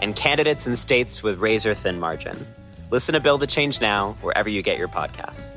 and 0.00 0.16
candidates 0.16 0.66
in 0.66 0.76
states 0.76 1.22
with 1.22 1.38
razor 1.40 1.74
thin 1.74 1.98
margins. 1.98 2.52
Listen 2.90 3.14
to 3.14 3.20
Build 3.20 3.40
the 3.40 3.46
Change 3.46 3.80
Now 3.80 4.16
wherever 4.20 4.48
you 4.48 4.62
get 4.62 4.78
your 4.78 4.88
podcasts. 4.88 5.54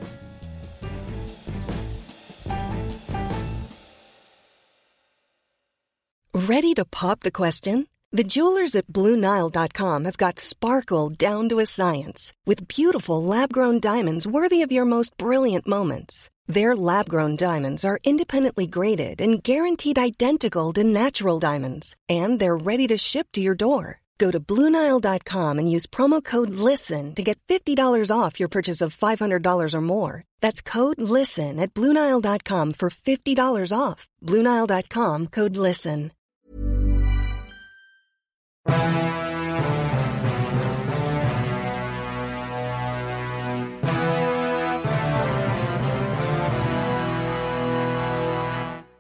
Ready 6.34 6.74
to 6.76 6.86
pop 6.86 7.22
the 7.22 7.32
question? 7.32 7.88
The 8.12 8.24
jewelers 8.24 8.76
at 8.76 8.88
BlueNile.com 8.88 10.06
have 10.06 10.18
got 10.18 10.40
sparkle 10.40 11.10
down 11.10 11.50
to 11.50 11.60
a 11.60 11.66
science 11.66 12.32
with 12.46 12.68
beautiful 12.68 13.22
lab 13.22 13.52
grown 13.52 13.80
diamonds 13.82 14.26
worthy 14.26 14.62
of 14.62 14.72
your 14.72 14.86
most 14.86 15.18
brilliant 15.18 15.68
moments. 15.68 16.30
Their 16.48 16.74
lab 16.74 17.10
grown 17.10 17.36
diamonds 17.36 17.84
are 17.84 18.00
independently 18.06 18.66
graded 18.66 19.20
and 19.20 19.44
guaranteed 19.44 20.00
identical 20.00 20.72
to 20.74 20.84
natural 20.84 21.40
diamonds, 21.40 21.96
and 22.08 22.40
they're 22.40 22.56
ready 22.56 22.88
to 22.88 22.98
ship 22.98 23.28
to 23.34 23.42
your 23.42 23.56
door. 23.56 24.00
Go 24.18 24.32
to 24.32 24.40
Bluenile.com 24.40 25.60
and 25.60 25.72
use 25.72 25.86
promo 25.86 26.24
code 26.24 26.50
LISTEN 26.50 27.16
to 27.16 27.24
get 27.24 27.40
$50 27.48 28.12
off 28.12 28.40
your 28.40 28.50
purchase 28.50 28.82
of 28.82 28.96
$500 28.96 29.74
or 29.74 29.82
more. 29.82 30.24
That's 30.42 30.62
code 30.62 31.02
LISTEN 31.02 31.60
at 31.60 31.74
Bluenile.com 31.74 32.74
for 32.74 32.90
$50 32.90 33.78
off. 33.78 34.08
Bluenile.com 34.24 35.28
code 35.28 35.58
LISTEN. 35.58 36.12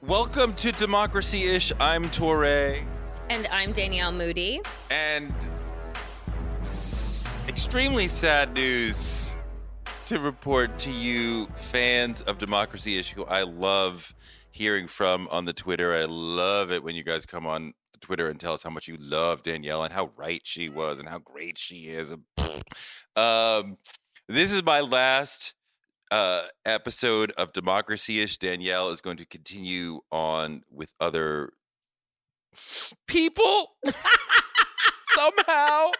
Welcome 0.07 0.53
to 0.53 0.71
Democracyish. 0.71 1.73
I'm 1.81 2.05
Touré. 2.05 2.85
And 3.29 3.45
I'm 3.47 3.73
Danielle 3.73 4.13
Moodie. 4.13 4.61
And 4.89 5.33
extremely 7.49 8.07
sad 8.07 8.53
news 8.53 9.33
to 10.05 10.21
report 10.21 10.79
to 10.79 10.91
you, 10.91 11.47
fans 11.55 12.21
of 12.21 12.37
Democracy 12.37 13.03
who 13.13 13.25
I 13.25 13.43
love 13.43 14.15
hearing 14.51 14.87
from 14.87 15.27
on 15.29 15.43
the 15.43 15.51
Twitter. 15.51 15.93
I 15.93 16.05
love 16.05 16.71
it 16.71 16.81
when 16.81 16.95
you 16.95 17.03
guys 17.03 17.25
come 17.25 17.45
on 17.45 17.73
Twitter 17.99 18.29
and 18.29 18.39
tell 18.39 18.53
us 18.53 18.63
how 18.63 18.69
much 18.69 18.87
you 18.87 18.95
love 18.97 19.43
Danielle 19.43 19.83
and 19.83 19.91
how 19.91 20.11
right 20.15 20.41
she 20.45 20.69
was 20.69 20.97
and 20.99 21.09
how 21.09 21.19
great 21.19 21.57
she 21.57 21.87
is. 21.87 22.15
Um, 23.15 23.79
this 24.27 24.51
is 24.51 24.61
my 24.61 24.81
last 24.81 25.55
uh, 26.11 26.43
episode 26.65 27.31
of 27.31 27.51
Democracyish. 27.51 28.37
Danielle 28.37 28.89
is 28.91 29.01
going 29.01 29.17
to 29.17 29.25
continue 29.25 30.01
on 30.11 30.61
with 30.69 30.93
other 30.99 31.53
people 33.07 33.75
somehow. 35.03 35.91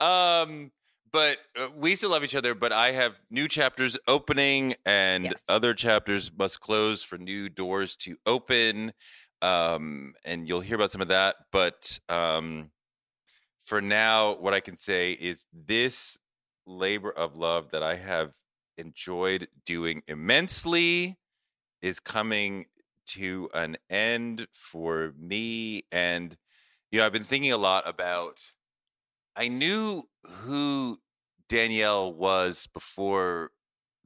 Um, 0.00 0.72
but 1.12 1.38
uh, 1.58 1.68
we 1.76 1.94
still 1.94 2.10
love 2.10 2.24
each 2.24 2.34
other. 2.34 2.54
But 2.54 2.72
I 2.72 2.92
have 2.92 3.20
new 3.30 3.48
chapters 3.48 3.96
opening, 4.08 4.74
and 4.84 5.24
Yes. 5.24 5.34
other 5.48 5.74
chapters 5.74 6.30
must 6.36 6.60
close 6.60 7.02
for 7.02 7.18
new 7.18 7.48
doors 7.48 7.96
to 7.98 8.16
open. 8.26 8.92
Um, 9.42 10.14
and 10.24 10.48
you'll 10.48 10.60
hear 10.60 10.76
about 10.76 10.90
some 10.90 11.00
of 11.02 11.08
that. 11.08 11.36
But 11.52 11.98
um, 12.08 12.70
for 13.60 13.80
now, 13.80 14.34
what 14.36 14.54
I 14.54 14.60
can 14.60 14.78
say 14.78 15.12
is 15.12 15.44
this 15.52 16.18
labor 16.66 17.10
of 17.10 17.36
love 17.36 17.70
that 17.72 17.82
I 17.82 17.96
have 17.96 18.32
enjoyed 18.78 19.48
doing 19.66 20.02
immensely 20.08 21.16
is 21.82 22.00
coming 22.00 22.66
to 23.06 23.48
an 23.54 23.76
end 23.90 24.46
for 24.52 25.12
me 25.18 25.84
and 25.92 26.36
you 26.90 26.98
know 26.98 27.06
i've 27.06 27.12
been 27.12 27.24
thinking 27.24 27.52
a 27.52 27.56
lot 27.56 27.88
about 27.88 28.42
i 29.36 29.48
knew 29.48 30.02
who 30.26 30.98
danielle 31.48 32.12
was 32.12 32.66
before 32.72 33.50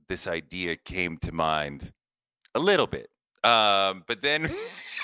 this 0.09 0.27
idea 0.27 0.77
came 0.77 1.17
to 1.19 1.33
mind 1.33 1.93
a 2.55 2.59
little 2.59 2.87
bit 2.87 3.09
um 3.45 4.03
but 4.07 4.23
then 4.23 4.51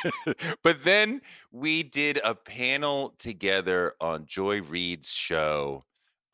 but 0.63 0.83
then 0.85 1.21
we 1.53 1.83
did 1.83 2.19
a 2.25 2.35
panel 2.35 3.15
together 3.19 3.95
on 4.01 4.27
joy 4.27 4.61
reid's 4.63 5.13
show 5.13 5.83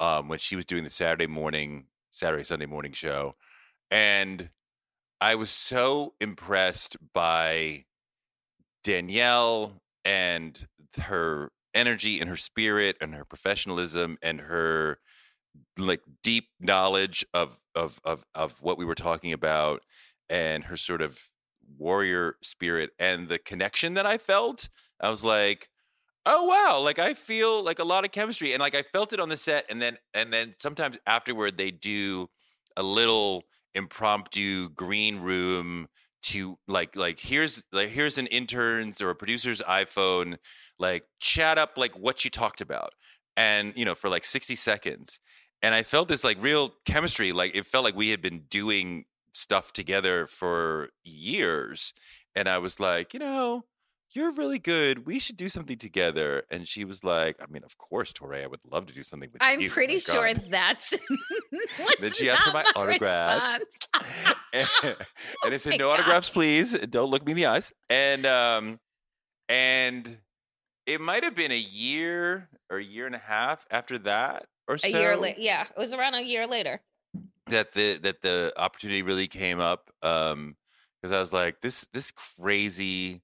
um 0.01 0.29
when 0.29 0.39
she 0.39 0.57
was 0.57 0.65
doing 0.65 0.85
the 0.85 0.91
saturday 0.91 1.27
morning 1.27 1.85
saturday 2.11 2.45
sunday 2.45 2.67
morning 2.67 2.93
show 2.93 3.35
and 3.91 4.49
I 5.21 5.35
was 5.35 5.51
so 5.51 6.15
impressed 6.21 6.97
by 7.13 7.85
Danielle 8.83 9.81
and 10.05 10.67
her 11.03 11.51
energy 11.75 12.21
and 12.21 12.29
her 12.29 12.37
spirit 12.37 12.97
and 13.01 13.15
her 13.15 13.25
professionalism 13.25 14.17
and 14.23 14.41
her 14.41 14.99
like 15.79 16.01
deep 16.23 16.49
knowledge 16.59 17.25
of 17.35 17.59
of 17.75 18.01
of 18.05 18.25
of 18.35 18.63
what 18.63 18.79
we 18.79 18.85
were 18.85 18.95
talking 18.95 19.33
about 19.33 19.83
and 20.29 20.65
her 20.65 20.77
sort 20.77 21.03
of 21.03 21.19
warrior 21.79 22.37
spirit 22.43 22.91
and 22.99 23.29
the 23.29 23.39
connection 23.39 23.95
that 23.95 24.07
I 24.07 24.19
felt. 24.19 24.69
I 25.01 25.11
was 25.11 25.23
like, 25.23 25.69
oh 26.25 26.47
wow, 26.47 26.81
like 26.81 26.99
I 26.99 27.15
feel 27.15 27.63
like 27.63 27.79
a 27.79 27.85
lot 27.85 28.05
of 28.05 28.11
chemistry 28.11 28.53
and 28.53 28.61
like 28.61 28.75
I 28.75 28.83
felt 28.83 29.13
it 29.13 29.21
on 29.21 29.29
the 29.29 29.37
set 29.37 29.67
and 29.69 29.83
then 29.83 29.99
and 30.15 30.33
then 30.33 30.55
sometimes 30.59 30.99
afterward 31.07 31.59
they 31.59 31.71
do 31.71 32.29
a 32.77 32.83
little 32.83 33.45
impromptu 33.75 34.69
green 34.71 35.21
room 35.21 35.87
to 36.23 36.59
like 36.69 36.97
like 36.97 37.19
here's 37.19 37.65
like 37.73 37.89
here's 37.89 38.19
an 38.19 38.27
intern's 38.27 39.01
or 39.01 39.11
a 39.11 39.15
producer's 39.15 39.63
iphone 39.63 40.37
like 40.79 41.05
chat 41.19 41.57
up 41.57 41.73
like 41.77 41.93
what 41.93 42.25
you 42.25 42.31
talked 42.31 42.61
about 42.61 42.93
and 43.37 43.73
you 43.77 43.85
know 43.85 43.95
for 43.95 44.11
like 44.11 44.25
60 44.25 44.55
seconds 44.55 45.21
and 45.63 45.75
i 45.75 45.83
felt 45.83 46.09
this 46.09 46.25
like 46.25 46.37
real 46.43 46.75
chemistry 46.85 47.33
like 47.33 47.55
it 47.55 47.65
felt 47.65 47.85
like 47.85 47.97
we 47.97 48.11
had 48.11 48.21
been 48.21 48.43
doing 48.51 49.05
stuff 49.33 49.73
together 49.73 50.27
for 50.27 50.91
years 51.05 51.95
and 52.35 52.49
i 52.49 52.59
was 52.59 52.81
like 52.81 53.15
you 53.15 53.21
know 53.21 53.65
you're 54.13 54.33
really 54.33 54.59
good. 54.59 55.07
We 55.07 55.19
should 55.19 55.37
do 55.37 55.49
something 55.49 55.79
together. 55.79 56.43
And 56.51 56.67
she 56.67 56.85
was 56.85 57.05
like, 57.05 57.37
I 57.41 57.47
mean, 57.51 57.63
of 57.65 57.79
course, 57.79 58.13
Touré, 58.13 58.43
I 58.43 58.47
would 58.47 58.61
love 58.71 58.87
to 58.87 58.95
do 58.95 59.03
something 59.03 59.31
with 59.33 59.41
you. 59.43 59.49
I'm 59.49 59.69
pretty 59.69 59.95
My 59.95 59.99
sure 59.99 60.35
God." 60.35 60.45
that's. 60.51 60.95
Then 62.01 62.13
she 62.13 62.31
asked 62.31 62.45
for 62.45 62.53
my 62.53 62.65
autograph. 62.77 63.61
and, 64.53 64.69
and 65.45 65.55
I 65.55 65.57
said, 65.57 65.79
"No 65.79 65.89
God. 65.89 66.01
autographs, 66.01 66.31
please. 66.31 66.73
Don't 66.73 67.11
look 67.11 67.25
me 67.25 67.33
in 67.33 67.37
the 67.37 67.47
eyes." 67.47 67.73
And 67.89 68.25
um, 68.27 68.81
and 69.49 70.19
it 70.87 71.01
might 71.01 71.25
have 71.25 71.35
been 71.35 71.53
a 71.53 71.59
year 71.59 72.49
or 72.71 72.79
a 72.79 72.85
year 72.85 73.07
and 73.07 73.15
a 73.15 73.19
half 73.19 73.67
after 73.71 73.99
that, 74.01 74.47
or 74.69 74.79
so 74.79 74.89
A 74.89 74.91
year 74.91 75.17
later. 75.17 75.41
Yeah, 75.41 75.63
it 75.63 75.79
was 75.79 75.93
around 75.93 76.15
a 76.15 76.23
year 76.23 76.47
later. 76.47 76.81
that 77.49 77.73
the 77.73 77.99
that 77.99 78.23
the 78.23 78.53
opportunity 78.57 79.03
really 79.03 79.29
came 79.29 79.61
up. 79.61 79.91
Um, 80.03 80.57
because 81.01 81.13
I 81.13 81.21
was 81.21 81.33
like, 81.33 81.61
this 81.61 81.87
this 81.93 82.11
crazy 82.11 83.23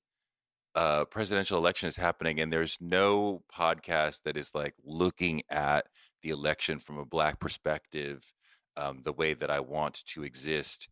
uh 0.76 1.04
presidential 1.06 1.58
election 1.58 1.88
is 1.88 1.96
happening, 1.96 2.40
and 2.40 2.52
there's 2.52 2.76
no 2.80 3.42
podcast 3.52 4.22
that 4.24 4.36
is 4.36 4.54
like 4.54 4.74
looking 4.84 5.42
at 5.50 5.86
the 6.22 6.30
election 6.30 6.78
from 6.78 6.98
a 6.98 7.04
black 7.04 7.40
perspective, 7.40 8.22
um, 8.76 9.00
the 9.02 9.12
way 9.12 9.34
that 9.34 9.50
I 9.50 9.60
want 9.60 10.04
to 10.06 10.22
exist. 10.22 10.88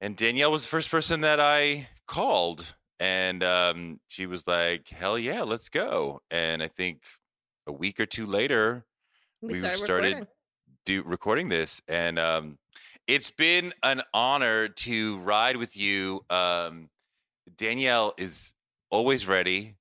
And 0.00 0.16
Danielle 0.16 0.50
was 0.52 0.62
the 0.62 0.68
first 0.68 0.90
person 0.90 1.20
that 1.22 1.40
I 1.40 1.88
called, 2.06 2.74
and 3.00 3.42
um, 3.42 4.00
she 4.08 4.26
was 4.26 4.46
like, 4.46 4.88
"Hell 4.88 5.18
yeah, 5.18 5.42
let's 5.42 5.68
go!" 5.68 6.20
And 6.30 6.62
I 6.62 6.68
think 6.68 7.02
a 7.66 7.72
week 7.72 7.98
or 8.00 8.06
two 8.06 8.26
later, 8.26 8.84
We, 9.42 9.48
We 9.48 9.54
started, 9.58 9.78
started- 9.78 10.06
recording. 10.06 10.26
do 10.86 11.02
recording 11.04 11.48
this 11.48 11.80
and 11.88 12.18
um 12.18 12.58
it's 13.06 13.30
been 13.30 13.72
an 13.82 14.02
honor 14.12 14.68
to 14.68 15.18
ride 15.20 15.56
with 15.56 15.74
you 15.78 16.20
um 16.28 16.90
danielle 17.56 18.12
is 18.18 18.52
always 18.94 19.26
ready 19.26 19.76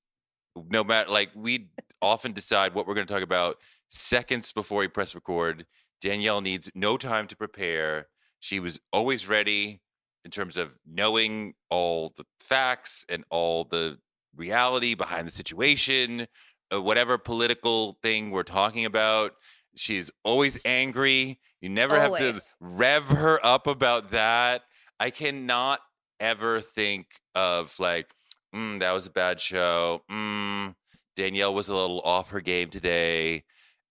no 0.70 0.84
matter 0.84 1.10
like 1.10 1.30
we 1.36 1.70
often 2.02 2.32
decide 2.32 2.74
what 2.74 2.88
we're 2.88 2.94
going 2.94 3.08
to 3.08 3.14
talk 3.14 3.24
about 3.24 3.58
seconds 3.88 4.52
before 4.52 4.80
we 4.80 4.88
press 4.88 5.16
record 5.16 5.66
danielle 6.02 6.42
needs 6.42 6.72
no 6.76 6.98
time 6.98 7.28
to 7.28 7.36
prepare 7.36 8.08
she 8.40 8.60
was 8.60 8.80
always 8.92 9.28
ready 9.28 9.80
in 10.26 10.32
terms 10.32 10.58
of 10.58 10.72
knowing 10.86 11.54
all 11.70 12.14
the 12.18 12.26
facts 12.40 13.06
and 13.10 13.24
all 13.30 13.66
the 13.66 13.98
reality 14.36 14.96
behind 14.96 15.28
the 15.28 15.32
situation 15.32 16.26
uh, 16.74 16.82
whatever 16.82 17.18
political 17.18 17.98
thing 18.02 18.32
we're 18.32 18.44
talking 18.44 18.86
about 18.86 19.34
She's 19.76 20.12
always 20.24 20.60
angry. 20.66 21.40
You 21.62 21.70
never 21.70 22.00
have 22.00 22.18
to 22.18 22.42
rev 22.60 23.06
her 23.06 23.44
up 23.44 23.68
about 23.68 24.12
that. 24.12 24.64
I 25.00 25.10
cannot 25.10 25.80
ever 26.20 26.62
think 26.62 27.08
of 27.36 27.74
like, 27.80 28.14
mm, 28.54 28.80
that 28.80 28.92
was 28.92 29.08
a 29.08 29.12
bad 29.12 29.40
show. 29.40 30.02
Mm, 30.12 30.76
Danielle 31.16 31.54
was 31.54 31.70
a 31.70 31.76
little 31.76 32.02
off 32.02 32.30
her 32.30 32.42
game 32.42 32.70
today. 32.70 33.44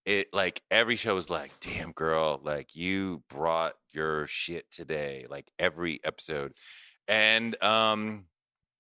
It 0.04 0.28
like 0.32 0.60
every 0.70 0.96
show 0.96 1.14
was 1.14 1.30
like, 1.30 1.52
damn 1.60 1.92
girl, 1.92 2.40
like 2.42 2.74
you 2.74 3.22
brought 3.30 3.74
your 3.92 4.26
shit 4.26 4.66
today, 4.72 5.26
like 5.30 5.50
every 5.58 6.00
episode. 6.04 6.54
And 7.06 7.60
um, 7.62 8.24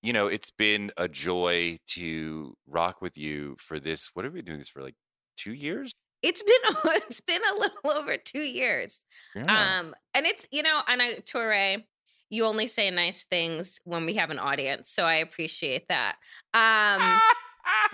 you 0.02 0.12
know, 0.12 0.26
it's 0.26 0.50
been 0.50 0.90
a 0.96 1.08
joy 1.08 1.78
to 1.88 2.56
rock 2.66 3.00
with 3.00 3.16
you 3.16 3.56
for 3.58 3.78
this. 3.78 4.10
What 4.14 4.24
have 4.24 4.34
we 4.34 4.40
been 4.40 4.46
doing 4.46 4.58
this 4.58 4.68
for 4.68 4.82
like 4.82 4.96
two 5.36 5.52
years? 5.52 5.92
It's 6.22 6.42
been 6.42 6.76
it's 6.96 7.20
been 7.20 7.42
a 7.54 7.58
little 7.58 7.90
over 7.90 8.16
two 8.16 8.40
years. 8.40 8.98
Yeah. 9.34 9.78
Um, 9.78 9.94
and 10.14 10.26
it's 10.26 10.46
you 10.50 10.62
know, 10.62 10.82
and 10.88 11.00
I 11.00 11.14
Touré, 11.20 11.84
you 12.32 12.46
only 12.46 12.66
say 12.66 12.90
nice 12.90 13.24
things 13.24 13.78
when 13.84 14.06
we 14.06 14.14
have 14.14 14.30
an 14.30 14.38
audience, 14.38 14.90
so 14.90 15.04
I 15.04 15.16
appreciate 15.16 15.86
that. 15.88 16.16
Um, 16.54 17.20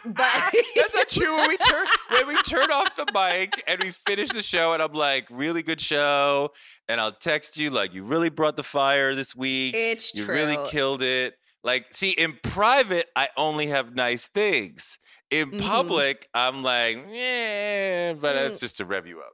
but- 0.05 0.55
that's 0.77 0.95
not 0.95 1.09
true. 1.09 1.37
When 1.39 1.49
we 1.49 1.57
turn 1.59 1.87
when 2.11 2.27
we 2.29 2.37
turn 2.43 2.71
off 2.71 2.95
the 2.95 3.07
mic 3.13 3.63
and 3.67 3.81
we 3.83 3.91
finish 3.91 4.31
the 4.31 4.43
show, 4.43 4.73
and 4.75 4.83
I'm 4.83 4.93
like, 4.93 5.27
really 5.29 5.63
good 5.63 5.81
show, 5.81 6.51
and 6.89 7.01
I'll 7.01 7.13
text 7.13 7.57
you 7.59 7.71
like, 7.71 7.93
you 7.95 8.05
really 8.05 8.31
brought 8.31 8.57
the 8.57 8.63
fire 8.63 9.15
this 9.17 9.35
week. 9.35 9.75
it's 9.75 10.15
you 10.15 10.25
true. 10.25 10.35
really 10.37 10.57
killed 10.69 11.03
it. 11.03 11.35
Like, 11.65 11.87
see, 11.91 12.11
in 12.11 12.39
private, 12.45 13.09
I 13.17 13.29
only 13.37 13.67
have 13.67 13.93
nice 13.95 14.29
things. 14.29 15.01
In 15.33 15.51
Mhm. 15.51 15.61
public, 15.63 16.29
I'm 16.33 16.63
like, 16.63 16.97
yeah, 17.11 18.13
but 18.15 18.37
Mm. 18.37 18.51
it's 18.51 18.61
just 18.61 18.77
to 18.79 18.85
rev 18.87 19.07
you 19.09 19.21
up. 19.21 19.33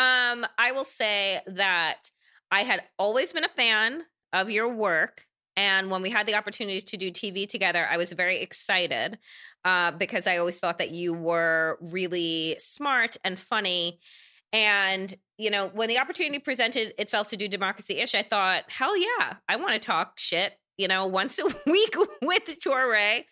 Um, 0.00 0.46
I 0.56 0.70
will 0.70 0.84
say 0.84 1.40
that 1.48 2.10
I 2.52 2.60
had 2.62 2.84
always 2.98 3.32
been 3.32 3.44
a 3.44 3.48
fan 3.48 4.04
of 4.32 4.50
your 4.50 4.68
work. 4.68 5.26
And 5.56 5.90
when 5.90 6.02
we 6.02 6.10
had 6.10 6.26
the 6.26 6.36
opportunity 6.36 6.80
to 6.80 6.96
do 6.96 7.10
TV 7.10 7.48
together, 7.48 7.86
I 7.90 7.96
was 7.96 8.12
very 8.12 8.40
excited 8.40 9.18
uh, 9.64 9.90
because 9.90 10.26
I 10.26 10.38
always 10.38 10.58
thought 10.58 10.78
that 10.78 10.90
you 10.90 11.12
were 11.12 11.78
really 11.80 12.56
smart 12.58 13.16
and 13.24 13.38
funny. 13.38 14.00
And, 14.52 15.14
you 15.38 15.50
know, 15.50 15.68
when 15.68 15.88
the 15.88 15.98
opportunity 15.98 16.38
presented 16.38 16.94
itself 16.98 17.28
to 17.28 17.36
do 17.36 17.48
Democracyish, 17.48 18.14
I 18.14 18.22
thought, 18.22 18.64
hell 18.68 18.96
yeah, 18.96 19.34
I 19.48 19.56
want 19.56 19.74
to 19.74 19.78
talk 19.78 20.18
shit, 20.18 20.54
you 20.76 20.88
know, 20.88 21.06
once 21.06 21.38
a 21.38 21.44
week 21.66 21.94
with 22.22 22.46
Touré. 22.46 23.24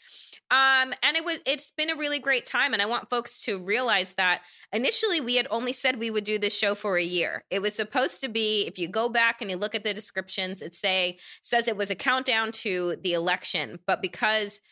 Um, 0.51 0.95
and 1.03 1.17
it 1.17 1.25
was 1.25 1.39
it's 1.47 1.71
been 1.71 1.91
a 1.91 1.97
really 1.97 2.19
great 2.19 2.47
time. 2.47 2.73
And 2.73 2.81
I 2.81 2.87
want 2.87 3.11
folks 3.11 3.43
to 3.45 3.59
realize 3.59 4.15
that 4.15 4.43
initially 4.73 5.21
we 5.21 5.37
had 5.37 5.47
only 5.51 5.73
said 5.73 5.99
we 5.99 6.11
would 6.11 6.25
do 6.25 6.39
this 6.39 6.57
show 6.57 6.75
for 6.75 6.97
a 6.97 7.03
year. 7.03 7.45
It 7.51 7.61
was 7.61 7.75
supposed 7.75 8.21
to 8.23 8.29
be, 8.29 8.67
if 8.67 8.79
you 8.79 8.89
go 8.89 9.09
back 9.09 9.43
and 9.43 9.51
you 9.51 9.57
look 9.57 9.75
at 9.75 9.85
the 9.85 9.93
descriptions, 9.93 10.63
it 10.63 10.75
say 10.75 11.19
says 11.43 11.69
it 11.69 11.77
was 11.77 11.91
a 11.91 11.95
countdown 11.95 12.53
to 12.53 12.97
the 13.03 13.13
election. 13.13 13.79
But 13.87 14.01
because 14.01 14.63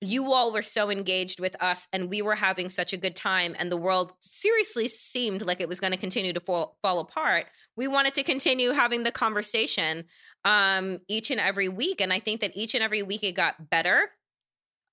you 0.00 0.32
all 0.32 0.50
were 0.52 0.62
so 0.62 0.90
engaged 0.90 1.40
with 1.40 1.54
us 1.62 1.86
and 1.92 2.08
we 2.08 2.22
were 2.22 2.34
having 2.34 2.70
such 2.70 2.92
a 2.92 2.96
good 2.96 3.14
time 3.14 3.54
and 3.58 3.70
the 3.70 3.76
world 3.76 4.14
seriously 4.20 4.88
seemed 4.88 5.42
like 5.42 5.60
it 5.60 5.68
was 5.68 5.78
going 5.78 5.92
to 5.92 5.98
continue 5.98 6.32
to 6.32 6.40
fall, 6.40 6.78
fall 6.80 7.00
apart 7.00 7.46
we 7.76 7.86
wanted 7.86 8.14
to 8.14 8.22
continue 8.22 8.70
having 8.70 9.02
the 9.02 9.12
conversation 9.12 10.04
um, 10.46 11.00
each 11.06 11.30
and 11.30 11.38
every 11.38 11.68
week 11.68 12.00
and 12.00 12.12
i 12.14 12.18
think 12.18 12.40
that 12.40 12.56
each 12.56 12.74
and 12.74 12.82
every 12.82 13.02
week 13.02 13.22
it 13.22 13.32
got 13.32 13.68
better 13.68 14.10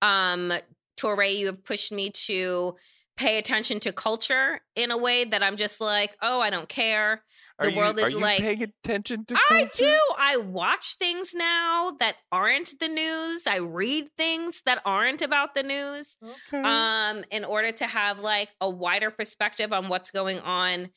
um, 0.01 0.53
Touré, 0.99 1.35
you 1.35 1.45
have 1.47 1.63
pushed 1.63 1.91
me 1.91 2.09
to 2.25 2.75
pay 3.17 3.37
attention 3.37 3.79
to 3.79 3.91
culture 3.91 4.61
in 4.75 4.91
a 4.91 4.97
way 4.97 5.23
that 5.23 5.41
i'm 5.41 5.55
just 5.55 5.81
like 5.81 6.15
oh 6.21 6.39
i 6.39 6.51
don't 6.51 6.69
care 6.69 7.23
The 7.59 7.69
Are 7.69 7.75
world 7.75 7.97
you, 7.97 8.05
is 8.05 8.13
are 8.13 8.17
you 8.17 8.23
like- 8.23 8.39
paying 8.41 8.61
attention 8.61 9.25
to 9.25 9.33
I 9.49 9.61
culture? 9.61 9.83
do. 9.85 9.99
I 10.19 10.37
watch 10.37 10.97
things 10.99 11.33
now 11.33 11.93
that 11.99 12.17
aren't 12.31 12.79
the 12.79 12.87
news. 12.87 13.47
I 13.47 13.55
read 13.57 14.09
things 14.15 14.61
that 14.67 14.79
aren't 14.85 15.23
about 15.23 15.55
the 15.55 15.63
news. 15.63 16.17
Okay. 16.23 16.61
Um, 16.61 17.23
in 17.31 17.43
order 17.43 17.71
to 17.71 17.87
have 17.87 18.19
like 18.19 18.49
a 18.61 18.69
wider 18.69 19.09
perspective 19.09 19.73
on 19.73 19.89
what's 19.89 20.11
going 20.11 20.39
on 20.41 20.89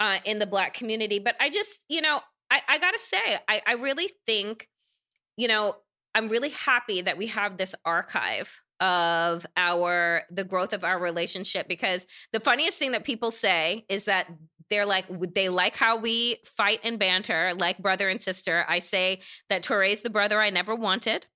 uh, 0.00 0.20
in 0.24 0.38
the 0.38 0.46
black 0.46 0.72
community. 0.72 1.18
But 1.18 1.36
I 1.38 1.50
just, 1.50 1.84
you 1.90 2.00
know, 2.00 2.20
I, 2.50 2.62
I 2.66 2.78
gotta 2.78 2.98
say, 2.98 3.38
I, 3.46 3.60
I 3.66 3.72
really 3.74 4.08
think, 4.24 4.68
you 5.36 5.48
know, 5.48 5.74
I'm 6.16 6.28
really 6.28 6.48
happy 6.48 7.02
that 7.02 7.18
we 7.18 7.26
have 7.26 7.58
this 7.58 7.74
archive 7.84 8.62
of 8.80 9.44
our 9.54 10.22
the 10.30 10.44
growth 10.44 10.72
of 10.72 10.82
our 10.82 10.98
relationship 10.98 11.68
because 11.68 12.06
the 12.32 12.40
funniest 12.40 12.78
thing 12.78 12.92
that 12.92 13.04
people 13.04 13.30
say 13.30 13.84
is 13.90 14.06
that 14.06 14.26
they're 14.70 14.86
like 14.86 15.04
they 15.34 15.50
like 15.50 15.76
how 15.76 15.98
we 15.98 16.38
fight 16.42 16.80
and 16.82 16.98
banter 16.98 17.52
like 17.54 17.78
brother 17.78 18.08
and 18.08 18.22
sister. 18.22 18.64
I 18.66 18.78
say 18.78 19.20
that 19.50 19.62
Touré's 19.62 20.00
the 20.00 20.10
brother 20.10 20.40
i 20.40 20.48
never 20.48 20.74
wanted 20.74 21.26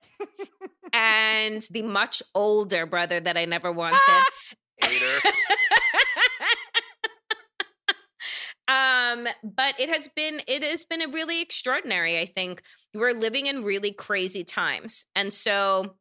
and 0.95 1.63
the 1.71 1.83
much 1.83 2.23
older 2.35 2.87
brother 2.87 3.21
that 3.21 3.37
i 3.37 3.45
never 3.45 3.71
wanted. 3.71 4.01
Um 8.69 9.27
but 9.43 9.81
it 9.81 9.89
has 9.89 10.07
been 10.15 10.43
it 10.47 10.63
has 10.63 10.85
been 10.85 11.03
a 11.03 11.09
really 11.09 11.43
extraordinary 11.43 12.21
i 12.21 12.25
think 12.25 12.63
we're 12.95 13.13
living 13.13 13.47
in 13.47 13.65
really 13.65 13.93
crazy 13.93 14.45
times. 14.45 15.07
And 15.15 15.33
so 15.33 15.97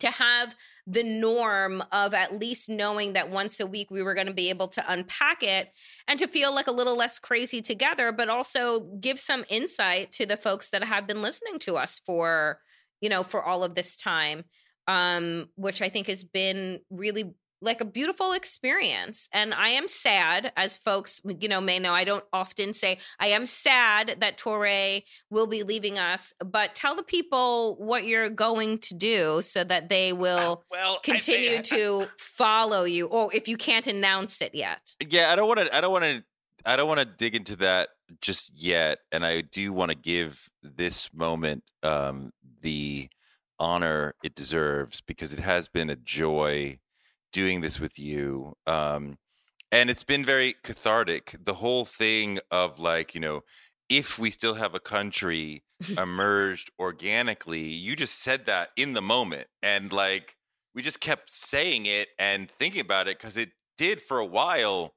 to 0.00 0.10
have 0.10 0.54
the 0.86 1.02
norm 1.02 1.82
of 1.92 2.14
at 2.14 2.38
least 2.38 2.68
knowing 2.68 3.12
that 3.12 3.30
once 3.30 3.60
a 3.60 3.66
week 3.66 3.90
we 3.90 4.02
were 4.02 4.14
going 4.14 4.26
to 4.26 4.32
be 4.32 4.50
able 4.50 4.66
to 4.66 4.84
unpack 4.90 5.42
it 5.42 5.70
and 6.08 6.18
to 6.18 6.26
feel 6.26 6.54
like 6.54 6.66
a 6.66 6.72
little 6.72 6.96
less 6.96 7.18
crazy 7.18 7.60
together 7.60 8.10
but 8.10 8.28
also 8.28 8.80
give 9.00 9.20
some 9.20 9.44
insight 9.48 10.10
to 10.10 10.26
the 10.26 10.36
folks 10.36 10.70
that 10.70 10.82
have 10.82 11.06
been 11.06 11.22
listening 11.22 11.58
to 11.58 11.76
us 11.76 12.00
for 12.04 12.58
you 13.00 13.08
know 13.08 13.22
for 13.22 13.44
all 13.44 13.62
of 13.62 13.74
this 13.74 13.96
time 13.96 14.44
um 14.88 15.48
which 15.56 15.80
i 15.82 15.88
think 15.88 16.06
has 16.08 16.24
been 16.24 16.80
really 16.90 17.34
like 17.62 17.80
a 17.80 17.84
beautiful 17.84 18.32
experience. 18.32 19.28
And 19.32 19.54
i 19.54 19.68
am 19.68 19.88
sad 19.88 20.52
as 20.56 20.76
folks 20.76 21.20
you 21.40 21.48
know 21.48 21.60
may 21.60 21.78
know 21.78 21.92
i 21.94 22.04
don't 22.04 22.24
often 22.32 22.74
say 22.74 22.98
i 23.20 23.28
am 23.28 23.46
sad 23.46 24.16
that 24.20 24.36
touré 24.38 25.04
will 25.30 25.46
be 25.46 25.62
leaving 25.62 25.98
us 25.98 26.32
but 26.44 26.74
tell 26.74 26.94
the 26.94 27.02
people 27.02 27.76
what 27.76 28.04
you're 28.04 28.28
going 28.30 28.78
to 28.78 28.94
do 28.94 29.40
so 29.42 29.64
that 29.64 29.88
they 29.88 30.12
will 30.12 30.64
well, 30.70 30.94
I- 30.96 30.98
continue 31.04 31.58
I- 31.58 31.62
to 31.62 32.08
follow 32.18 32.84
you 32.84 33.06
or 33.06 33.34
if 33.34 33.48
you 33.48 33.56
can't 33.56 33.86
announce 33.86 34.40
it 34.42 34.54
yet. 34.54 34.94
Yeah 35.08 35.32
i 35.32 35.36
don't 35.36 35.48
want 35.48 35.60
to 35.60 35.76
i 35.76 35.80
don't 35.80 35.92
want 35.92 36.04
to 36.04 36.22
i 36.66 36.76
don't 36.76 36.88
want 36.88 37.00
to 37.00 37.06
dig 37.06 37.34
into 37.36 37.56
that 37.56 37.88
just 38.20 38.52
yet 38.62 38.98
and 39.12 39.24
i 39.24 39.40
do 39.40 39.72
want 39.72 39.90
to 39.90 39.96
give 39.96 40.48
this 40.62 41.12
moment 41.14 41.62
um 41.82 42.32
the 42.60 43.08
honor 43.58 44.14
it 44.24 44.34
deserves 44.34 45.00
because 45.00 45.32
it 45.32 45.38
has 45.38 45.68
been 45.68 45.88
a 45.90 45.96
joy 45.96 46.78
doing 47.32 47.60
this 47.60 47.80
with 47.80 47.98
you 47.98 48.54
um 48.66 49.16
and 49.72 49.88
it's 49.88 50.04
been 50.04 50.24
very 50.24 50.54
cathartic. 50.62 51.34
The 51.42 51.54
whole 51.54 51.86
thing 51.86 52.38
of 52.50 52.78
like 52.78 53.14
you 53.14 53.20
know 53.20 53.40
if 53.88 54.18
we 54.18 54.30
still 54.30 54.54
have 54.54 54.74
a 54.74 54.80
country 54.80 55.64
emerged 55.98 56.70
organically 56.78 57.62
you 57.62 57.96
just 57.96 58.22
said 58.22 58.46
that 58.46 58.68
in 58.76 58.92
the 58.92 59.02
moment 59.02 59.46
and 59.62 59.92
like 59.92 60.36
we 60.74 60.82
just 60.82 61.00
kept 61.00 61.32
saying 61.32 61.86
it 61.86 62.08
and 62.18 62.50
thinking 62.50 62.80
about 62.80 63.08
it 63.08 63.18
because 63.18 63.36
it 63.36 63.50
did 63.76 64.00
for 64.00 64.18
a 64.18 64.24
while 64.24 64.94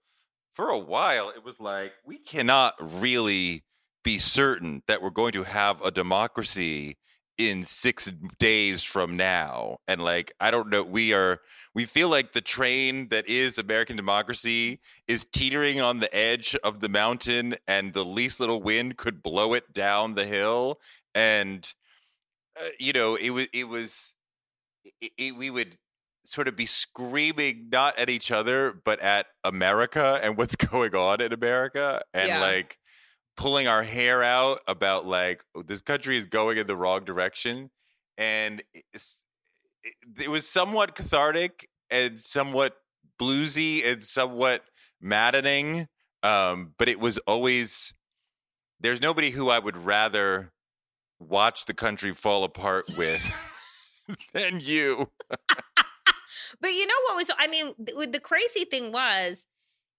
for 0.53 0.69
a 0.69 0.77
while 0.77 1.29
it 1.29 1.43
was 1.43 1.59
like 1.59 1.93
we 2.05 2.17
cannot 2.19 2.75
really 3.01 3.63
be 4.03 4.19
certain 4.19 4.83
that 4.87 5.01
we're 5.01 5.09
going 5.09 5.31
to 5.31 5.43
have 5.43 5.81
a 5.81 5.89
democracy 5.89 6.95
in 7.37 7.65
six 7.65 8.09
days 8.39 8.83
from 8.83 9.17
now 9.17 9.77
and 9.87 10.01
like 10.01 10.31
i 10.39 10.49
don't 10.49 10.69
know 10.69 10.81
we 10.83 11.13
are 11.13 11.41
we 11.73 11.83
feel 11.83 12.07
like 12.07 12.31
the 12.31 12.39
train 12.41 13.09
that 13.09 13.27
is 13.27 13.57
american 13.57 13.97
democracy 13.97 14.79
is 15.07 15.25
teetering 15.33 15.81
on 15.81 15.99
the 15.99 16.15
edge 16.15 16.55
of 16.63 16.79
the 16.79 16.87
mountain 16.87 17.53
and 17.67 17.93
the 17.93 18.05
least 18.05 18.39
little 18.39 18.61
wind 18.61 18.95
could 18.97 19.21
blow 19.21 19.53
it 19.53 19.73
down 19.73 20.15
the 20.15 20.25
hill 20.25 20.79
and 21.13 21.73
uh, 22.59 22.69
you 22.79 22.93
know 22.93 23.15
it 23.15 23.31
was 23.31 23.47
it 23.53 23.65
was 23.65 24.13
it, 25.01 25.11
it, 25.17 25.35
we 25.35 25.49
would 25.49 25.77
sort 26.25 26.47
of 26.47 26.55
be 26.55 26.65
screaming 26.65 27.67
not 27.71 27.97
at 27.99 28.09
each 28.09 28.31
other 28.31 28.81
but 28.85 28.99
at 29.01 29.27
america 29.43 30.19
and 30.23 30.37
what's 30.37 30.55
going 30.71 30.95
on 30.95 31.19
in 31.21 31.33
america 31.33 32.01
and 32.13 32.29
Yeah. 32.29 32.39
like 32.41 32.77
pulling 33.37 33.67
our 33.67 33.83
hair 33.83 34.23
out 34.23 34.59
about 34.67 35.05
like 35.05 35.43
"Oh, 35.55 35.61
this 35.61 35.81
country 35.81 36.17
is 36.17 36.25
going 36.25 36.57
in 36.57 36.67
the 36.67 36.75
wrong 36.75 37.03
direction 37.03 37.69
and 38.17 38.63
it, 38.73 38.83
it 40.19 40.29
was 40.29 40.47
somewhat 40.47 40.95
cathartic 40.95 41.69
and 41.89 42.21
somewhat 42.21 42.77
bluesy 43.19 43.85
and 43.85 44.03
somewhat 44.03 44.63
maddening 45.01 45.87
um 46.23 46.73
but 46.77 46.89
it 46.89 46.99
was 46.99 47.17
always 47.19 47.93
there's 48.79 49.01
nobody 49.01 49.29
who 49.29 49.49
i 49.49 49.59
would 49.59 49.77
rather 49.77 50.51
watch 51.19 51.65
the 51.65 51.73
country 51.73 52.13
fall 52.13 52.43
apart 52.43 52.85
with 52.97 53.23
than 54.33 54.59
you. 54.59 55.09
But 56.61 56.69
you 56.69 56.85
know 56.87 56.93
what 57.05 57.17
was 57.17 57.31
i 57.37 57.47
mean 57.47 57.73
the 57.77 58.19
crazy 58.19 58.65
thing 58.65 58.91
was 58.91 59.47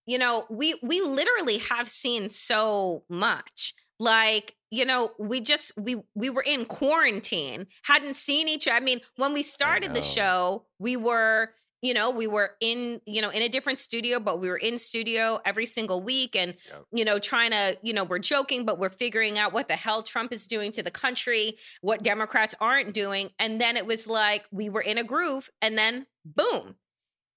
you 0.06 0.18
know, 0.18 0.46
we 0.48 0.78
we 0.82 1.00
literally 1.00 1.58
have 1.58 1.88
seen 1.88 2.30
so 2.30 3.02
much. 3.08 3.74
Like, 3.98 4.54
you 4.70 4.84
know, 4.84 5.10
we 5.18 5.40
just 5.40 5.72
we 5.76 5.96
we 6.14 6.30
were 6.30 6.44
in 6.46 6.64
quarantine, 6.64 7.66
hadn't 7.84 8.16
seen 8.16 8.48
each 8.48 8.68
other. 8.68 8.76
I 8.76 8.80
mean, 8.80 9.00
when 9.16 9.32
we 9.32 9.42
started 9.42 9.94
the 9.94 10.02
show, 10.02 10.64
we 10.78 10.96
were 10.96 11.50
you 11.82 11.94
know 11.94 12.10
we 12.10 12.26
were 12.26 12.52
in 12.60 13.00
you 13.06 13.20
know 13.20 13.30
in 13.30 13.42
a 13.42 13.48
different 13.48 13.78
studio 13.78 14.18
but 14.18 14.40
we 14.40 14.48
were 14.48 14.56
in 14.56 14.78
studio 14.78 15.40
every 15.44 15.66
single 15.66 16.02
week 16.02 16.34
and 16.34 16.54
yep. 16.68 16.84
you 16.92 17.04
know 17.04 17.18
trying 17.18 17.50
to 17.50 17.78
you 17.82 17.92
know 17.92 18.02
we're 18.02 18.18
joking 18.18 18.64
but 18.64 18.78
we're 18.78 18.90
figuring 18.90 19.38
out 19.38 19.52
what 19.52 19.68
the 19.68 19.76
hell 19.76 20.02
trump 20.02 20.32
is 20.32 20.46
doing 20.46 20.72
to 20.72 20.82
the 20.82 20.90
country 20.90 21.56
what 21.82 22.02
democrats 22.02 22.54
aren't 22.60 22.94
doing 22.94 23.30
and 23.38 23.60
then 23.60 23.76
it 23.76 23.86
was 23.86 24.06
like 24.06 24.46
we 24.50 24.68
were 24.68 24.80
in 24.80 24.96
a 24.98 25.04
groove 25.04 25.50
and 25.60 25.76
then 25.76 26.06
boom 26.24 26.76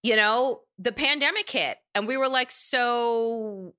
you 0.04 0.16
know 0.16 0.62
the 0.78 0.92
pandemic 0.92 1.50
hit 1.50 1.78
and 1.94 2.08
we 2.08 2.18
were 2.18 2.30
like 2.30 2.52
so 2.52 3.74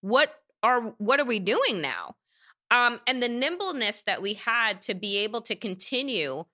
what 0.00 0.34
are 0.62 0.94
what 0.98 1.20
are 1.20 1.24
we 1.24 1.38
doing 1.38 1.80
now? 1.80 2.16
Um 2.70 3.00
and 3.06 3.22
the 3.22 3.28
nimbleness 3.28 4.02
that 4.02 4.22
we 4.22 4.34
had 4.34 4.82
to 4.82 4.94
be 4.94 5.18
able 5.18 5.40
to 5.42 5.54
continue 5.54 6.44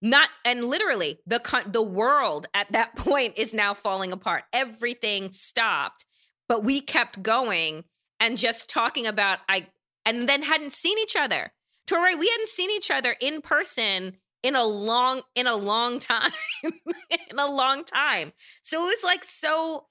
not 0.00 0.30
and 0.44 0.64
literally 0.64 1.20
the 1.26 1.40
the 1.66 1.82
world 1.82 2.46
at 2.54 2.70
that 2.72 2.96
point 2.96 3.34
is 3.36 3.54
now 3.54 3.74
falling 3.74 4.12
apart. 4.12 4.44
Everything 4.52 5.32
stopped 5.32 6.06
but 6.48 6.64
we 6.64 6.80
kept 6.80 7.22
going 7.22 7.84
and 8.20 8.36
just 8.36 8.68
talking 8.68 9.06
about 9.06 9.38
i 9.48 9.66
and 10.04 10.28
then 10.28 10.42
hadn't 10.42 10.72
seen 10.72 10.98
each 10.98 11.16
other. 11.16 11.52
Touré, 11.88 12.18
we 12.18 12.28
hadn't 12.28 12.48
seen 12.48 12.70
each 12.70 12.90
other 12.90 13.16
in 13.20 13.40
person 13.40 14.18
in 14.42 14.56
a 14.56 14.64
long 14.64 15.22
in 15.34 15.46
a 15.46 15.54
long 15.54 15.98
time 15.98 16.32
in 16.64 17.38
a 17.38 17.50
long 17.50 17.84
time 17.84 18.32
so 18.62 18.82
it 18.82 18.86
was 18.86 19.04
like 19.04 19.24
so 19.24 19.86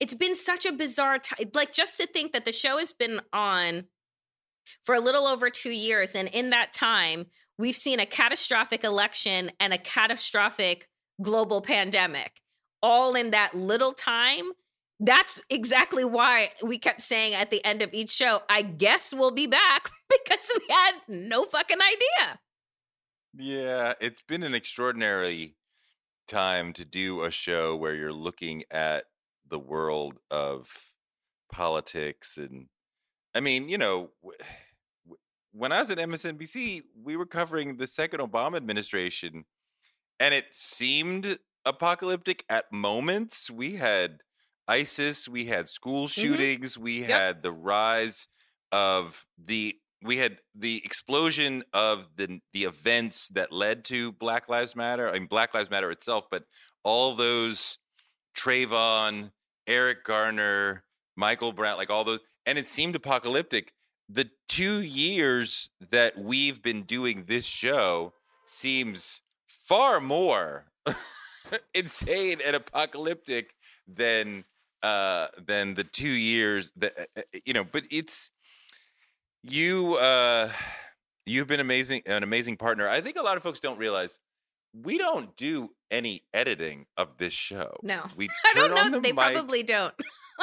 it's 0.00 0.14
been 0.14 0.34
such 0.34 0.66
a 0.66 0.72
bizarre 0.72 1.18
time 1.18 1.48
like 1.54 1.72
just 1.72 1.96
to 1.96 2.06
think 2.06 2.32
that 2.32 2.44
the 2.44 2.52
show 2.52 2.78
has 2.78 2.92
been 2.92 3.20
on 3.32 3.84
for 4.82 4.94
a 4.94 5.00
little 5.00 5.26
over 5.26 5.50
two 5.50 5.72
years 5.72 6.14
and 6.14 6.28
in 6.28 6.50
that 6.50 6.72
time 6.72 7.26
we've 7.58 7.76
seen 7.76 8.00
a 8.00 8.06
catastrophic 8.06 8.84
election 8.84 9.50
and 9.60 9.72
a 9.72 9.78
catastrophic 9.78 10.88
global 11.22 11.60
pandemic 11.60 12.40
all 12.84 13.14
in 13.14 13.30
that 13.30 13.54
little 13.54 13.92
time. 13.92 14.52
That's 15.00 15.42
exactly 15.48 16.04
why 16.04 16.50
we 16.62 16.78
kept 16.78 17.00
saying 17.00 17.34
at 17.34 17.50
the 17.50 17.64
end 17.64 17.80
of 17.80 17.88
each 17.94 18.10
show, 18.10 18.42
I 18.48 18.60
guess 18.62 19.12
we'll 19.12 19.32
be 19.32 19.46
back 19.46 19.90
because 20.10 20.50
we 20.54 20.72
had 20.72 20.92
no 21.08 21.46
fucking 21.46 21.78
idea. 21.80 22.38
Yeah, 23.36 23.94
it's 24.00 24.22
been 24.22 24.42
an 24.42 24.54
extraordinary 24.54 25.56
time 26.28 26.72
to 26.74 26.84
do 26.84 27.22
a 27.22 27.30
show 27.30 27.76
where 27.76 27.94
you're 27.94 28.12
looking 28.12 28.64
at 28.70 29.04
the 29.48 29.58
world 29.58 30.18
of 30.30 30.70
politics 31.50 32.36
and 32.36 32.68
I 33.34 33.40
mean, 33.40 33.68
you 33.68 33.78
know, 33.78 34.10
when 35.52 35.72
I 35.72 35.80
was 35.80 35.90
at 35.90 35.98
MSNBC, 35.98 36.82
we 37.02 37.16
were 37.16 37.26
covering 37.26 37.76
the 37.76 37.86
second 37.86 38.20
Obama 38.20 38.56
administration, 38.56 39.44
and 40.20 40.32
it 40.32 40.46
seemed 40.52 41.38
apocalyptic 41.64 42.44
at 42.48 42.72
moments. 42.72 43.50
We 43.50 43.72
had 43.74 44.20
ISIS, 44.68 45.28
we 45.28 45.46
had 45.46 45.68
school 45.68 46.06
mm-hmm. 46.06 46.20
shootings, 46.20 46.74
mm-hmm. 46.74 46.84
we 46.84 47.00
yep. 47.00 47.10
had 47.10 47.42
the 47.42 47.52
rise 47.52 48.28
of 48.70 49.26
the 49.36 49.76
we 50.04 50.18
had 50.18 50.38
the 50.54 50.82
explosion 50.84 51.64
of 51.72 52.06
the 52.16 52.40
the 52.52 52.64
events 52.64 53.28
that 53.28 53.50
led 53.50 53.84
to 53.86 54.12
Black 54.12 54.48
Lives 54.48 54.76
Matter. 54.76 55.08
I 55.08 55.14
mean 55.14 55.26
Black 55.26 55.54
Lives 55.54 55.70
Matter 55.70 55.90
itself, 55.90 56.26
but 56.30 56.44
all 56.84 57.14
those 57.14 57.78
Trayvon, 58.36 59.32
Eric 59.66 60.04
Garner, 60.04 60.84
Michael 61.16 61.52
Brown, 61.52 61.78
like 61.78 61.90
all 61.90 62.04
those, 62.04 62.20
and 62.46 62.58
it 62.58 62.66
seemed 62.66 62.94
apocalyptic 62.94 63.72
the 64.08 64.28
two 64.48 64.82
years 64.82 65.70
that 65.90 66.18
we've 66.18 66.62
been 66.62 66.82
doing 66.82 67.24
this 67.26 67.46
show 67.46 68.12
seems 68.46 69.22
far 69.46 70.00
more 70.00 70.66
insane 71.74 72.40
and 72.44 72.54
apocalyptic 72.54 73.54
than 73.88 74.44
uh 74.82 75.28
than 75.46 75.72
the 75.74 75.84
two 75.84 76.08
years 76.08 76.70
that 76.76 76.92
uh, 76.98 77.20
uh, 77.20 77.38
you 77.46 77.54
know 77.54 77.64
but 77.64 77.84
it's 77.90 78.30
you 79.44 79.94
uh 79.96 80.50
you've 81.26 81.46
been 81.46 81.60
amazing 81.60 82.02
an 82.06 82.22
amazing 82.22 82.56
partner. 82.56 82.88
I 82.88 83.00
think 83.00 83.16
a 83.16 83.22
lot 83.22 83.36
of 83.36 83.42
folks 83.42 83.60
don't 83.60 83.78
realize 83.78 84.18
we 84.74 84.98
don't 84.98 85.36
do 85.36 85.70
any 85.90 86.22
editing 86.32 86.86
of 86.96 87.16
this 87.18 87.32
show. 87.32 87.76
No. 87.82 88.04
We 88.16 88.28
i 88.46 88.54
don't 88.54 88.74
know 88.74 88.90
the 88.90 89.00
they 89.00 89.12
probably 89.12 89.62
don't. 89.62 89.94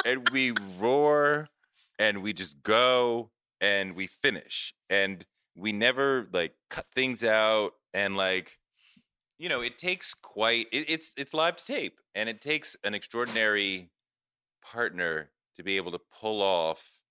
and 0.04 0.28
we 0.30 0.52
roar 0.78 1.48
and 1.98 2.22
we 2.22 2.32
just 2.32 2.62
go 2.62 3.30
and 3.60 3.94
we 3.94 4.06
finish 4.06 4.74
and 4.88 5.24
we 5.54 5.72
never 5.72 6.26
like 6.32 6.54
cut 6.70 6.86
things 6.94 7.22
out 7.22 7.72
and 7.92 8.16
like 8.16 8.58
you 9.38 9.48
know 9.48 9.60
it 9.60 9.76
takes 9.78 10.14
quite 10.14 10.66
it, 10.72 10.86
it's 10.88 11.12
it's 11.16 11.34
live 11.34 11.56
to 11.56 11.64
tape 11.64 12.00
and 12.14 12.28
it 12.28 12.40
takes 12.40 12.76
an 12.84 12.94
extraordinary 12.94 13.90
partner 14.64 15.30
to 15.56 15.62
be 15.62 15.76
able 15.76 15.92
to 15.92 16.00
pull 16.20 16.40
off 16.42 17.02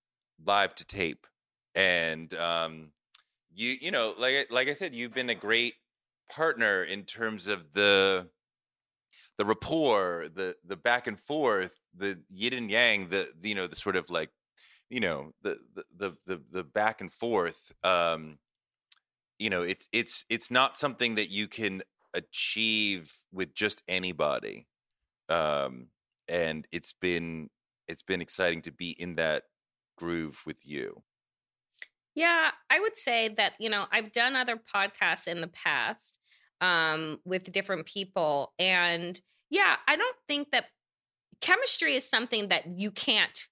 live 0.44 0.74
to 0.74 0.84
tape 0.84 1.26
and 1.74 2.34
um 2.34 2.88
you 3.54 3.76
you 3.80 3.90
know 3.90 4.14
like 4.18 4.48
like 4.50 4.68
i 4.68 4.74
said 4.74 4.94
you've 4.94 5.14
been 5.14 5.30
a 5.30 5.34
great 5.34 5.74
partner 6.30 6.82
in 6.84 7.02
terms 7.04 7.48
of 7.48 7.72
the 7.72 8.26
the 9.38 9.44
rapport 9.44 10.28
the 10.34 10.54
the 10.66 10.76
back 10.76 11.06
and 11.06 11.18
forth 11.18 11.74
the 11.96 12.18
yin 12.30 12.54
and 12.54 12.70
yang 12.70 13.08
the 13.08 13.28
you 13.42 13.54
know 13.54 13.66
the 13.66 13.76
sort 13.76 13.96
of 13.96 14.08
like 14.10 14.30
you 14.88 15.00
know 15.00 15.32
the 15.42 15.58
the 15.96 16.16
the 16.26 16.40
the, 16.50 16.64
back 16.64 17.00
and 17.00 17.12
forth 17.12 17.72
um 17.82 18.38
you 19.38 19.50
know 19.50 19.62
it's 19.62 19.88
it's 19.92 20.24
it's 20.28 20.50
not 20.50 20.76
something 20.76 21.14
that 21.14 21.30
you 21.30 21.48
can 21.48 21.82
achieve 22.14 23.12
with 23.32 23.54
just 23.54 23.82
anybody 23.88 24.66
um 25.28 25.88
and 26.28 26.66
it's 26.72 26.92
been 26.92 27.48
it's 27.88 28.02
been 28.02 28.20
exciting 28.20 28.62
to 28.62 28.70
be 28.70 28.90
in 28.90 29.16
that 29.16 29.44
groove 29.96 30.42
with 30.46 30.58
you 30.64 31.02
yeah 32.14 32.50
i 32.70 32.80
would 32.80 32.96
say 32.96 33.28
that 33.28 33.52
you 33.58 33.68
know 33.70 33.86
i've 33.92 34.12
done 34.12 34.36
other 34.36 34.56
podcasts 34.56 35.26
in 35.26 35.40
the 35.40 35.48
past 35.48 36.18
um 36.60 37.18
with 37.24 37.50
different 37.52 37.86
people 37.86 38.52
and 38.58 39.20
yeah 39.50 39.76
i 39.88 39.96
don't 39.96 40.16
think 40.28 40.50
that 40.50 40.66
chemistry 41.40 41.94
is 41.94 42.08
something 42.08 42.48
that 42.48 42.64
you 42.78 42.90
can't 42.90 43.46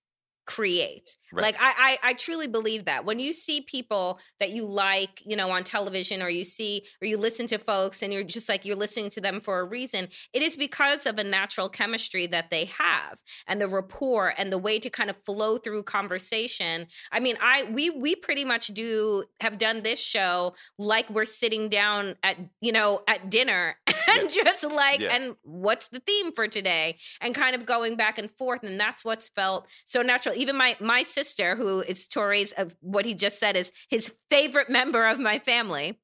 create. 0.47 1.17
Right. 1.33 1.43
Like 1.43 1.57
I, 1.61 1.99
I 2.03 2.11
I 2.11 2.13
truly 2.15 2.49
believe 2.49 2.87
that. 2.87 3.05
When 3.05 3.21
you 3.21 3.33
see 3.33 3.61
people 3.61 4.19
that 4.41 4.51
you 4.51 4.67
like, 4.67 5.23
you 5.25 5.37
know, 5.37 5.51
on 5.51 5.63
television 5.63 6.23
or 6.23 6.29
you 6.29 6.43
see 6.43 6.83
or 7.01 7.07
you 7.07 7.17
listen 7.17 7.47
to 7.49 7.59
folks 7.59 8.03
and 8.03 8.13
you're 8.13 8.25
just 8.25 8.49
like 8.49 8.65
you're 8.65 8.77
listening 8.77 9.11
to 9.11 9.21
them 9.21 9.41
for 9.41 9.61
a 9.61 9.65
reason, 9.65 10.09
it 10.33 10.43
is 10.43 10.57
because 10.57 11.07
of 11.07 11.19
a 11.19 11.25
natural 11.25 11.69
chemistry 11.69 12.27
that 12.27 12.51
they 12.51 12.65
have 12.65 13.21
and 13.47 13.61
the 13.61 13.69
rapport 13.69 14.35
and 14.37 14.53
the 14.53 14.59
way 14.59 14.79
to 14.81 14.91
kind 14.91 15.09
of 15.09 15.17
flow 15.25 15.57
through 15.57 15.85
conversation. 15.85 16.87
I 17.13 17.21
mean, 17.21 17.37
I 17.41 17.65
we 17.65 17.91
we 17.91 18.17
pretty 18.17 18.45
much 18.45 18.69
do 18.69 19.25
have 19.41 19.59
done 19.59 19.83
this 19.83 20.01
show 20.01 20.55
like 20.79 21.09
we're 21.11 21.25
sitting 21.25 21.69
down 21.69 22.17
at, 22.25 22.37
you 22.61 22.73
know, 22.73 23.03
at 23.07 23.31
dinner 23.31 23.77
and 24.11 24.31
just 24.31 24.65
like 24.65 25.01
yeah. 25.01 25.15
and 25.15 25.37
what's 25.43 25.89
the 25.89 26.01
theme 26.01 26.33
for 26.33 26.49
today 26.49 26.97
and 27.21 27.35
kind 27.35 27.55
of 27.55 27.67
going 27.67 27.97
back 27.97 28.19
and 28.19 28.31
forth 28.31 28.63
and 28.63 28.79
that's 28.79 29.05
what's 29.05 29.29
felt 29.29 29.67
so 29.85 30.03
natural 30.03 30.35
even 30.37 30.57
my 30.57 30.77
my 30.81 31.03
sister, 31.03 31.57
who 31.57 31.81
is 31.81 32.09
Touré's, 32.09 32.53
uh, 32.57 32.67
what 32.81 33.05
he 33.05 33.15
just 33.15 33.39
said 33.39 33.57
is 33.57 33.73
his 33.89 34.15
favorite 34.31 34.69
member 34.69 35.07
of 35.07 35.19
my 35.19 35.39
family 35.39 35.99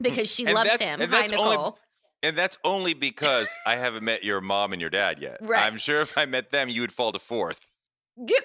because 0.00 0.32
she 0.32 0.44
and 0.44 0.54
loves 0.54 0.78
him. 0.78 1.00
Hi, 1.00 1.26
Nicole. 1.26 1.46
Only, 1.46 1.72
and 2.22 2.36
that's 2.36 2.58
only 2.64 2.94
because 2.94 3.48
I 3.66 3.76
haven't 3.76 4.04
met 4.04 4.24
your 4.24 4.40
mom 4.40 4.72
and 4.72 4.80
your 4.80 4.90
dad 4.90 5.20
yet. 5.20 5.38
Right. 5.40 5.64
I'm 5.64 5.78
sure 5.78 6.00
if 6.00 6.16
I 6.16 6.26
met 6.26 6.50
them, 6.50 6.68
you 6.68 6.82
would 6.82 6.92
fall 6.92 7.12
to 7.12 7.18
fourth. 7.18 7.66
You, 8.16 8.38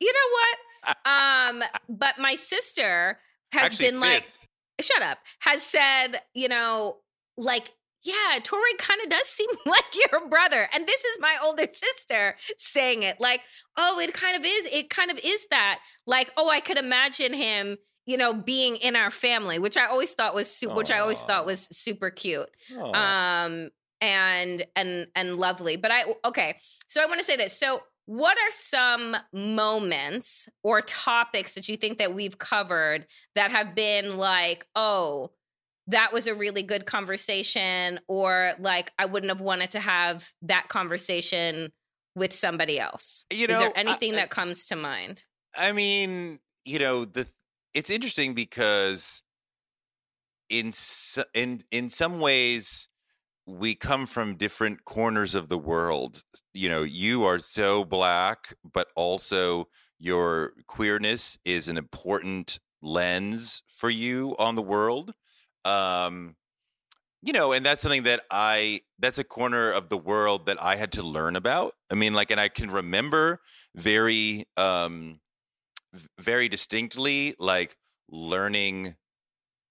you 0.00 0.12
know 0.12 0.28
what? 0.32 0.96
um, 1.06 1.62
but 1.88 2.18
my 2.18 2.34
sister 2.34 3.18
has 3.52 3.72
Actually, 3.72 3.86
been 3.86 4.00
fifth. 4.00 4.02
like, 4.02 4.26
shut 4.80 5.02
up, 5.02 5.18
has 5.40 5.62
said, 5.62 6.20
you 6.34 6.48
know, 6.48 6.96
like 7.36 7.72
yeah, 8.04 8.38
Touré 8.40 8.78
kind 8.78 9.00
of 9.02 9.08
does 9.08 9.26
seem 9.26 9.48
like 9.66 9.84
your 10.10 10.28
brother. 10.28 10.68
And 10.74 10.86
this 10.86 11.04
is 11.04 11.18
my 11.20 11.36
older 11.42 11.66
sister 11.72 12.36
saying 12.58 13.02
it. 13.02 13.20
Like, 13.20 13.40
oh, 13.76 13.98
it 13.98 14.12
kind 14.12 14.36
of 14.36 14.44
is. 14.44 14.72
It 14.72 14.90
kind 14.90 15.10
of 15.10 15.18
is 15.24 15.46
that. 15.50 15.80
Like, 16.06 16.32
oh, 16.36 16.48
I 16.48 16.60
could 16.60 16.78
imagine 16.78 17.32
him, 17.32 17.78
you 18.06 18.16
know, 18.16 18.34
being 18.34 18.76
in 18.76 18.94
our 18.94 19.10
family, 19.10 19.58
which 19.58 19.76
I 19.76 19.86
always 19.86 20.12
thought 20.14 20.34
was 20.34 20.50
super, 20.50 20.74
which 20.74 20.90
I 20.90 20.98
always 20.98 21.22
thought 21.22 21.46
was 21.46 21.66
super 21.76 22.10
cute. 22.10 22.50
Aww. 22.72 22.94
Um 22.94 23.70
and 24.00 24.64
and 24.76 25.06
and 25.16 25.36
lovely. 25.36 25.76
But 25.76 25.90
I 25.90 26.04
okay. 26.26 26.56
So 26.86 27.02
I 27.02 27.06
want 27.06 27.20
to 27.20 27.24
say 27.24 27.36
this. 27.36 27.58
So 27.58 27.80
what 28.06 28.36
are 28.36 28.50
some 28.50 29.16
moments 29.32 30.46
or 30.62 30.82
topics 30.82 31.54
that 31.54 31.68
you 31.70 31.76
think 31.78 31.98
that 31.98 32.14
we've 32.14 32.38
covered 32.38 33.06
that 33.34 33.50
have 33.50 33.74
been 33.74 34.18
like, 34.18 34.66
oh, 34.76 35.30
that 35.88 36.12
was 36.12 36.26
a 36.26 36.34
really 36.34 36.62
good 36.62 36.86
conversation 36.86 38.00
or 38.08 38.52
like 38.58 38.92
I 38.98 39.06
wouldn't 39.06 39.30
have 39.30 39.40
wanted 39.40 39.70
to 39.72 39.80
have 39.80 40.32
that 40.42 40.68
conversation 40.68 41.72
with 42.14 42.32
somebody 42.32 42.78
else? 42.80 43.24
You 43.30 43.46
know, 43.46 43.54
Is 43.54 43.60
there 43.60 43.72
anything 43.76 44.12
I- 44.12 44.16
that 44.16 44.30
comes 44.30 44.64
to 44.66 44.76
mind? 44.76 45.24
I 45.56 45.72
mean, 45.72 46.40
you 46.64 46.78
know, 46.78 47.04
the 47.04 47.28
it's 47.74 47.90
interesting 47.90 48.34
because 48.34 49.22
in 50.48 50.72
in 51.34 51.60
in 51.70 51.88
some 51.88 52.20
ways 52.20 52.88
we 53.46 53.74
come 53.74 54.06
from 54.06 54.36
different 54.36 54.84
corners 54.84 55.34
of 55.34 55.48
the 55.48 55.58
world. 55.58 56.22
You 56.54 56.68
know, 56.68 56.82
you 56.82 57.24
are 57.24 57.38
so 57.38 57.84
black, 57.84 58.54
but 58.64 58.88
also 58.96 59.68
your 59.98 60.54
queerness 60.66 61.38
is 61.44 61.68
an 61.68 61.76
important 61.76 62.58
lens 62.82 63.62
for 63.68 63.90
you 63.90 64.36
on 64.38 64.54
the 64.54 64.62
world. 64.62 65.14
Um 65.64 66.36
you 67.22 67.32
know, 67.32 67.52
and 67.52 67.64
that's 67.64 67.80
something 67.80 68.02
that 68.02 68.22
I 68.30 68.82
that's 68.98 69.18
a 69.18 69.24
corner 69.24 69.70
of 69.70 69.88
the 69.88 69.96
world 69.96 70.46
that 70.46 70.62
I 70.62 70.76
had 70.76 70.92
to 70.92 71.02
learn 71.02 71.36
about. 71.36 71.74
I 71.90 71.94
mean, 71.94 72.12
like 72.12 72.30
and 72.30 72.40
I 72.40 72.48
can 72.48 72.70
remember 72.70 73.40
very 73.74 74.44
um 74.56 75.20
very 76.18 76.48
distinctly 76.48 77.34
like 77.38 77.76
learning 78.10 78.96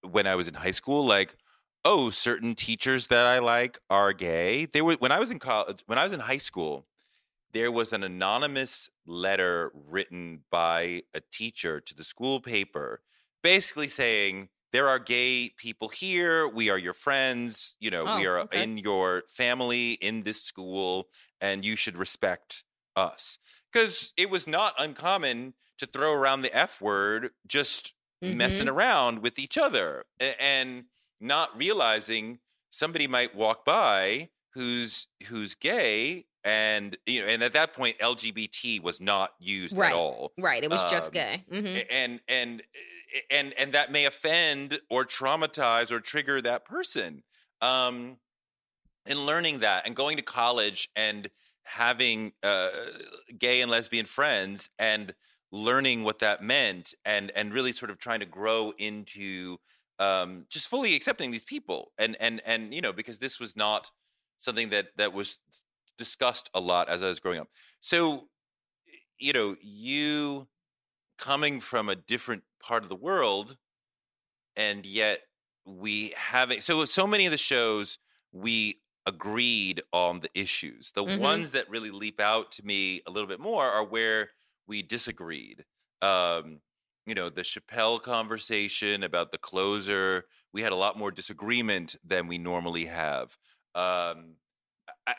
when 0.02 0.26
I 0.26 0.34
was 0.34 0.48
in 0.48 0.54
high 0.54 0.70
school 0.70 1.04
like 1.04 1.36
oh 1.84 2.10
certain 2.10 2.54
teachers 2.54 3.08
that 3.08 3.26
I 3.26 3.38
like 3.38 3.78
are 3.90 4.12
gay 4.12 4.66
they 4.66 4.82
were 4.82 4.94
when 4.94 5.12
I 5.12 5.20
was 5.20 5.30
in 5.30 5.38
college 5.38 5.82
when 5.86 5.98
I 5.98 6.04
was 6.04 6.12
in 6.12 6.20
high 6.20 6.38
school 6.38 6.86
there 7.52 7.70
was 7.70 7.92
an 7.92 8.02
anonymous 8.02 8.90
letter 9.06 9.70
written 9.74 10.40
by 10.50 11.02
a 11.14 11.20
teacher 11.30 11.80
to 11.80 11.94
the 11.94 12.04
school 12.04 12.40
paper 12.40 13.00
basically 13.42 13.88
saying 13.88 14.48
there 14.74 14.88
are 14.88 14.98
gay 14.98 15.50
people 15.56 15.88
here 15.88 16.48
we 16.48 16.70
are 16.70 16.78
your 16.78 16.94
friends 16.94 17.76
you 17.80 17.90
know 17.90 18.06
we 18.06 18.26
Oh, 18.26 18.26
are 18.26 18.44
okay. 18.44 18.50
in 18.52 18.78
your 18.78 19.24
family 19.30 19.92
in 19.94 20.24
this 20.24 20.42
school 20.42 21.08
and 21.40 21.64
you 21.64 21.76
should 21.76 21.98
respect 21.98 22.64
us 22.96 23.38
because 23.72 24.12
it 24.16 24.30
was 24.30 24.46
not 24.48 24.74
uncommon 24.78 25.54
to 25.78 25.86
throw 25.86 26.12
around 26.12 26.42
the 26.42 26.54
F 26.56 26.80
word 26.80 27.30
just 27.46 27.94
messing 28.24 28.68
Mhm. 28.68 28.68
around 28.68 29.20
with 29.20 29.38
each 29.38 29.58
other 29.58 30.04
and 30.20 30.86
not 31.20 31.56
realizing 31.56 32.40
somebody 32.70 33.06
might 33.06 33.34
walk 33.34 33.64
by 33.64 34.30
who's 34.54 35.08
who's 35.28 35.54
gay 35.54 36.26
and 36.44 36.96
you 37.06 37.20
know 37.22 37.26
and 37.28 37.42
at 37.42 37.52
that 37.54 37.72
point 37.72 37.96
LGBT 38.00 38.80
was 38.80 39.00
not 39.00 39.32
used 39.38 39.78
Right. 39.78 39.92
at 39.92 39.96
all 39.96 40.32
Right. 40.38 40.62
It 40.62 40.70
was 40.70 40.84
just 40.84 41.06
Um, 41.06 41.12
gay. 41.12 41.44
hmm 41.50 41.76
and 41.90 42.20
and 42.28 42.62
and 43.30 43.52
and 43.54 43.72
that 43.72 43.90
may 43.92 44.04
offend 44.06 44.80
or 44.90 45.04
traumatize 45.04 45.90
or 45.90 46.00
trigger 46.00 46.40
that 46.42 46.64
person 46.64 47.22
um 47.60 48.18
and 49.06 49.26
learning 49.26 49.60
that 49.60 49.86
and 49.86 49.96
going 49.96 50.16
to 50.16 50.22
college 50.22 50.88
and 50.96 51.30
having 51.64 52.32
uh 52.42 52.70
gay 53.38 53.60
and 53.62 53.70
lesbian 53.70 54.06
friends 54.06 54.70
and 54.78 55.14
learning 55.52 56.04
what 56.04 56.18
that 56.18 56.42
meant 56.42 56.94
and 57.04 57.30
and 57.32 57.52
really 57.52 57.72
sort 57.72 57.90
of 57.90 57.98
trying 57.98 58.20
to 58.20 58.26
grow 58.26 58.72
into 58.78 59.56
um 59.98 60.46
just 60.50 60.68
fully 60.68 60.94
accepting 60.94 61.30
these 61.30 61.44
people 61.44 61.92
and 61.98 62.16
and 62.20 62.40
and 62.44 62.74
you 62.74 62.80
know 62.80 62.92
because 62.92 63.18
this 63.18 63.38
was 63.40 63.56
not 63.56 63.90
something 64.38 64.70
that 64.70 64.88
that 64.96 65.12
was 65.12 65.40
discussed 65.98 66.50
a 66.54 66.60
lot 66.60 66.88
as 66.88 67.02
I 67.02 67.08
was 67.08 67.20
growing 67.20 67.40
up. 67.40 67.48
So 67.80 68.28
you 69.18 69.32
know 69.32 69.56
you 69.62 70.48
coming 71.18 71.60
from 71.60 71.88
a 71.88 71.96
different 71.96 72.44
part 72.60 72.82
of 72.84 72.88
the 72.90 72.96
world 72.96 73.58
and 74.56 74.86
yet 74.86 75.20
we 75.66 76.10
having 76.16 76.60
so 76.60 76.84
so 76.84 77.06
many 77.06 77.26
of 77.26 77.32
the 77.32 77.38
shows 77.38 77.98
we 78.32 78.82
agreed 79.06 79.82
on 79.92 80.20
the 80.20 80.30
issues. 80.34 80.92
The 80.92 81.04
Mhm. 81.04 81.44
ones 81.44 81.52
that 81.52 81.68
really 81.68 81.90
leap 81.90 82.20
out 82.20 82.50
to 82.52 82.64
me 82.64 83.02
a 83.06 83.10
little 83.10 83.28
bit 83.28 83.40
more 83.40 83.64
are 83.64 83.84
where 83.84 84.30
we 84.66 84.82
disagreed. 84.82 85.64
Um 86.02 86.60
you 87.06 87.14
know 87.14 87.28
the 87.30 87.42
chappelle 87.42 88.00
conversation 88.02 89.02
about 89.02 89.32
the 89.32 89.38
closer 89.38 90.24
we 90.52 90.62
had 90.62 90.72
a 90.72 90.76
lot 90.76 90.98
more 90.98 91.10
disagreement 91.10 91.96
than 92.04 92.26
we 92.28 92.38
normally 92.38 92.86
have. 92.86 93.38
Um 93.74 94.36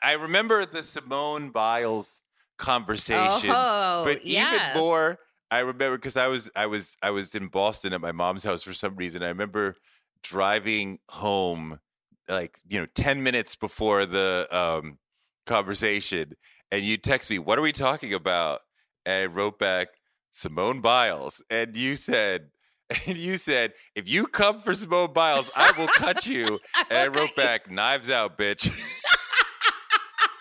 i, 0.01 0.13
remember 0.13 0.65
the 0.65 0.83
simone 0.83 1.49
biles 1.49 2.21
conversation 2.57 3.49
Oh, 3.53 4.03
but 4.05 4.25
yes. 4.25 4.53
even 4.55 4.81
more 4.81 5.19
i 5.51 5.59
remember 5.59 5.97
because 5.97 6.17
i 6.17 6.27
was 6.27 6.49
i 6.55 6.65
was 6.65 6.97
i 7.03 7.09
was 7.11 7.35
in 7.35 7.47
boston 7.47 7.93
at 7.93 8.01
my 8.01 8.11
mom's 8.11 8.43
house 8.43 8.63
for 8.63 8.73
some 8.73 8.95
reason. 8.95 9.21
I 9.23 9.27
remember 9.27 9.75
driving 10.23 10.99
home 11.09 11.79
like 12.27 12.57
you 12.67 12.79
know 12.79 12.87
10 12.95 13.21
minutes 13.21 13.55
before 13.55 14.05
the 14.05 14.47
um 14.51 14.97
conversation 15.45 16.33
and 16.71 16.83
you 16.83 16.97
text 16.97 17.29
me 17.29 17.37
what 17.39 17.59
are 17.59 17.61
we 17.61 17.71
talking 17.71 18.13
about? 18.13 18.61
And 19.05 19.23
i 19.23 19.25
wrote 19.27 19.59
back 19.59 19.89
simone 20.31 20.81
biles. 20.81 21.41
And 21.49 21.75
you 21.77 21.95
said 21.95 22.49
and 23.07 23.17
you 23.17 23.37
said 23.37 23.73
if 23.95 24.07
you 24.09 24.25
come 24.27 24.61
for 24.61 24.73
simone 24.73 25.13
biles 25.13 25.51
i 25.55 25.71
will 25.77 25.87
cut 25.87 26.25
you. 26.25 26.59
And 26.89 26.99
i 26.99 27.07
wrote 27.07 27.35
back 27.35 27.69
knives 27.69 28.09
out 28.09 28.37
bitch 28.37 28.71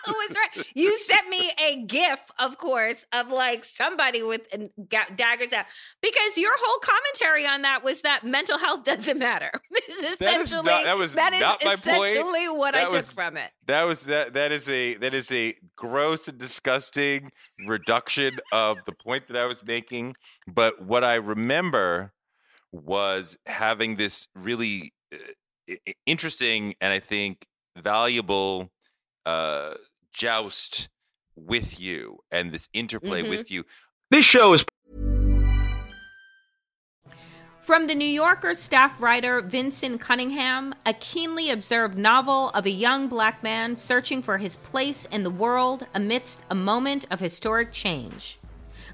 Who 0.11 0.13
was 0.13 0.35
right? 0.55 0.67
You 0.75 0.97
sent 0.99 1.27
me 1.29 1.51
a 1.63 1.77
gif, 1.83 2.31
of 2.39 2.57
course, 2.57 3.05
of 3.13 3.29
like 3.29 3.63
somebody 3.63 4.21
with 4.23 4.41
daggers 5.15 5.53
out 5.53 5.65
because 6.01 6.37
your 6.37 6.51
whole 6.59 6.79
commentary 6.79 7.45
on 7.47 7.61
that 7.63 7.83
was 7.83 8.01
that 8.01 8.23
mental 8.23 8.57
health 8.57 8.83
doesn't 8.83 9.19
matter. 9.19 9.51
It's 9.87 10.17
That 10.17 10.39
is 10.41 10.47
essentially 10.51 10.71
not- 10.71 10.83
that 10.85 10.97
was 10.97 11.13
that 11.13 11.33
is 11.33 11.39
not 11.41 11.63
my 11.63 11.75
point. 11.75 12.09
essentially 12.09 12.49
what 12.49 12.75
I 12.75 12.81
That 12.85 12.91
took 12.91 13.05
from 13.05 13.37
it. 13.37 13.51
That 13.67 13.83
was 13.83 14.03
that. 14.03 14.33
That 14.33 14.51
is 14.51 14.67
a 14.67 14.95
that 14.95 15.13
is 15.13 15.31
a 15.31 15.55
gross 15.75 16.27
and 16.27 16.37
disgusting 16.37 17.31
reduction 17.67 18.37
of 18.51 18.77
the 18.85 18.91
point 18.93 19.27
that 19.27 19.37
I 19.37 19.45
was 19.45 19.63
making. 19.63 20.15
But 20.47 20.81
what 20.81 21.03
I 21.03 21.15
remember 21.15 22.13
was 22.71 23.37
having 23.45 23.95
this 23.95 24.27
really 24.35 24.93
uh, 25.13 25.75
interesting 26.05 26.75
and 26.81 26.91
I 26.91 26.99
think 26.99 27.45
valuable 27.77 28.71
uh, 29.25 29.75
joust 30.15 30.87
with 31.35 31.79
you 31.79 32.19
and 32.31 32.51
this 32.51 32.69
interplay 32.73 33.21
Mhm. 33.21 33.29
with 33.29 33.51
you. 33.51 33.65
This 34.09 34.25
show 34.25 34.53
is 34.53 34.63
From 37.59 37.87
the 37.87 37.95
New 37.95 38.07
Yorker 38.07 38.53
staff 38.53 39.01
writer 39.01 39.41
Vinson 39.41 39.97
Cunningham, 39.97 40.75
a 40.85 40.93
keenly 40.93 41.49
observed 41.49 41.97
novel 41.97 42.51
of 42.51 42.67
a 42.67 42.69
young 42.69 43.07
black 43.07 43.41
man 43.41 43.75
searching 43.75 44.21
for 44.21 44.37
his 44.37 44.55
place 44.55 45.05
in 45.05 45.23
the 45.23 45.31
world 45.31 45.87
amidst 45.91 46.43
a 46.47 46.53
moment 46.53 47.05
of 47.09 47.19
historic 47.19 47.73
change. 47.73 48.37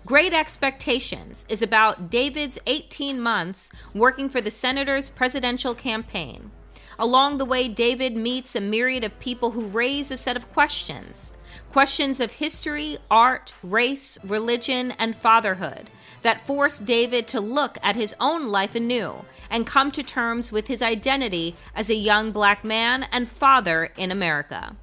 Great 0.06 0.34
Expectations 0.34 1.46
is 1.50 1.62
about 1.62 2.10
David's 2.10 2.58
18 2.66 3.20
months 3.20 3.70
working 3.94 4.30
for 4.30 4.40
the 4.40 4.50
senator's 4.50 5.10
presidential 5.10 5.76
campaign. 5.76 6.52
Along 7.00 7.38
the 7.38 7.46
way, 7.46 7.68
David 7.68 8.16
meets 8.16 8.56
a 8.56 8.62
myriad 8.62 9.04
of 9.04 9.20
people 9.20 9.52
who 9.52 9.66
raise 9.66 10.12
a 10.12 10.18
set 10.18 10.36
of 10.38 10.52
questions 10.54 11.32
questions 11.70 12.20
of 12.20 12.34
history, 12.34 12.98
art, 13.10 13.54
race, 13.64 14.18
religion, 14.24 14.92
and 15.00 15.16
fatherhood 15.16 15.90
that 16.22 16.46
force 16.46 16.78
David 16.78 17.28
to 17.30 17.40
look 17.40 17.78
at 17.82 17.96
his 17.96 18.14
own 18.20 18.50
life 18.50 18.76
anew 18.76 19.26
and 19.50 19.66
come 19.66 19.92
to 19.92 20.04
terms 20.04 20.52
with 20.52 20.68
his 20.68 20.82
identity 20.82 21.56
as 21.76 21.90
a 21.90 21.96
young 21.96 22.32
black 22.32 22.64
man 22.64 23.06
and 23.12 23.30
father 23.30 23.92
in 23.98 24.12
America. 24.12 24.76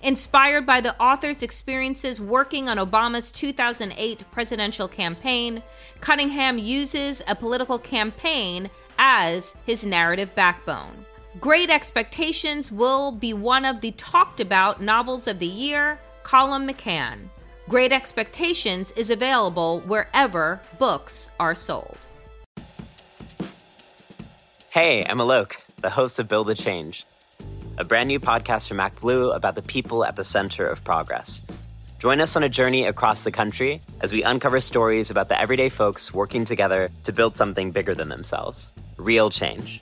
Inspired 0.00 0.66
by 0.66 0.80
the 0.80 1.00
author's 1.00 1.42
experiences 1.42 2.20
working 2.20 2.68
on 2.68 2.76
Obama's 2.76 3.30
2008 3.30 4.24
presidential 4.32 4.88
campaign, 4.88 5.62
Cunningham 6.00 6.58
uses 6.58 7.22
a 7.28 7.36
political 7.36 7.78
campaign 7.78 8.70
as 8.98 9.54
his 9.64 9.84
narrative 9.84 10.34
backbone. 10.34 11.06
Great 11.40 11.70
Expectations 11.70 12.70
will 12.70 13.10
be 13.10 13.32
one 13.32 13.64
of 13.64 13.80
the 13.80 13.92
talked 13.92 14.38
about 14.38 14.82
novels 14.82 15.26
of 15.26 15.38
the 15.38 15.46
year, 15.46 15.98
Colum 16.24 16.68
McCann. 16.68 17.30
Great 17.70 17.90
Expectations 17.90 18.92
is 18.92 19.08
available 19.08 19.80
wherever 19.80 20.60
books 20.78 21.30
are 21.40 21.54
sold. 21.54 21.96
Hey, 24.68 25.06
I'm 25.06 25.18
Alok, 25.18 25.56
the 25.80 25.88
host 25.88 26.18
of 26.18 26.28
Build 26.28 26.48
the 26.48 26.54
Change, 26.54 27.06
a 27.78 27.84
brand 27.84 28.08
new 28.08 28.20
podcast 28.20 28.68
from 28.68 28.76
MacBlue 28.76 29.34
about 29.34 29.54
the 29.54 29.62
people 29.62 30.04
at 30.04 30.16
the 30.16 30.24
center 30.24 30.66
of 30.66 30.84
progress. 30.84 31.40
Join 31.98 32.20
us 32.20 32.36
on 32.36 32.42
a 32.42 32.48
journey 32.50 32.84
across 32.84 33.22
the 33.22 33.32
country 33.32 33.80
as 34.02 34.12
we 34.12 34.22
uncover 34.22 34.60
stories 34.60 35.10
about 35.10 35.30
the 35.30 35.40
everyday 35.40 35.70
folks 35.70 36.12
working 36.12 36.44
together 36.44 36.90
to 37.04 37.12
build 37.12 37.38
something 37.38 37.70
bigger 37.70 37.94
than 37.94 38.10
themselves 38.10 38.70
real 38.98 39.30
change. 39.30 39.80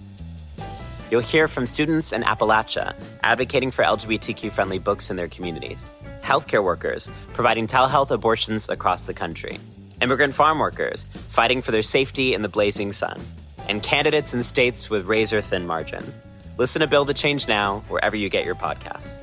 You'll 1.10 1.20
hear 1.20 1.48
from 1.48 1.66
students 1.66 2.12
in 2.12 2.22
Appalachia 2.22 2.94
advocating 3.24 3.72
for 3.72 3.84
LGBTQ 3.84 4.52
friendly 4.52 4.78
books 4.78 5.10
in 5.10 5.16
their 5.16 5.28
communities, 5.28 5.90
healthcare 6.22 6.62
workers 6.62 7.10
providing 7.32 7.66
telehealth 7.66 8.12
abortions 8.12 8.68
across 8.68 9.06
the 9.06 9.14
country, 9.14 9.58
immigrant 10.00 10.34
farm 10.34 10.60
workers 10.60 11.06
fighting 11.28 11.62
for 11.62 11.72
their 11.72 11.82
safety 11.82 12.32
in 12.32 12.42
the 12.42 12.48
blazing 12.48 12.92
sun, 12.92 13.20
and 13.68 13.82
candidates 13.82 14.34
in 14.34 14.44
states 14.44 14.88
with 14.88 15.06
razor 15.06 15.40
thin 15.40 15.66
margins. 15.66 16.20
Listen 16.58 16.78
to 16.80 16.86
Build 16.86 17.08
the 17.08 17.14
Change 17.14 17.48
Now 17.48 17.80
wherever 17.88 18.14
you 18.14 18.28
get 18.28 18.44
your 18.44 18.54
podcasts. 18.54 19.20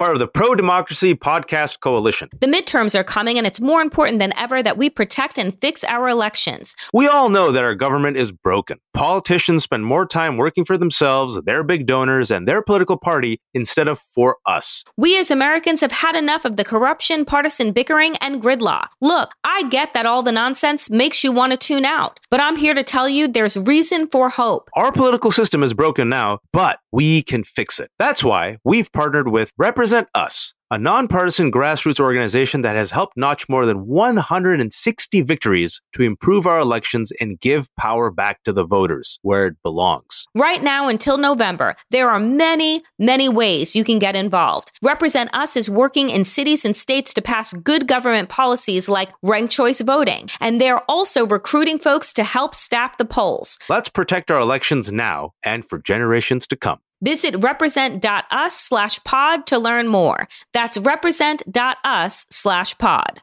Part 0.00 0.14
of 0.14 0.18
the 0.18 0.26
Pro 0.26 0.54
Democracy 0.54 1.14
Podcast 1.14 1.80
Coalition. 1.80 2.30
The 2.40 2.46
midterms 2.46 2.98
are 2.98 3.04
coming, 3.04 3.36
and 3.36 3.46
it's 3.46 3.60
more 3.60 3.82
important 3.82 4.18
than 4.18 4.32
ever 4.34 4.62
that 4.62 4.78
we 4.78 4.88
protect 4.88 5.36
and 5.36 5.54
fix 5.60 5.84
our 5.84 6.08
elections. 6.08 6.74
We 6.94 7.06
all 7.06 7.28
know 7.28 7.52
that 7.52 7.64
our 7.64 7.74
government 7.74 8.16
is 8.16 8.32
broken. 8.32 8.78
Politicians 8.94 9.62
spend 9.62 9.84
more 9.84 10.06
time 10.06 10.38
working 10.38 10.64
for 10.64 10.78
themselves, 10.78 11.38
their 11.44 11.62
big 11.62 11.86
donors, 11.86 12.30
and 12.30 12.48
their 12.48 12.62
political 12.62 12.96
party 12.96 13.42
instead 13.52 13.88
of 13.88 13.98
for 13.98 14.38
us. 14.46 14.84
We 14.96 15.18
as 15.18 15.30
Americans 15.30 15.82
have 15.82 15.92
had 15.92 16.16
enough 16.16 16.46
of 16.46 16.56
the 16.56 16.64
corruption, 16.64 17.26
partisan 17.26 17.72
bickering, 17.72 18.16
and 18.22 18.42
gridlock. 18.42 18.86
Look, 19.02 19.32
I 19.44 19.64
get 19.68 19.92
that 19.92 20.06
all 20.06 20.22
the 20.22 20.32
nonsense 20.32 20.88
makes 20.88 21.22
you 21.22 21.30
want 21.30 21.52
to 21.52 21.58
tune 21.58 21.84
out, 21.84 22.20
but 22.30 22.40
I'm 22.40 22.56
here 22.56 22.72
to 22.72 22.82
tell 22.82 23.06
you 23.06 23.28
there's 23.28 23.58
reason 23.58 24.06
for 24.06 24.30
hope. 24.30 24.70
Our 24.72 24.92
political 24.92 25.30
system 25.30 25.62
is 25.62 25.74
broken 25.74 26.08
now, 26.08 26.38
but 26.54 26.78
we 26.90 27.22
can 27.22 27.44
fix 27.44 27.78
it. 27.78 27.90
That's 27.98 28.24
why 28.24 28.56
we've 28.64 28.90
partnered 28.92 29.28
with 29.28 29.52
Represent 29.90 30.08
Us, 30.14 30.54
a 30.70 30.78
nonpartisan 30.78 31.50
grassroots 31.50 31.98
organization 31.98 32.62
that 32.62 32.76
has 32.76 32.92
helped 32.92 33.16
notch 33.16 33.48
more 33.48 33.66
than 33.66 33.88
160 33.88 35.20
victories 35.22 35.82
to 35.96 36.04
improve 36.04 36.46
our 36.46 36.60
elections 36.60 37.10
and 37.20 37.40
give 37.40 37.66
power 37.74 38.08
back 38.08 38.40
to 38.44 38.52
the 38.52 38.64
voters 38.64 39.18
where 39.22 39.46
it 39.46 39.56
belongs. 39.64 40.28
Right 40.38 40.62
now 40.62 40.86
until 40.86 41.18
November, 41.18 41.74
there 41.90 42.08
are 42.08 42.20
many, 42.20 42.84
many 43.00 43.28
ways 43.28 43.74
you 43.74 43.82
can 43.82 43.98
get 43.98 44.14
involved. 44.14 44.70
Represent 44.80 45.34
Us 45.34 45.56
is 45.56 45.68
working 45.68 46.08
in 46.08 46.24
cities 46.24 46.64
and 46.64 46.76
states 46.76 47.12
to 47.14 47.20
pass 47.20 47.52
good 47.52 47.88
government 47.88 48.28
policies 48.28 48.88
like 48.88 49.10
ranked 49.24 49.52
choice 49.52 49.80
voting, 49.80 50.28
and 50.38 50.60
they're 50.60 50.88
also 50.88 51.26
recruiting 51.26 51.80
folks 51.80 52.12
to 52.12 52.22
help 52.22 52.54
staff 52.54 52.96
the 52.96 53.04
polls. 53.04 53.58
Let's 53.68 53.88
protect 53.88 54.30
our 54.30 54.38
elections 54.38 54.92
now 54.92 55.32
and 55.42 55.68
for 55.68 55.80
generations 55.80 56.46
to 56.46 56.56
come. 56.56 56.78
Visit 57.02 57.42
represent.us 57.42 58.54
slash 58.54 59.02
pod 59.04 59.46
to 59.46 59.58
learn 59.58 59.88
more. 59.88 60.28
That's 60.52 60.76
represent.us 60.76 62.26
slash 62.30 62.76
pod. 62.78 63.22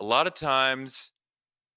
A 0.00 0.04
lot 0.04 0.26
of 0.26 0.34
times, 0.34 1.12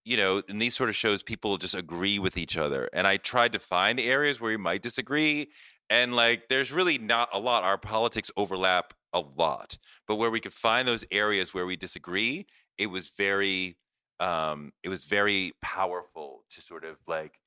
you 0.05 0.17
know, 0.17 0.41
in 0.49 0.57
these 0.57 0.75
sort 0.75 0.89
of 0.89 0.95
shows, 0.95 1.21
people 1.21 1.57
just 1.57 1.75
agree 1.75 2.19
with 2.19 2.35
each 2.35 2.57
other. 2.57 2.89
And 2.93 3.05
I 3.05 3.17
tried 3.17 3.53
to 3.53 3.59
find 3.59 3.99
areas 3.99 4.41
where 4.41 4.51
you 4.51 4.57
might 4.57 4.81
disagree. 4.81 5.49
And 5.89 6.15
like, 6.15 6.49
there's 6.49 6.71
really 6.71 6.97
not 6.97 7.29
a 7.31 7.39
lot. 7.39 7.63
Our 7.63 7.77
politics 7.77 8.31
overlap 8.35 8.93
a 9.13 9.21
lot. 9.37 9.77
But 10.07 10.15
where 10.15 10.31
we 10.31 10.39
could 10.39 10.53
find 10.53 10.87
those 10.87 11.05
areas 11.11 11.53
where 11.53 11.65
we 11.65 11.75
disagree, 11.75 12.47
it 12.77 12.87
was 12.87 13.09
very, 13.09 13.77
um, 14.19 14.71
it 14.83 14.89
was 14.89 15.05
very 15.05 15.53
powerful 15.61 16.43
to 16.51 16.61
sort 16.61 16.83
of 16.83 16.97
like 17.07 17.39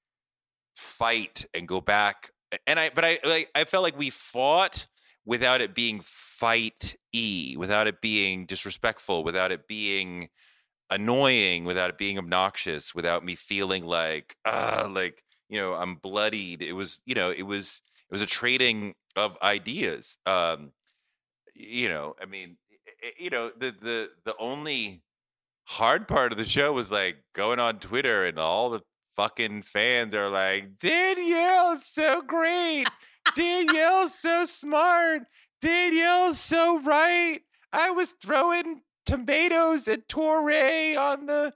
fight 0.77 1.45
and 1.55 1.69
go 1.69 1.81
back 1.81 2.31
and 2.67 2.79
i 2.79 2.91
but 2.95 3.05
i 3.05 3.19
like 3.25 3.51
i 3.55 3.65
felt 3.65 3.83
like 3.83 3.99
we 3.99 4.11
fought 4.11 4.87
without 5.25 5.61
it 5.61 5.75
being 5.75 6.01
fight 6.03 6.97
e 7.13 7.55
without 7.59 7.87
it 7.87 8.01
being 8.01 8.47
disrespectful 8.47 9.25
without 9.25 9.53
it 9.53 9.67
being 9.69 10.29
annoying 10.91 11.65
without 11.65 11.91
it 11.91 11.99
being 11.99 12.19
obnoxious 12.19 12.95
without 12.95 13.25
me 13.25 13.35
feeling 13.35 13.85
like 13.85 14.37
uh 14.45 14.89
like 14.91 15.23
you 15.49 15.61
know 15.61 15.75
i'm 15.75 15.97
bloodied. 15.97 16.63
It 16.63 16.73
was 16.73 17.01
you 17.07 17.15
know 17.15 17.31
it 17.31 17.43
was 17.43 17.83
it 18.11 18.13
was 18.13 18.23
a 18.23 18.27
trading 18.27 18.95
of 19.17 19.39
ideas 19.43 20.19
um 20.27 20.73
you 21.55 21.89
know 21.89 22.15
i 22.21 22.25
mean 22.27 22.57
you 23.19 23.31
know 23.31 23.51
the 23.51 23.75
the 23.81 24.11
the 24.25 24.35
only 24.39 25.03
hard 25.65 26.09
part 26.09 26.33
of 26.33 26.39
the 26.39 26.45
show 26.45 26.73
was 26.73 26.91
like 26.91 27.17
going 27.35 27.59
on 27.59 27.79
twitter 27.79 28.25
and 28.25 28.39
all 28.39 28.71
the 28.71 28.81
fucking 29.17 29.63
fans 29.63 30.15
are 30.15 30.29
like, 30.29 30.79
Danielle's 30.79 31.87
so 31.87 32.23
great. 32.23 32.87
Danielle's 33.35 34.15
so 34.19 34.45
smart. 34.45 35.23
Danielle's 35.61 36.41
so 36.41 36.81
right. 36.81 37.41
I 37.73 37.91
was 37.91 38.15
throwing 38.23 38.83
tomatoes 39.07 39.89
at 39.89 40.09
Touré 40.09 40.97
on 40.97 41.27
the 41.27 41.53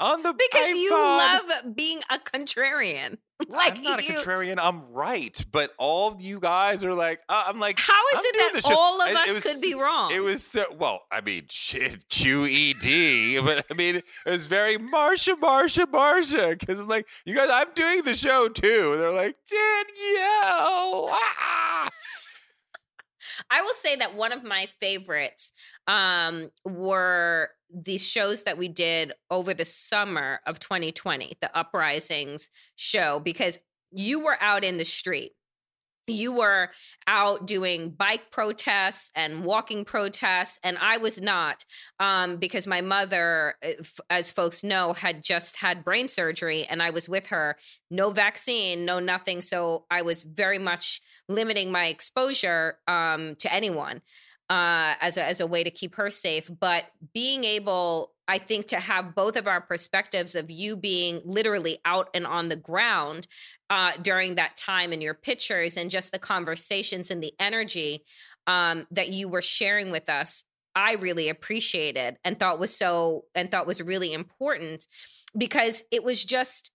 on 0.00 0.22
the 0.22 0.32
because 0.32 0.68
iPod. 0.68 0.80
you 0.80 0.90
love 0.92 1.76
being 1.76 2.00
a 2.10 2.18
contrarian. 2.18 3.18
Like 3.48 3.78
I'm 3.78 3.82
not 3.84 4.06
you, 4.06 4.18
a 4.18 4.22
contrarian. 4.22 4.58
I'm 4.60 4.92
right, 4.92 5.42
but 5.50 5.70
all 5.78 6.08
of 6.12 6.20
you 6.20 6.40
guys 6.40 6.84
are 6.84 6.92
like, 6.92 7.20
uh, 7.26 7.44
I'm 7.46 7.58
like, 7.58 7.78
How 7.78 7.98
is 8.14 8.20
it 8.22 8.52
that 8.52 8.64
show. 8.68 8.76
all 8.78 9.00
of 9.00 9.08
It- 9.08 9.16
us 9.16 9.28
it 9.30 9.34
was- 9.36 9.42
could 9.44 9.60
be 9.62 9.72
wrong? 9.74 10.12
It 10.12 10.20
was 10.20 10.42
so 10.44 10.64
well. 10.78 11.04
I 11.10 11.22
mean, 11.22 11.44
shit, 11.48 12.06
QED, 12.10 13.42
but 13.42 13.64
I 13.70 13.74
mean, 13.74 13.96
it 13.96 14.04
was 14.26 14.46
very 14.46 14.76
Marsha, 14.76 15.36
Marsha, 15.40 15.86
Marsha. 15.86 16.58
Because 16.58 16.80
I'm 16.80 16.88
like, 16.88 17.08
you 17.24 17.34
guys, 17.34 17.48
I'm 17.50 17.72
doing 17.74 18.02
the 18.02 18.14
show 18.14 18.50
too. 18.50 18.90
And 18.92 19.00
they're 19.00 19.10
like, 19.10 19.36
Danielle. 19.48 21.08
Ah! 21.10 21.69
I 23.50 23.62
will 23.62 23.74
say 23.74 23.96
that 23.96 24.14
one 24.14 24.32
of 24.32 24.44
my 24.44 24.66
favorites 24.80 25.52
um, 25.86 26.50
were 26.64 27.50
the 27.72 27.98
shows 27.98 28.44
that 28.44 28.58
we 28.58 28.68
did 28.68 29.12
over 29.30 29.54
the 29.54 29.64
summer 29.64 30.40
of 30.46 30.58
2020, 30.60 31.36
the 31.40 31.56
Uprisings 31.56 32.50
show, 32.76 33.20
because 33.20 33.60
you 33.90 34.24
were 34.24 34.38
out 34.40 34.64
in 34.64 34.78
the 34.78 34.84
street. 34.84 35.32
You 36.10 36.32
were 36.32 36.70
out 37.06 37.46
doing 37.46 37.90
bike 37.90 38.30
protests 38.30 39.10
and 39.14 39.44
walking 39.44 39.84
protests, 39.84 40.58
and 40.62 40.76
I 40.80 40.98
was 40.98 41.20
not 41.20 41.64
um, 41.98 42.36
because 42.36 42.66
my 42.66 42.80
mother, 42.80 43.54
uh, 43.64 43.82
as 44.08 44.32
folks 44.32 44.62
know, 44.64 44.92
had 44.92 45.22
just 45.22 45.56
had 45.56 45.84
brain 45.84 46.08
surgery, 46.08 46.66
and 46.66 46.82
I 46.82 46.90
was 46.90 47.08
with 47.08 47.28
her. 47.28 47.56
No 47.90 48.10
vaccine, 48.10 48.84
no 48.84 48.98
nothing. 48.98 49.42
So 49.42 49.84
I 49.90 50.02
was 50.02 50.22
very 50.22 50.58
much 50.58 51.00
limiting 51.28 51.72
my 51.72 51.86
exposure 51.86 52.78
um, 52.86 53.36
to 53.36 53.52
anyone 53.52 54.02
uh, 54.50 54.94
as 55.00 55.16
a, 55.16 55.24
as 55.24 55.40
a 55.40 55.46
way 55.46 55.62
to 55.62 55.70
keep 55.70 55.94
her 55.94 56.10
safe. 56.10 56.50
But 56.58 56.84
being 57.14 57.44
able, 57.44 58.12
I 58.30 58.38
think, 58.38 58.68
to 58.68 58.78
have 58.78 59.16
both 59.16 59.34
of 59.34 59.48
our 59.48 59.60
perspectives 59.60 60.36
of 60.36 60.52
you 60.52 60.76
being 60.76 61.20
literally 61.24 61.78
out 61.84 62.10
and 62.14 62.24
on 62.24 62.48
the 62.48 62.54
ground 62.54 63.26
uh, 63.68 63.90
during 64.00 64.36
that 64.36 64.56
time 64.56 64.92
in 64.92 65.00
your 65.00 65.14
pictures 65.14 65.76
and 65.76 65.90
just 65.90 66.12
the 66.12 66.18
conversations 66.20 67.10
and 67.10 67.20
the 67.20 67.32
energy 67.40 68.04
um, 68.46 68.86
that 68.92 69.08
you 69.08 69.28
were 69.28 69.42
sharing 69.42 69.90
with 69.90 70.08
us. 70.08 70.44
I 70.76 70.94
really 70.94 71.28
appreciated 71.28 72.18
and 72.22 72.38
thought 72.38 72.60
was 72.60 72.72
so 72.72 73.24
and 73.34 73.50
thought 73.50 73.66
was 73.66 73.82
really 73.82 74.12
important 74.12 74.86
because 75.36 75.82
it 75.90 76.04
was 76.04 76.24
just 76.24 76.70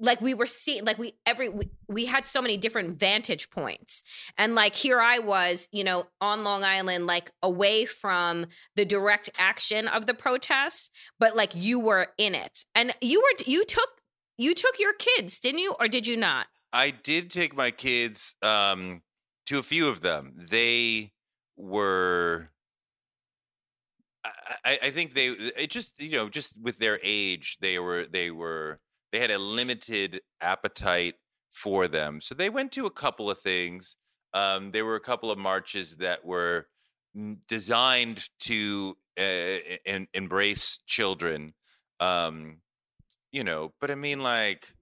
like 0.00 0.20
we 0.20 0.34
were 0.34 0.46
seeing 0.46 0.84
like 0.84 0.98
we 0.98 1.12
every 1.26 1.48
we, 1.48 1.68
we 1.88 2.06
had 2.06 2.26
so 2.26 2.40
many 2.40 2.56
different 2.56 2.98
vantage 2.98 3.50
points 3.50 4.02
and 4.36 4.54
like 4.54 4.74
here 4.74 5.00
i 5.00 5.18
was 5.18 5.68
you 5.72 5.82
know 5.82 6.06
on 6.20 6.44
long 6.44 6.64
island 6.64 7.06
like 7.06 7.30
away 7.42 7.84
from 7.84 8.46
the 8.76 8.84
direct 8.84 9.28
action 9.38 9.88
of 9.88 10.06
the 10.06 10.14
protests 10.14 10.90
but 11.18 11.36
like 11.36 11.52
you 11.54 11.80
were 11.80 12.08
in 12.16 12.34
it 12.34 12.64
and 12.74 12.92
you 13.00 13.20
were 13.20 13.44
you 13.46 13.64
took 13.64 13.88
you 14.36 14.54
took 14.54 14.78
your 14.78 14.94
kids 14.94 15.40
didn't 15.40 15.60
you 15.60 15.74
or 15.80 15.88
did 15.88 16.06
you 16.06 16.16
not 16.16 16.46
I 16.72 16.90
did 16.90 17.30
take 17.30 17.56
my 17.56 17.70
kids 17.70 18.34
um, 18.42 19.02
to 19.46 19.58
a 19.58 19.62
few 19.62 19.88
of 19.88 20.00
them. 20.00 20.34
They 20.36 21.12
were. 21.56 22.50
I, 24.24 24.30
I 24.64 24.78
I 24.84 24.90
think 24.90 25.14
they 25.14 25.28
it 25.28 25.70
just 25.70 26.00
you 26.00 26.16
know 26.16 26.28
just 26.28 26.60
with 26.60 26.78
their 26.78 26.98
age 27.02 27.58
they 27.60 27.78
were 27.78 28.04
they 28.04 28.30
were 28.30 28.80
they 29.12 29.18
had 29.18 29.30
a 29.30 29.38
limited 29.38 30.20
appetite 30.40 31.14
for 31.50 31.88
them 31.88 32.20
so 32.20 32.34
they 32.34 32.50
went 32.50 32.72
to 32.72 32.86
a 32.86 32.90
couple 32.90 33.30
of 33.30 33.38
things 33.38 33.96
um, 34.34 34.70
there 34.70 34.84
were 34.84 34.96
a 34.96 35.00
couple 35.00 35.30
of 35.30 35.38
marches 35.38 35.96
that 35.96 36.24
were 36.24 36.66
designed 37.48 38.28
to 38.40 38.96
uh, 39.18 39.58
en- 39.86 40.06
embrace 40.14 40.80
children 40.86 41.54
um, 42.00 42.58
you 43.32 43.44
know 43.44 43.72
but 43.80 43.90
i 43.90 43.94
mean 43.94 44.20
like 44.20 44.72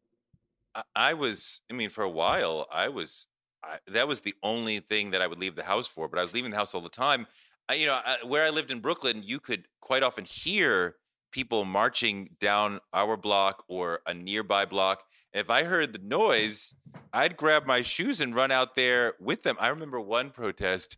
I, 0.74 0.82
I 0.94 1.14
was 1.14 1.62
i 1.70 1.74
mean 1.74 1.90
for 1.90 2.04
a 2.04 2.10
while 2.10 2.66
i 2.72 2.88
was 2.88 3.26
I, 3.64 3.78
that 3.88 4.06
was 4.06 4.20
the 4.20 4.34
only 4.42 4.80
thing 4.80 5.10
that 5.12 5.22
i 5.22 5.26
would 5.26 5.38
leave 5.38 5.56
the 5.56 5.64
house 5.64 5.86
for 5.86 6.08
but 6.08 6.18
i 6.18 6.22
was 6.22 6.34
leaving 6.34 6.50
the 6.50 6.56
house 6.56 6.74
all 6.74 6.80
the 6.80 6.88
time. 6.88 7.26
I, 7.68 7.74
you 7.74 7.86
know 7.86 7.98
I, 8.04 8.18
where 8.24 8.44
i 8.44 8.50
lived 8.50 8.70
in 8.70 8.80
brooklyn 8.80 9.22
you 9.24 9.40
could 9.40 9.66
quite 9.80 10.02
often 10.02 10.24
hear 10.24 10.96
people 11.32 11.64
marching 11.64 12.30
down 12.40 12.80
our 12.92 13.16
block 13.16 13.64
or 13.68 14.00
a 14.06 14.14
nearby 14.14 14.64
block 14.64 15.02
if 15.32 15.50
i 15.50 15.64
heard 15.64 15.92
the 15.92 15.98
noise 15.98 16.74
i'd 17.12 17.36
grab 17.36 17.66
my 17.66 17.82
shoes 17.82 18.20
and 18.20 18.34
run 18.34 18.50
out 18.50 18.74
there 18.74 19.14
with 19.20 19.42
them 19.42 19.56
i 19.58 19.68
remember 19.68 20.00
one 20.00 20.30
protest 20.30 20.96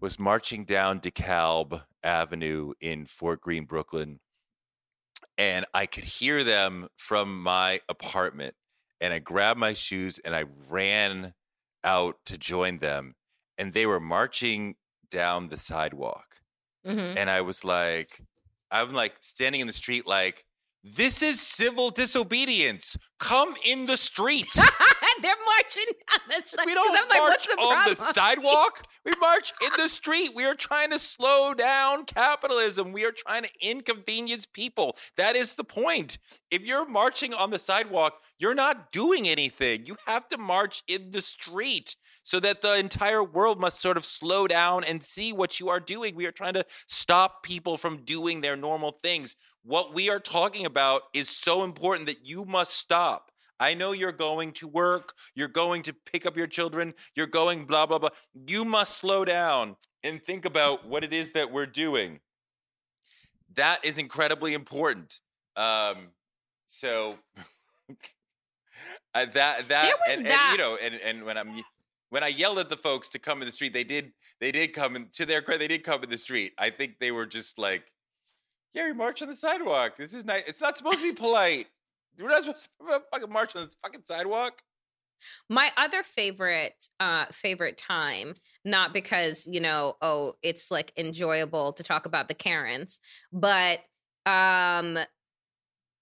was 0.00 0.18
marching 0.18 0.64
down 0.64 1.00
DeKalb 1.00 1.82
Avenue 2.02 2.72
in 2.80 3.06
Fort 3.06 3.40
Greene, 3.40 3.64
Brooklyn, 3.64 4.20
and 5.38 5.64
I 5.74 5.86
could 5.86 6.04
hear 6.04 6.44
them 6.44 6.88
from 6.96 7.42
my 7.42 7.80
apartment. 7.88 8.54
And 9.00 9.12
I 9.12 9.18
grabbed 9.18 9.60
my 9.60 9.74
shoes 9.74 10.18
and 10.18 10.34
I 10.34 10.44
ran 10.70 11.34
out 11.84 12.16
to 12.26 12.38
join 12.38 12.78
them, 12.78 13.14
and 13.58 13.72
they 13.72 13.86
were 13.86 14.00
marching 14.00 14.76
down 15.10 15.48
the 15.48 15.58
sidewalk. 15.58 16.36
mm-hmm. 16.86 17.16
And 17.16 17.28
I 17.28 17.42
was 17.42 17.64
like, 17.64 18.20
I'm 18.70 18.92
like 18.92 19.14
standing 19.20 19.60
in 19.60 19.66
the 19.66 19.72
street, 19.72 20.06
like, 20.06 20.44
this 20.84 21.20
is 21.22 21.40
civil 21.40 21.90
disobedience. 21.90 22.96
Come 23.18 23.54
in 23.64 23.86
the 23.86 23.96
street. 23.96 24.48
They're 25.22 25.34
marching 25.56 25.84
on 26.12 26.20
the 26.28 26.48
side. 26.48 26.66
We 26.66 26.74
don't 26.74 26.92
like, 26.92 27.18
march 27.18 27.30
what's 27.30 27.46
the 27.46 27.52
on 27.54 27.88
the 27.88 28.12
sidewalk. 28.12 28.86
We 29.04 29.12
march 29.20 29.52
in 29.62 29.70
the 29.76 29.88
street. 29.88 30.30
We 30.34 30.44
are 30.44 30.54
trying 30.54 30.90
to 30.90 30.98
slow 30.98 31.54
down 31.54 32.04
capitalism. 32.04 32.92
We 32.92 33.04
are 33.04 33.12
trying 33.12 33.44
to 33.44 33.50
inconvenience 33.60 34.46
people. 34.46 34.96
That 35.16 35.36
is 35.36 35.54
the 35.54 35.64
point. 35.64 36.18
If 36.50 36.66
you're 36.66 36.86
marching 36.86 37.32
on 37.32 37.50
the 37.50 37.58
sidewalk, 37.58 38.20
you're 38.38 38.54
not 38.54 38.92
doing 38.92 39.28
anything. 39.28 39.86
You 39.86 39.96
have 40.06 40.28
to 40.28 40.38
march 40.38 40.82
in 40.86 41.10
the 41.12 41.22
street 41.22 41.96
so 42.22 42.40
that 42.40 42.60
the 42.60 42.76
entire 42.78 43.22
world 43.22 43.60
must 43.60 43.80
sort 43.80 43.96
of 43.96 44.04
slow 44.04 44.46
down 44.46 44.84
and 44.84 45.02
see 45.02 45.32
what 45.32 45.60
you 45.60 45.68
are 45.68 45.80
doing. 45.80 46.14
We 46.14 46.26
are 46.26 46.32
trying 46.32 46.54
to 46.54 46.66
stop 46.86 47.42
people 47.42 47.76
from 47.76 47.98
doing 47.98 48.40
their 48.40 48.56
normal 48.56 48.90
things. 48.90 49.36
What 49.62 49.94
we 49.94 50.10
are 50.10 50.20
talking 50.20 50.66
about 50.66 51.02
is 51.14 51.28
so 51.28 51.64
important 51.64 52.06
that 52.08 52.26
you 52.26 52.44
must 52.44 52.74
stop. 52.74 53.15
I 53.58 53.74
know 53.74 53.92
you're 53.92 54.12
going 54.12 54.52
to 54.52 54.68
work, 54.68 55.14
you're 55.34 55.48
going 55.48 55.82
to 55.82 55.92
pick 55.92 56.26
up 56.26 56.36
your 56.36 56.46
children, 56.46 56.94
you're 57.14 57.26
going 57.26 57.64
blah, 57.64 57.86
blah, 57.86 57.98
blah. 57.98 58.10
You 58.46 58.64
must 58.64 58.98
slow 58.98 59.24
down 59.24 59.76
and 60.02 60.22
think 60.22 60.44
about 60.44 60.86
what 60.86 61.04
it 61.04 61.12
is 61.12 61.32
that 61.32 61.50
we're 61.50 61.66
doing. 61.66 62.20
That 63.54 63.84
is 63.84 63.98
incredibly 63.98 64.54
important. 64.54 65.20
Um, 65.56 66.08
so 66.66 67.16
uh, 69.14 69.26
that 69.32 69.68
that 69.68 69.92
and, 70.10 70.26
that- 70.26 70.50
and 70.50 70.52
you 70.52 70.58
know, 70.58 70.76
and, 70.82 70.94
and 71.02 71.24
when 71.24 71.38
I'm 71.38 71.60
when 72.10 72.22
I 72.22 72.28
yelled 72.28 72.58
at 72.58 72.68
the 72.68 72.76
folks 72.76 73.08
to 73.10 73.18
come 73.18 73.40
in 73.40 73.46
the 73.46 73.52
street, 73.52 73.72
they 73.72 73.84
did 73.84 74.12
they 74.40 74.52
did 74.52 74.68
come 74.74 74.96
in 74.96 75.08
to 75.14 75.24
their 75.24 75.40
credit, 75.40 75.60
they 75.60 75.68
did 75.68 75.82
come 75.82 76.02
in 76.04 76.10
the 76.10 76.18
street. 76.18 76.52
I 76.58 76.70
think 76.70 76.98
they 77.00 77.10
were 77.12 77.26
just 77.26 77.58
like, 77.58 77.84
Yeah, 78.74 78.92
march 78.92 79.22
on 79.22 79.28
the 79.28 79.34
sidewalk. 79.34 79.96
This 79.96 80.12
is 80.12 80.24
nice. 80.24 80.44
It's 80.46 80.60
not 80.60 80.76
supposed 80.76 80.98
to 80.98 81.02
be 81.02 81.12
polite. 81.12 81.66
We're 82.20 82.28
not 82.28 82.42
supposed 82.42 82.68
to 82.88 83.02
fucking 83.12 83.32
march 83.32 83.56
on 83.56 83.64
this 83.64 83.76
fucking 83.82 84.02
sidewalk. 84.04 84.62
My 85.48 85.70
other 85.76 86.02
favorite 86.02 86.88
uh 87.00 87.26
favorite 87.30 87.76
time, 87.76 88.34
not 88.64 88.92
because, 88.92 89.46
you 89.50 89.60
know, 89.60 89.96
oh, 90.02 90.34
it's 90.42 90.70
like 90.70 90.92
enjoyable 90.96 91.72
to 91.74 91.82
talk 91.82 92.06
about 92.06 92.28
the 92.28 92.34
Karens, 92.34 93.00
but 93.32 93.80
um 94.26 94.98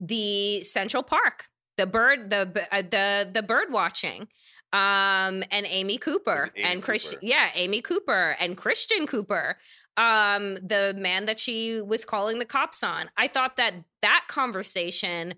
the 0.00 0.62
Central 0.62 1.02
Park, 1.02 1.46
the 1.76 1.86
bird 1.86 2.30
the 2.30 2.66
uh, 2.72 2.82
the 2.82 3.30
the 3.32 3.42
bird 3.42 3.68
watching. 3.70 4.28
Um 4.72 5.44
and 5.52 5.66
Amy 5.66 5.98
Cooper 5.98 6.50
Amy 6.56 6.68
and 6.68 6.82
Christian 6.82 7.20
yeah, 7.22 7.50
Amy 7.54 7.80
Cooper 7.80 8.36
and 8.40 8.56
Christian 8.56 9.06
Cooper. 9.06 9.58
Um 9.96 10.56
the 10.56 10.94
man 10.98 11.26
that 11.26 11.38
she 11.38 11.80
was 11.80 12.04
calling 12.04 12.40
the 12.40 12.44
cops 12.44 12.82
on. 12.82 13.10
I 13.16 13.28
thought 13.28 13.56
that 13.58 13.74
that 14.02 14.24
conversation 14.26 15.34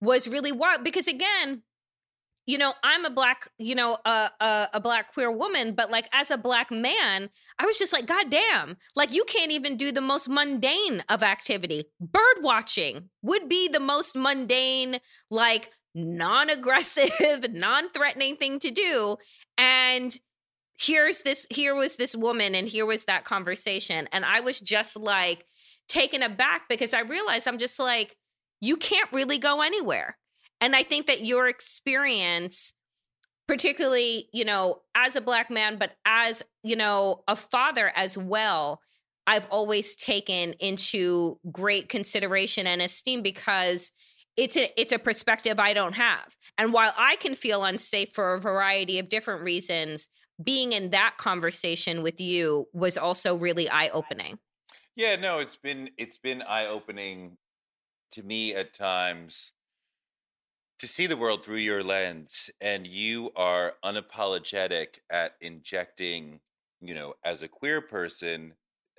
was 0.00 0.28
really 0.28 0.52
wild 0.52 0.84
because 0.84 1.08
again, 1.08 1.62
you 2.46 2.56
know 2.56 2.72
i'm 2.82 3.04
a 3.04 3.10
black 3.10 3.48
you 3.58 3.74
know 3.74 3.98
a, 4.04 4.30
a 4.40 4.68
a 4.74 4.80
black 4.80 5.12
queer 5.12 5.30
woman 5.30 5.74
but 5.74 5.90
like 5.90 6.08
as 6.12 6.30
a 6.30 6.38
black 6.38 6.70
man 6.70 7.28
i 7.58 7.66
was 7.66 7.78
just 7.78 7.92
like 7.92 8.06
god 8.06 8.30
damn 8.30 8.76
like 8.94 9.12
you 9.12 9.24
can't 9.24 9.52
even 9.52 9.76
do 9.76 9.92
the 9.92 10.00
most 10.00 10.28
mundane 10.28 11.02
of 11.08 11.22
activity. 11.22 11.84
Bird 12.00 12.38
watching 12.40 13.10
would 13.22 13.48
be 13.48 13.68
the 13.68 13.80
most 13.80 14.16
mundane 14.16 14.98
like 15.30 15.70
non-aggressive 15.94 17.46
non-threatening 17.52 18.36
thing 18.36 18.58
to 18.58 18.70
do 18.70 19.16
and 19.58 20.18
here's 20.78 21.22
this 21.22 21.46
here 21.50 21.74
was 21.74 21.96
this 21.96 22.14
woman 22.14 22.54
and 22.54 22.68
here 22.68 22.86
was 22.86 23.06
that 23.06 23.24
conversation 23.24 24.08
and 24.12 24.24
i 24.24 24.40
was 24.40 24.60
just 24.60 24.94
like 24.94 25.46
taken 25.88 26.22
aback 26.22 26.68
because 26.68 26.92
i 26.92 27.00
realized 27.00 27.48
i'm 27.48 27.58
just 27.58 27.78
like 27.78 28.16
you 28.60 28.76
can't 28.76 29.12
really 29.12 29.38
go 29.38 29.60
anywhere 29.60 30.16
and 30.60 30.74
I 30.74 30.82
think 30.82 31.06
that 31.06 31.24
your 31.24 31.48
experience, 31.48 32.74
particularly, 33.46 34.28
you 34.32 34.44
know, 34.44 34.82
as 34.94 35.16
a 35.16 35.20
black 35.20 35.50
man, 35.50 35.76
but 35.76 35.92
as, 36.04 36.42
you 36.62 36.76
know, 36.76 37.22
a 37.28 37.36
father 37.36 37.92
as 37.94 38.16
well, 38.16 38.80
I've 39.26 39.46
always 39.50 39.96
taken 39.96 40.54
into 40.54 41.38
great 41.50 41.88
consideration 41.88 42.66
and 42.66 42.80
esteem 42.80 43.22
because 43.22 43.92
it's 44.36 44.56
a 44.56 44.70
it's 44.80 44.92
a 44.92 44.98
perspective 44.98 45.58
I 45.58 45.72
don't 45.72 45.96
have. 45.96 46.36
And 46.58 46.72
while 46.72 46.92
I 46.96 47.16
can 47.16 47.34
feel 47.34 47.64
unsafe 47.64 48.12
for 48.12 48.34
a 48.34 48.40
variety 48.40 48.98
of 48.98 49.08
different 49.08 49.42
reasons, 49.42 50.08
being 50.42 50.72
in 50.72 50.90
that 50.90 51.16
conversation 51.18 52.02
with 52.02 52.20
you 52.20 52.68
was 52.72 52.96
also 52.96 53.34
really 53.36 53.68
eye-opening. 53.68 54.38
Yeah, 54.94 55.16
no, 55.16 55.40
it's 55.40 55.56
been 55.56 55.90
it's 55.98 56.18
been 56.18 56.42
eye 56.42 56.66
opening 56.66 57.36
to 58.12 58.22
me 58.22 58.54
at 58.54 58.74
times 58.74 59.52
to 60.78 60.86
see 60.86 61.06
the 61.06 61.16
world 61.16 61.44
through 61.44 61.56
your 61.56 61.82
lens, 61.82 62.50
and 62.60 62.86
you 62.86 63.30
are 63.34 63.74
unapologetic 63.84 64.98
at 65.10 65.34
injecting, 65.40 66.40
you 66.80 66.94
know, 66.94 67.14
as 67.24 67.42
a 67.42 67.48
queer 67.48 67.80
person, 67.80 68.52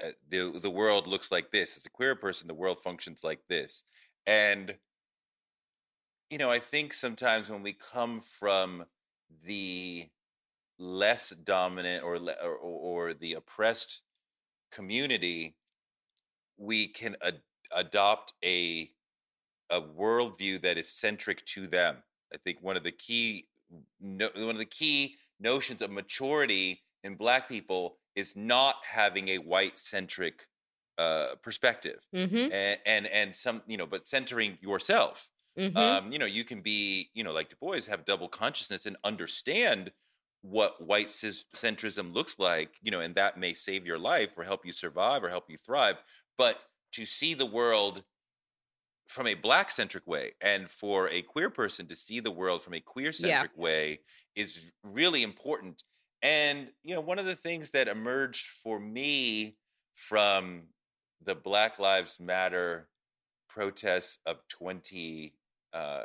uh, 0.04 0.10
the 0.30 0.60
the 0.60 0.70
world 0.70 1.08
looks 1.08 1.32
like 1.32 1.52
this. 1.52 1.78
As 1.78 1.86
a 1.86 1.90
queer 1.90 2.16
person, 2.16 2.48
the 2.48 2.54
world 2.54 2.80
functions 2.82 3.24
like 3.24 3.42
this, 3.48 3.84
and 4.26 4.76
you 6.30 6.38
know, 6.38 6.50
I 6.50 6.60
think 6.60 6.94
sometimes 6.94 7.50
when 7.50 7.64
we 7.64 7.74
come 7.74 8.22
from 8.22 8.86
the 9.46 10.08
less 10.80 11.30
dominant 11.30 12.04
or 12.04 12.16
or, 12.16 12.56
or 12.58 13.14
the 13.14 13.34
oppressed 13.34 14.02
community, 14.72 15.56
we 16.58 16.88
can 16.88 17.16
ad- 17.24 17.42
adopt 17.76 18.34
a 18.44 18.90
a 19.70 19.82
worldview 19.82 20.62
that 20.62 20.78
is 20.78 20.90
centric 20.90 21.46
to 21.46 21.68
them. 21.68 21.98
I 22.34 22.38
think 22.38 22.60
one 22.62 22.78
of 22.78 22.84
the 22.84 22.92
key 22.92 23.48
no, 24.02 24.30
one 24.36 24.52
of 24.52 24.58
the 24.58 24.66
key 24.66 25.16
notions 25.40 25.82
of 25.82 25.92
maturity 25.92 26.82
in 27.04 27.16
Black 27.16 27.50
people 27.50 27.98
is 28.16 28.36
not 28.36 28.76
having 28.90 29.28
a 29.30 29.38
white 29.38 29.78
centric 29.78 30.48
uh, 30.98 31.36
perspective, 31.44 32.00
Mm-hmm. 32.16 32.52
and, 32.52 32.80
and 32.86 33.08
and 33.08 33.36
some 33.36 33.62
you 33.68 33.78
know, 33.78 33.86
but 33.86 34.08
centering 34.08 34.58
yourself. 34.62 35.30
Mm-hmm. 35.60 35.78
Um, 35.78 36.12
you 36.12 36.20
know, 36.20 36.26
you 36.26 36.44
can 36.44 36.62
be 36.62 37.10
you 37.14 37.24
know 37.24 37.34
like 37.34 37.50
Du 37.50 37.56
Bois 37.58 37.82
have 37.90 38.06
double 38.06 38.28
consciousness 38.28 38.86
and 38.86 38.98
understand 39.04 39.92
what 40.42 40.82
white 40.86 41.08
centrism 41.10 42.14
looks 42.14 42.40
like. 42.40 42.72
You 42.82 42.92
know, 42.92 43.02
and 43.02 43.16
that 43.16 43.38
may 43.38 43.54
save 43.54 43.86
your 43.86 44.00
life 44.00 44.30
or 44.38 44.44
help 44.44 44.66
you 44.66 44.72
survive 44.74 45.24
or 45.24 45.30
help 45.30 45.50
you 45.50 45.58
thrive. 45.58 45.98
But 46.38 46.60
to 46.94 47.06
see 47.06 47.34
the 47.34 47.46
world 47.46 48.04
from 49.08 49.28
a 49.28 49.34
black 49.34 49.70
centric 49.70 50.06
way 50.06 50.34
and 50.42 50.70
for 50.70 51.10
a 51.10 51.22
queer 51.22 51.50
person 51.50 51.88
to 51.88 51.96
see 51.96 52.20
the 52.20 52.32
world 52.32 52.62
from 52.62 52.74
a 52.74 52.80
queer 52.80 53.12
centric 53.12 53.52
way 53.58 54.00
is 54.36 54.72
really 54.84 55.24
important 55.24 55.84
and 56.22 56.68
you 56.84 56.94
know 56.94 57.02
one 57.02 57.20
of 57.20 57.26
the 57.26 57.36
things 57.36 57.72
that 57.72 57.88
emerged 57.88 58.50
for 58.64 58.80
me 58.80 59.56
from 59.96 60.64
the 61.24 61.36
black 61.36 61.80
lives 61.80 62.20
matter 62.20 62.88
protests 63.48 64.20
of 64.26 64.38
2020 64.50 65.32
uh, 65.74 66.04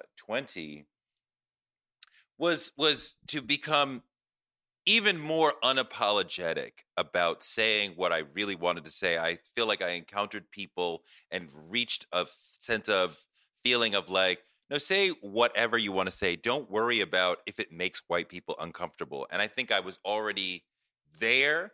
was 2.38 2.72
was 2.76 3.14
to 3.28 3.42
become 3.42 4.02
even 4.86 5.18
more 5.18 5.54
unapologetic 5.62 6.72
about 6.96 7.42
saying 7.42 7.92
what 7.96 8.12
I 8.12 8.22
really 8.34 8.56
wanted 8.56 8.84
to 8.84 8.90
say. 8.90 9.18
I 9.18 9.38
feel 9.54 9.66
like 9.66 9.82
I 9.82 9.90
encountered 9.90 10.50
people 10.50 11.02
and 11.30 11.48
reached 11.68 12.06
a 12.12 12.26
sense 12.58 12.88
of 12.88 13.18
feeling 13.64 13.94
of 13.94 14.10
like, 14.10 14.40
no, 14.70 14.78
say 14.78 15.10
whatever 15.20 15.76
you 15.78 15.92
want 15.92 16.08
to 16.08 16.14
say. 16.14 16.34
Don't 16.34 16.70
worry 16.70 17.00
about 17.00 17.38
if 17.46 17.60
it 17.60 17.72
makes 17.72 18.02
white 18.08 18.28
people 18.28 18.56
uncomfortable. 18.58 19.26
And 19.30 19.40
I 19.42 19.46
think 19.46 19.70
I 19.70 19.80
was 19.80 19.98
already 20.04 20.64
there, 21.18 21.72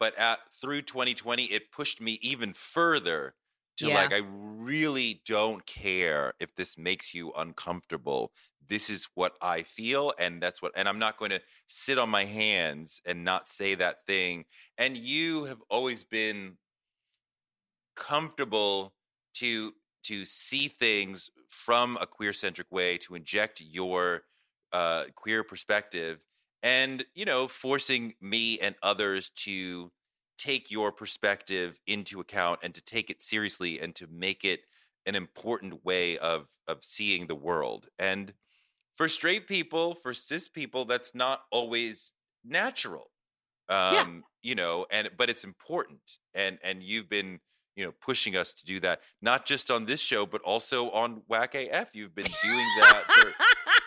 but 0.00 0.18
at, 0.18 0.38
through 0.60 0.82
2020, 0.82 1.44
it 1.44 1.70
pushed 1.70 2.00
me 2.00 2.18
even 2.22 2.52
further 2.54 3.34
to 3.78 3.88
Yeah. 3.88 3.90
like, 3.90 4.12
I 4.12 4.22
really 4.24 5.22
don't 5.26 5.64
care 5.66 6.34
if 6.40 6.54
this 6.54 6.78
makes 6.78 7.14
you 7.14 7.32
uncomfortable 7.32 8.32
this 8.66 8.90
is 8.90 9.08
what 9.14 9.34
I 9.40 9.62
feel, 9.62 10.12
and 10.18 10.42
that's 10.42 10.60
what, 10.60 10.72
and 10.76 10.86
I'm 10.88 10.98
not 10.98 11.16
going 11.16 11.30
to 11.30 11.40
sit 11.68 11.96
on 11.98 12.10
my 12.10 12.26
hands 12.26 13.00
and 13.06 13.24
not 13.24 13.48
say 13.48 13.74
that 13.76 14.04
thing. 14.04 14.44
And 14.76 14.94
you 14.94 15.44
have 15.44 15.62
always 15.70 16.04
been 16.04 16.58
comfortable 17.96 18.94
to 19.34 19.72
to 20.04 20.24
see 20.24 20.68
things 20.68 21.28
from 21.48 21.98
a 22.00 22.06
queer 22.06 22.32
centric 22.32 22.70
way, 22.70 22.96
to 22.98 23.14
inject 23.14 23.60
your 23.60 24.22
uh, 24.72 25.06
queer 25.14 25.42
perspective, 25.42 26.20
and 26.62 27.04
you 27.14 27.24
know, 27.24 27.48
forcing 27.48 28.14
me 28.20 28.58
and 28.60 28.76
others 28.82 29.30
to 29.30 29.92
take 30.38 30.70
your 30.70 30.92
perspective 30.92 31.78
into 31.86 32.20
account 32.20 32.60
and 32.62 32.74
to 32.74 32.82
take 32.82 33.10
it 33.10 33.20
seriously 33.22 33.80
and 33.80 33.94
to 33.96 34.06
make 34.10 34.44
it 34.44 34.60
an 35.06 35.14
important 35.14 35.84
way 35.84 36.16
of 36.18 36.46
of 36.66 36.78
seeing 36.82 37.26
the 37.26 37.34
world 37.34 37.88
and 37.98 38.32
for 38.96 39.08
straight 39.08 39.46
people, 39.46 39.94
for 39.94 40.12
cis 40.12 40.48
people, 40.48 40.84
that's 40.84 41.14
not 41.14 41.42
always 41.52 42.12
natural. 42.44 43.12
Um, 43.68 43.94
Yeah. 43.94 44.06
you 44.42 44.54
know, 44.56 44.86
and 44.90 45.08
but 45.16 45.30
it's 45.30 45.44
important. 45.44 46.00
And 46.34 46.58
and 46.64 46.82
you've 46.82 47.08
been, 47.08 47.38
you 47.76 47.84
know, 47.84 47.92
pushing 48.00 48.34
us 48.36 48.52
to 48.54 48.64
do 48.64 48.80
that, 48.80 49.00
not 49.22 49.46
just 49.46 49.70
on 49.70 49.86
this 49.86 50.00
show, 50.00 50.26
but 50.26 50.40
also 50.42 50.90
on 50.90 51.22
Woke 51.28 51.54
AF. 51.54 51.94
You've 51.94 52.14
been 52.14 52.26
doing 52.42 52.66
that 52.80 53.04
for 53.06 53.32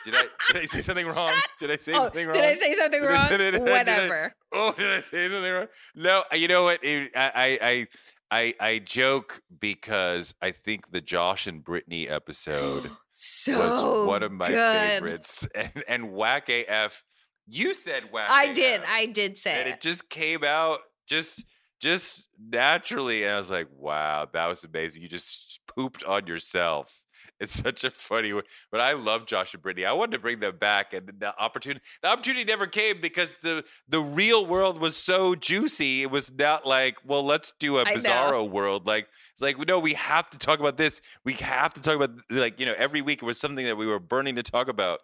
Did 0.05 0.15
I 0.15 0.23
did 0.53 0.61
I 0.61 0.65
say 0.65 0.81
something 0.81 1.05
wrong? 1.13 1.33
Did 1.59 1.71
I 1.71 1.77
say 1.77 1.91
Oh, 1.93 2.03
something 2.03 2.27
wrong? 2.27 2.35
did 2.37 2.45
I 2.45 2.55
say 2.55 2.73
something 2.75 3.01
wrong? 3.03 3.27
did 3.29 3.41
I- 3.41 3.51
did 3.51 3.55
I- 3.67 3.71
Whatever. 3.71 4.35
Oh, 4.53 4.73
did 4.77 4.87
I 4.91 5.01
say 5.09 5.29
something 5.29 5.51
wrong? 5.51 5.67
No, 5.95 6.23
uh, 6.31 6.35
you 6.35 6.47
know 6.47 6.63
what? 6.63 6.83
It- 6.83 7.11
I, 7.15 7.31
I, 7.35 7.59
I, 7.61 7.87
I, 8.31 8.53
I 8.73 8.79
joke 8.79 9.41
because 9.59 10.33
I 10.41 10.51
think 10.51 10.91
the 10.91 11.01
Josh 11.01 11.47
and 11.47 11.63
Brittany 11.63 12.07
episode 12.07 12.89
so 13.13 13.57
was 13.99 14.07
one 14.07 14.23
of 14.23 14.31
my 14.31 14.47
good. 14.47 14.89
favorites, 14.89 15.47
and, 15.55 15.83
and 15.87 16.11
Whack 16.13 16.49
AF. 16.49 17.03
You 17.47 17.73
said 17.73 18.03
Whack. 18.11 18.29
I 18.29 18.53
did. 18.53 18.81
I 18.87 19.05
did 19.07 19.37
say 19.37 19.59
and 19.59 19.67
it. 19.69 19.73
it 19.75 19.81
just 19.81 20.09
came 20.09 20.43
out 20.43 20.79
just 21.07 21.45
just 21.81 22.25
naturally, 22.39 23.23
and 23.23 23.33
I 23.33 23.37
was 23.37 23.49
like, 23.49 23.67
"Wow, 23.75 24.27
that 24.31 24.45
was 24.47 24.63
amazing! 24.63 25.01
You 25.01 25.09
just 25.09 25.59
pooped 25.75 26.03
on 26.03 26.27
yourself." 26.27 27.03
It's 27.41 27.59
such 27.59 27.83
a 27.83 27.89
funny 27.89 28.33
way, 28.33 28.43
but 28.71 28.81
I 28.81 28.93
love 28.93 29.25
Josh 29.25 29.55
and 29.55 29.63
Brittany. 29.63 29.87
I 29.87 29.93
wanted 29.93 30.11
to 30.11 30.19
bring 30.19 30.39
them 30.39 30.57
back, 30.57 30.93
and 30.93 31.11
the 31.19 31.33
opportunity 31.41 31.81
the 32.03 32.09
opportunity 32.09 32.45
never 32.45 32.67
came 32.67 33.01
because 33.01 33.35
the 33.39 33.65
the 33.89 33.99
real 33.99 34.45
world 34.45 34.79
was 34.79 34.95
so 34.95 35.33
juicy. 35.33 36.03
It 36.03 36.11
was 36.11 36.31
not 36.31 36.67
like, 36.67 36.97
well, 37.03 37.23
let's 37.23 37.51
do 37.59 37.79
a 37.79 37.83
bizarro 37.85 38.47
world. 38.47 38.85
Like 38.85 39.07
it's 39.33 39.41
like, 39.41 39.57
no, 39.67 39.79
we 39.79 39.93
have 39.93 40.29
to 40.29 40.37
talk 40.37 40.59
about 40.59 40.77
this. 40.77 41.01
We 41.25 41.33
have 41.33 41.73
to 41.73 41.81
talk 41.81 41.95
about 41.95 42.11
like 42.29 42.59
you 42.59 42.67
know 42.67 42.75
every 42.77 43.01
week 43.01 43.23
it 43.23 43.25
was 43.25 43.39
something 43.39 43.65
that 43.65 43.75
we 43.75 43.87
were 43.87 43.99
burning 43.99 44.35
to 44.35 44.43
talk 44.43 44.67
about. 44.67 44.99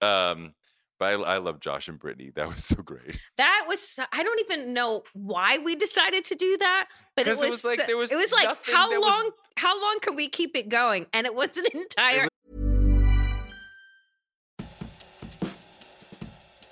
Um, 0.00 0.54
but 1.00 1.06
I, 1.06 1.34
I 1.34 1.38
love 1.38 1.58
Josh 1.58 1.88
and 1.88 1.98
Brittany. 1.98 2.30
That 2.36 2.46
was 2.48 2.62
so 2.64 2.76
great. 2.76 3.20
That 3.38 3.64
was 3.66 3.80
so- 3.80 4.04
I 4.12 4.22
don't 4.22 4.38
even 4.48 4.72
know 4.74 5.02
why 5.14 5.58
we 5.64 5.74
decided 5.74 6.24
to 6.26 6.34
do 6.36 6.56
that, 6.58 6.86
but 7.16 7.26
it 7.26 7.30
'Cause 7.30 7.38
was, 7.40 7.48
it 7.48 7.50
was 7.50 7.64
like 7.64 7.86
there 7.88 7.96
was 7.96 8.12
it 8.12 8.16
was 8.16 8.30
like 8.32 8.46
how 8.66 8.88
that 8.90 9.00
was- 9.00 9.04
long 9.10 9.30
how 9.56 9.80
long 9.82 9.98
can 10.00 10.14
we 10.14 10.28
keep 10.28 10.54
it 10.56 10.68
going? 10.68 11.06
And 11.12 11.26
it 11.26 11.34
was 11.34 11.56
an 11.56 11.64
entire 11.74 12.28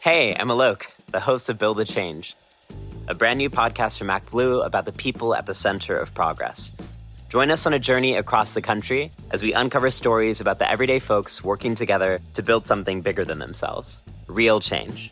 Hey, 0.01 0.35
I'm 0.35 0.49
Alok, 0.49 0.87
the 1.11 1.21
host 1.21 1.49
of 1.49 1.59
Build 1.59 1.77
the 1.79 1.85
Change, 1.85 2.37
a 3.09 3.15
brand 3.15 3.39
new 3.39 3.51
podcast 3.51 3.99
from 3.99 4.09
ActBlue 4.09 4.65
about 4.65 4.85
the 4.85 4.93
people 4.93 5.35
at 5.35 5.45
the 5.47 5.55
center 5.55 5.99
of 5.99 6.15
progress. 6.15 6.73
Join 7.29 7.51
us 7.51 7.67
on 7.67 7.75
a 7.75 7.79
journey 7.79 8.17
across 8.17 8.55
the 8.55 8.63
country 8.63 9.13
as 9.31 9.43
we 9.43 9.53
uncover 9.53 9.91
stories 9.91 10.41
about 10.41 10.59
the 10.59 10.71
everyday 10.71 10.99
folks 10.99 11.45
working 11.45 11.75
together 11.75 12.21
to 12.33 12.43
build 12.43 12.67
something 12.67 13.03
bigger 13.03 13.23
than 13.23 13.39
themselves 13.39 14.01
real 14.29 14.61
change. 14.61 15.11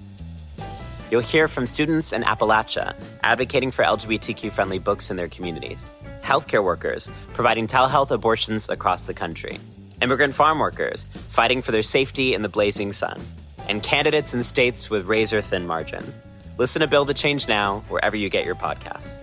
You'll 1.10 1.20
hear 1.20 1.46
from 1.46 1.66
students 1.66 2.14
in 2.14 2.22
Appalachia 2.22 2.96
advocating 3.22 3.70
for 3.70 3.82
LGBTQ 3.82 4.50
friendly 4.50 4.78
books 4.78 5.10
in 5.10 5.16
their 5.16 5.28
communities, 5.28 5.90
healthcare 6.22 6.64
workers 6.64 7.10
providing 7.34 7.66
telehealth 7.66 8.10
abortions 8.10 8.68
across 8.70 9.06
the 9.06 9.14
country, 9.14 9.60
immigrant 10.00 10.34
farm 10.34 10.58
workers 10.58 11.04
fighting 11.28 11.60
for 11.60 11.72
their 11.72 11.82
safety 11.82 12.32
in 12.32 12.40
the 12.40 12.48
blazing 12.48 12.92
sun, 12.92 13.20
and 13.68 13.82
candidates 13.82 14.32
in 14.32 14.42
states 14.42 14.88
with 14.88 15.06
razor 15.06 15.42
thin 15.42 15.66
margins. 15.66 16.20
Listen 16.56 16.80
to 16.80 16.86
Build 16.86 17.08
the 17.08 17.14
Change 17.14 17.46
now, 17.46 17.80
wherever 17.88 18.16
you 18.16 18.30
get 18.30 18.46
your 18.46 18.54
podcasts. 18.54 19.22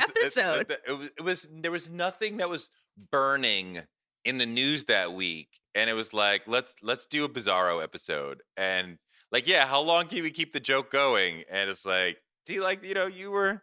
Episode. 0.00 0.76
It, 0.86 0.98
was, 0.98 1.10
it 1.18 1.22
was 1.22 1.48
there 1.52 1.70
was 1.70 1.90
nothing 1.90 2.38
that 2.38 2.48
was 2.48 2.70
burning 3.10 3.80
in 4.24 4.38
the 4.38 4.46
news 4.46 4.84
that 4.84 5.12
week, 5.12 5.48
and 5.74 5.88
it 5.88 5.94
was 5.94 6.12
like 6.12 6.42
let's 6.46 6.74
let's 6.82 7.06
do 7.06 7.24
a 7.24 7.28
Bizarro 7.28 7.82
episode, 7.82 8.42
and 8.56 8.98
like 9.32 9.46
yeah, 9.46 9.66
how 9.66 9.80
long 9.80 10.06
can 10.06 10.22
we 10.22 10.30
keep 10.30 10.52
the 10.52 10.60
joke 10.60 10.90
going? 10.90 11.44
And 11.50 11.70
it's 11.70 11.86
like, 11.86 12.18
do 12.46 12.52
you 12.52 12.62
like 12.62 12.82
you 12.84 12.94
know 12.94 13.06
you 13.06 13.30
were, 13.30 13.62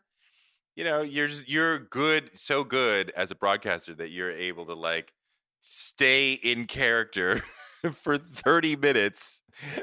you 0.76 0.84
know 0.84 1.02
you're 1.02 1.28
just, 1.28 1.50
you're 1.50 1.80
good 1.80 2.32
so 2.34 2.63
good 2.63 3.12
as 3.15 3.32
a 3.32 3.36
broadcaster 3.36 3.93
that 3.95 4.12
you're 4.12 4.32
able 4.32 4.65
to 4.65 4.73
like 4.73 5.13
stay 5.62 6.34
in 6.34 6.65
character 6.65 7.41
for 7.94 8.18
30 8.18 8.76
minutes. 8.76 9.42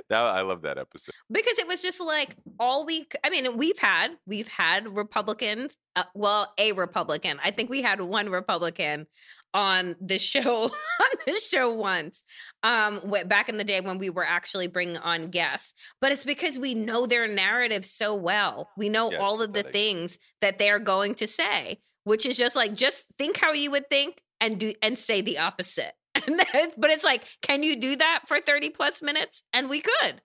Now 0.09 0.26
I 0.26 0.42
love 0.42 0.62
that 0.62 0.78
episode. 0.78 1.14
because 1.30 1.59
it 1.59 1.66
was 1.66 1.83
just 1.83 2.00
like 2.00 2.37
all 2.59 2.87
week. 2.87 3.14
I 3.24 3.30
mean, 3.30 3.57
we've 3.57 3.78
had 3.78 4.12
we've 4.26 4.48
had 4.48 4.88
Republicans. 4.96 5.76
Uh, 5.96 6.04
well, 6.14 6.52
a 6.59 6.72
Republican. 6.72 7.40
I 7.42 7.50
think 7.50 7.70
we 7.70 7.83
had 7.83 8.00
one 8.00 8.30
Republican 8.30 9.07
on 9.52 9.94
the 10.00 10.18
show 10.18 10.64
on 10.64 11.11
this 11.26 11.48
show 11.48 11.72
once 11.72 12.24
um 12.64 13.00
back 13.26 13.48
in 13.48 13.57
the 13.57 13.62
day 13.62 13.80
when 13.80 13.98
we 13.98 14.11
were 14.11 14.24
actually 14.24 14.66
bringing 14.66 14.96
on 14.98 15.28
guests 15.28 15.74
but 16.00 16.11
it's 16.11 16.24
because 16.24 16.59
we 16.59 16.74
know 16.74 17.07
their 17.07 17.28
narrative 17.28 17.85
so 17.85 18.16
well 18.16 18.68
we 18.76 18.88
know 18.88 19.12
Yeah, 19.12 19.18
all 19.18 19.40
of 19.40 19.52
the 19.52 19.62
things 19.62 20.18
that 20.40 20.59
they're 20.59 20.80
going 20.80 21.14
to 21.14 21.28
say 21.28 21.78
which 22.02 22.26
is 22.26 22.37
just 22.37 22.57
like 22.57 22.74
just 22.74 23.07
think 23.16 23.37
how 23.37 23.52
you 23.52 23.70
would 23.70 23.88
think 23.88 24.22
and 24.40 24.59
do 24.59 24.72
and 24.83 24.98
say 24.98 25.20
the 25.20 25.38
opposite 25.38 25.92
but 26.76 26.90
it's 26.90 27.04
like 27.04 27.24
can 27.42 27.62
you 27.62 27.76
do 27.76 27.96
that 27.96 28.22
for 28.26 28.40
30 28.40 28.70
plus 28.70 29.02
minutes 29.02 29.42
and 29.52 29.68
we 29.68 29.80
could 29.80 30.20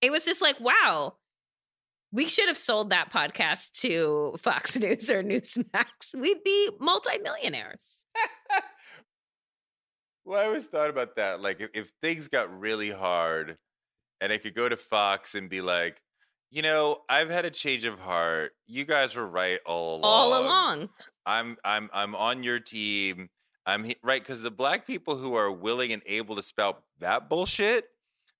it 0.00 0.10
was 0.10 0.24
just 0.24 0.42
like 0.42 0.58
wow 0.60 1.14
we 2.12 2.26
should 2.26 2.46
have 2.48 2.56
sold 2.56 2.90
that 2.90 3.12
podcast 3.12 3.72
to 3.80 4.34
fox 4.38 4.76
news 4.80 5.10
or 5.10 5.22
newsmax 5.22 6.14
we'd 6.14 6.42
be 6.44 6.70
multimillionaires 6.80 8.06
Well, 10.26 10.40
I 10.40 10.46
always 10.46 10.66
thought 10.66 10.88
about 10.88 11.16
that. 11.16 11.42
Like, 11.42 11.60
if, 11.60 11.68
if 11.74 11.92
things 12.02 12.28
got 12.28 12.58
really 12.58 12.90
hard, 12.90 13.58
and 14.20 14.32
I 14.32 14.38
could 14.38 14.54
go 14.54 14.68
to 14.68 14.76
Fox 14.76 15.34
and 15.34 15.50
be 15.50 15.60
like, 15.60 16.00
you 16.50 16.62
know, 16.62 17.02
I've 17.08 17.30
had 17.30 17.44
a 17.44 17.50
change 17.50 17.84
of 17.84 17.98
heart. 17.98 18.52
You 18.66 18.84
guys 18.84 19.16
were 19.16 19.26
right 19.26 19.58
all 19.66 19.96
along. 19.96 20.04
all 20.04 20.42
along 20.42 20.88
I'm 21.26 21.56
I'm 21.64 21.90
I'm 21.92 22.14
on 22.14 22.42
your 22.42 22.60
team. 22.60 23.28
I'm 23.66 23.84
he- 23.84 23.96
right 24.02 24.22
because 24.22 24.42
the 24.42 24.50
black 24.50 24.86
people 24.86 25.16
who 25.16 25.34
are 25.34 25.50
willing 25.50 25.92
and 25.92 26.02
able 26.06 26.36
to 26.36 26.42
spout 26.42 26.82
that 27.00 27.28
bullshit. 27.28 27.86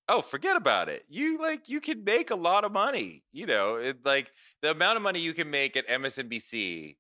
Oh, 0.06 0.20
forget 0.20 0.54
about 0.56 0.90
it. 0.90 1.04
You 1.08 1.38
like 1.40 1.68
you 1.68 1.80
can 1.80 2.04
make 2.04 2.30
a 2.30 2.34
lot 2.37 2.64
of 2.64 2.72
money. 2.72 3.24
You 3.32 3.46
know, 3.46 3.76
it, 3.76 4.04
like 4.04 4.30
the 4.60 4.70
amount 4.72 4.96
of 4.96 5.02
money 5.02 5.20
you 5.20 5.32
can 5.32 5.50
make 5.50 5.76
at 5.78 5.88
MSNBC 5.88 6.96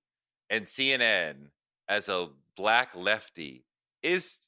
and 0.48 0.64
CNN 0.64 1.48
as 1.88 2.08
a 2.08 2.28
black 2.56 2.94
lefty 2.94 3.66
is 4.02 4.40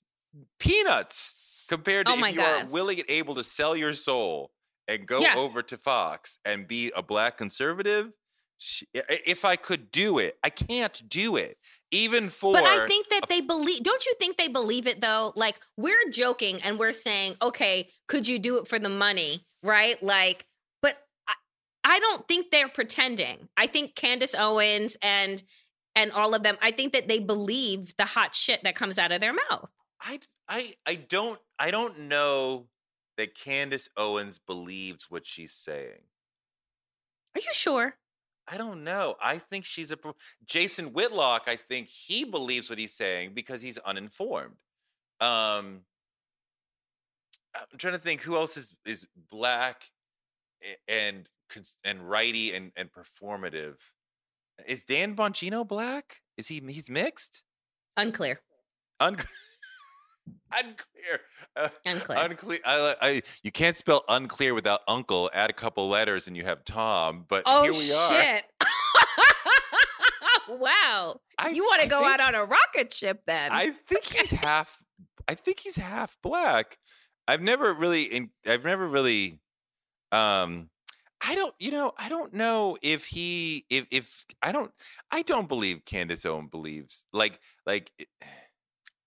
peanuts 0.59 1.65
compared 1.69 2.07
to 2.07 2.13
Oh 2.13 2.25
if 2.25 2.35
you 2.35 2.41
are 2.41 2.65
willing 2.67 2.99
and 3.01 3.11
able 3.11 3.35
to 3.35 3.45
sell 3.45 3.77
your 3.77 3.93
soul 3.93 4.51
and 4.89 5.07
go 5.07 5.21
Yeah. 5.21 5.35
over 5.37 5.63
to 5.63 5.77
Fox 5.77 6.39
and 6.45 6.67
be 6.69 6.93
a 6.97 7.03
black 7.03 7.37
conservative. 7.37 8.11
If 8.95 9.45
I 9.45 9.57
could 9.57 9.91
do 9.91 10.19
it, 10.19 10.39
I 10.43 10.49
can't 10.49 11.03
do 11.09 11.37
it. 11.37 11.59
Even 11.91 12.31
for 12.31 12.53
But 12.53 12.65
I 12.65 12.87
think 12.87 13.09
that 13.11 13.29
they 13.29 13.41
believe. 13.41 13.83
Don't 13.83 14.05
you 14.07 14.15
think 14.19 14.39
they 14.39 14.49
believe 14.49 14.87
it 14.87 15.01
though? 15.01 15.33
Like 15.37 15.57
we're 15.77 16.09
joking 16.11 16.63
and 16.63 16.79
we're 16.79 16.93
saying, 16.93 17.37
okay, 17.43 17.91
could 18.09 18.27
you 18.27 18.39
do 18.39 18.59
it 18.59 18.67
for 18.67 18.79
the 18.79 18.89
money, 18.89 19.43
right? 19.63 20.03
Like, 20.03 20.47
but 20.81 20.97
I, 21.29 21.35
I 21.85 21.99
don't 21.99 22.27
think 22.27 22.51
they're 22.51 22.69
pretending. 22.69 23.49
I 23.57 23.67
think 23.67 23.95
Candace 23.95 24.35
Owens 24.35 24.97
and 25.03 25.43
and 25.95 26.13
all 26.13 26.35
of 26.35 26.43
them. 26.43 26.57
I 26.63 26.71
think 26.71 26.93
that 26.95 27.09
they 27.09 27.19
believe 27.19 27.95
the 27.99 28.05
hot 28.07 28.35
shit 28.35 28.63
that 28.65 28.75
comes 28.75 28.99
out 28.99 29.13
of 29.13 29.21
their 29.21 29.35
mouth. 29.35 29.69
I 30.01 30.21
I 30.49 30.75
I 30.87 30.95
don't 30.95 31.39
I 31.59 31.71
don't 31.71 32.01
know 32.01 32.69
that 33.19 33.35
Candace 33.35 33.89
Owens 33.97 34.39
believes 34.39 35.11
what 35.11 35.27
she's 35.27 35.53
saying. 35.53 36.03
Are 37.35 37.41
you 37.41 37.53
sure? 37.53 37.97
I 38.49 38.57
don't 38.59 38.85
know. 38.85 39.17
I 39.21 39.39
think 39.39 39.65
she's 39.65 39.91
a 39.91 39.97
pro- 39.97 40.15
Jason 40.45 40.93
Whitlock. 40.93 41.45
I 41.47 41.57
think 41.57 41.89
he 41.89 42.25
believes 42.25 42.71
what 42.71 42.79
he's 42.79 42.95
saying 42.95 43.33
because 43.35 43.61
he's 43.61 43.79
uninformed. 43.79 44.55
Um, 45.21 45.81
I'm 47.55 47.79
trying 47.79 47.95
to 47.95 47.99
think 47.99 48.23
who 48.23 48.37
else 48.37 48.57
is 48.57 48.75
is 48.85 49.07
black 49.31 49.91
and 50.89 51.29
and 51.85 52.09
righty 52.09 52.55
and 52.55 52.71
and 52.77 52.91
performative. 52.93 53.77
Is 54.67 54.85
Dan 54.85 55.17
Bongino 55.17 55.67
black? 55.67 56.21
Is 56.37 56.49
he 56.49 56.63
he's 56.69 56.91
mixed? 56.91 57.45
Unclear. 57.97 58.41
Un- 59.01 59.17
unclear. 60.53 61.21
Uh, 61.57 61.69
Unclear. 61.85 62.19
unclear. 62.19 62.59
I, 62.65 62.95
I, 63.01 63.23
you 63.43 63.51
can't 63.53 63.77
spell 63.77 64.05
unclear 64.09 64.55
without 64.55 64.81
uncle. 64.89 65.31
Add 65.33 65.51
a 65.51 65.53
couple 65.53 65.89
letters 65.89 66.27
and 66.27 66.37
you 66.37 66.45
have 66.45 66.65
Tom. 66.65 67.25
But 67.29 67.43
oh 67.47 67.63
here 67.63 67.73
we 67.73 67.93
are. 67.93 68.11
shit! 68.11 68.45
wow, 70.49 71.21
I- 71.39 71.51
you 71.51 71.65
want 71.65 71.83
to 71.83 71.89
go 71.89 72.01
think- 72.01 72.21
out 72.21 72.21
on 72.21 72.35
a 72.35 72.45
rocket 72.45 72.93
ship 72.93 73.23
then? 73.27 73.51
I 73.53 73.71
think 73.71 74.05
he's 74.05 74.31
half. 74.31 74.83
I 75.29 75.35
think 75.35 75.61
he's 75.61 75.77
half 75.77 76.17
black. 76.23 76.79
I've 77.29 77.43
never 77.43 77.75
really. 77.75 78.05
In, 78.05 78.31
I've 78.47 78.65
never 78.65 78.87
really. 78.87 79.41
Um, 80.13 80.71
I 81.27 81.35
don't. 81.35 81.55
You 81.59 81.73
know. 81.73 81.93
I 81.99 82.09
don't 82.09 82.33
know 82.33 82.77
if 82.83 83.07
he. 83.07 83.67
If 83.71 83.87
if 83.91 84.25
I 84.43 84.53
don't. 84.53 84.71
I 85.11 85.23
don't 85.23 85.49
believe 85.49 85.85
Candace 85.85 86.25
Owen 86.25 86.47
believes. 86.47 87.07
Like 87.13 87.41
like. 87.67 87.93
it- 87.99 88.09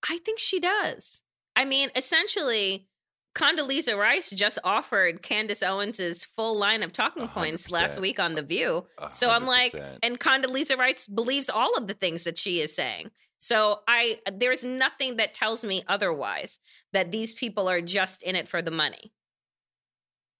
I 0.07 0.19
think 0.19 0.39
she 0.39 0.59
does. 0.59 1.21
I 1.55 1.65
mean, 1.65 1.89
essentially, 1.95 2.87
Condoleezza 3.35 3.97
Rice 3.97 4.29
just 4.31 4.59
offered 4.63 5.21
Candace 5.21 5.61
Owens' 5.61 6.25
full 6.25 6.57
line 6.57 6.83
of 6.83 6.91
talking 6.91 7.27
points 7.27 7.69
last 7.69 7.99
week 7.99 8.19
on 8.19 8.35
The 8.35 8.41
View. 8.41 8.85
a 8.97 9.11
So 9.11 9.29
I'm 9.29 9.45
like, 9.45 9.79
and 10.01 10.19
Condoleezza 10.19 10.77
Rice 10.77 11.07
believes 11.07 11.49
all 11.49 11.75
of 11.77 11.87
the 11.87 11.93
things 11.93 12.23
that 12.23 12.37
she 12.37 12.59
is 12.59 12.75
saying. 12.75 13.11
So 13.37 13.79
I 13.87 14.19
there's 14.31 14.65
nothing 14.65 15.15
that 15.17 15.33
tells 15.33 15.63
me 15.63 15.83
otherwise 15.87 16.59
that 16.91 17.11
these 17.11 17.31
people 17.33 17.69
are 17.69 17.81
just 17.81 18.21
in 18.21 18.35
it 18.35 18.47
for 18.47 18.61
the 18.61 18.71
money. 18.71 19.13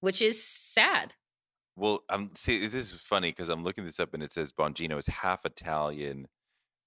Which 0.02 0.22
is 0.22 0.44
sad. 0.44 1.14
Well, 1.76 2.04
I'm 2.10 2.32
see. 2.36 2.68
This 2.68 2.94
is 2.94 3.00
funny 3.00 3.32
because 3.32 3.50
I'm 3.50 3.64
looking 3.64 3.86
this 3.86 4.00
up 4.00 4.14
and 4.14 4.24
it 4.24 4.34
says 4.34 4.52
Bongino 4.52 4.98
is 4.98 5.08
half 5.08 5.46
Italian, 5.46 6.28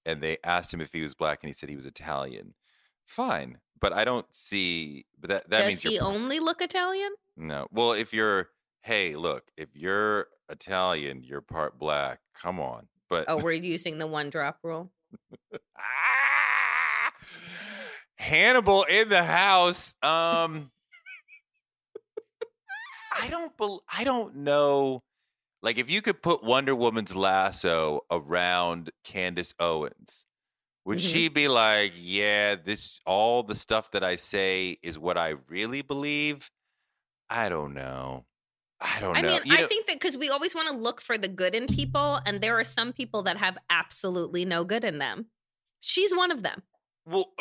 and 0.04 0.22
they 0.22 0.36
asked 0.44 0.72
him 0.72 0.80
if 0.80 0.92
he 0.92 1.02
was 1.02 1.14
black, 1.14 1.40
and 1.42 1.48
he 1.48 1.54
said 1.54 1.70
he 1.70 1.76
was 1.76 1.86
Italian. 1.86 2.54
Fine, 3.06 3.58
but 3.80 3.92
I 3.92 4.04
don't 4.04 4.26
see. 4.34 5.04
But 5.20 5.30
that 5.30 5.50
that 5.50 5.58
Does 5.60 5.68
means 5.68 5.82
he 5.82 5.94
you're 5.94 6.04
only 6.04 6.38
look 6.40 6.60
Italian? 6.62 7.12
no. 7.36 7.66
Well, 7.70 7.92
if 7.92 8.12
you're, 8.12 8.50
hey, 8.82 9.14
look, 9.16 9.44
if 9.56 9.68
you're 9.74 10.28
Italian, 10.48 11.22
you're 11.24 11.40
part 11.40 11.78
black. 11.78 12.20
Come 12.34 12.58
on, 12.60 12.88
but 13.08 13.24
Oh, 13.28 13.36
we're 13.42 13.52
using 13.52 13.98
the 13.98 14.06
one 14.06 14.30
drop 14.30 14.58
rule. 14.62 14.90
Ah! 15.78 17.12
Hannibal 18.16 18.84
in 18.84 19.08
the 19.08 19.24
house. 19.24 19.94
Um 20.02 20.70
I 23.20 23.28
don't 23.28 23.56
bel 23.56 23.82
I 23.92 24.04
don't 24.04 24.36
know. 24.36 25.02
Like 25.62 25.78
if 25.78 25.90
you 25.90 26.02
could 26.02 26.22
put 26.22 26.42
Wonder 26.42 26.74
Woman's 26.74 27.14
lasso 27.14 28.00
around 28.10 28.90
Candace 29.04 29.54
Owens, 29.58 30.24
would 30.84 30.98
Mhm. 30.98 31.12
she 31.12 31.28
be 31.28 31.48
like, 31.48 31.92
"Yeah, 31.96 32.56
this 32.56 33.00
all 33.06 33.42
the 33.42 33.54
stuff 33.56 33.90
that 33.92 34.02
I 34.04 34.16
say 34.16 34.78
is 34.82 34.98
what 34.98 35.16
I 35.18 35.30
really 35.48 35.82
believe"? 35.82 36.50
I 37.30 37.48
don't 37.48 37.74
know. 37.74 38.26
I 38.80 38.98
don't 39.00 39.12
know. 39.14 39.18
I 39.18 39.22
know. 39.22 39.28
mean, 39.28 39.42
You 39.44 39.56
I 39.56 39.60
know- 39.60 39.68
think 39.68 39.86
that 39.86 39.94
because 40.00 40.16
we 40.16 40.28
always 40.28 40.54
want 40.54 40.68
to 40.68 40.76
look 40.76 41.00
for 41.00 41.16
the 41.16 41.28
good 41.28 41.54
in 41.54 41.66
people, 41.66 42.20
and 42.26 42.40
there 42.40 42.58
are 42.58 42.64
some 42.64 42.92
people 42.92 43.22
that 43.22 43.36
have 43.36 43.56
absolutely 43.70 44.44
no 44.44 44.64
good 44.64 44.82
in 44.84 44.98
them. 44.98 45.30
She's 45.80 46.14
one 46.14 46.30
of 46.32 46.42
them. 46.42 46.64
Well, 47.04 47.32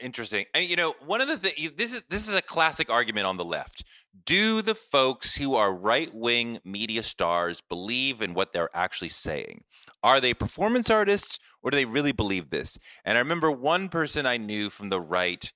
interesting. 0.00 0.46
And 0.54 0.68
you 0.68 0.76
know, 0.76 0.92
one 1.00 1.20
of 1.20 1.28
the 1.28 1.36
things 1.38 1.72
this 1.76 1.92
is 1.94 2.02
this 2.08 2.28
is 2.28 2.34
a 2.34 2.40
classic 2.42 2.88
argument 2.90 3.26
on 3.26 3.36
the 3.38 3.44
left. 3.44 3.84
Do 4.24 4.62
the 4.62 4.74
folks 4.74 5.34
who 5.36 5.54
are 5.54 5.72
right 5.72 6.12
wing 6.14 6.60
media 6.64 7.02
stars 7.02 7.60
believe 7.60 8.22
in 8.22 8.32
what 8.34 8.52
they're 8.52 8.74
actually 8.74 9.10
saying? 9.10 9.64
Are 10.02 10.20
they 10.20 10.34
performance 10.34 10.90
artists 10.90 11.38
or 11.62 11.70
do 11.70 11.76
they 11.76 11.84
really 11.84 12.12
believe 12.12 12.50
this? 12.50 12.78
And 13.04 13.18
I 13.18 13.20
remember 13.20 13.50
one 13.50 13.88
person 13.88 14.26
I 14.26 14.36
knew 14.36 14.70
from 14.70 14.88
the 14.88 15.00
right 15.00 15.52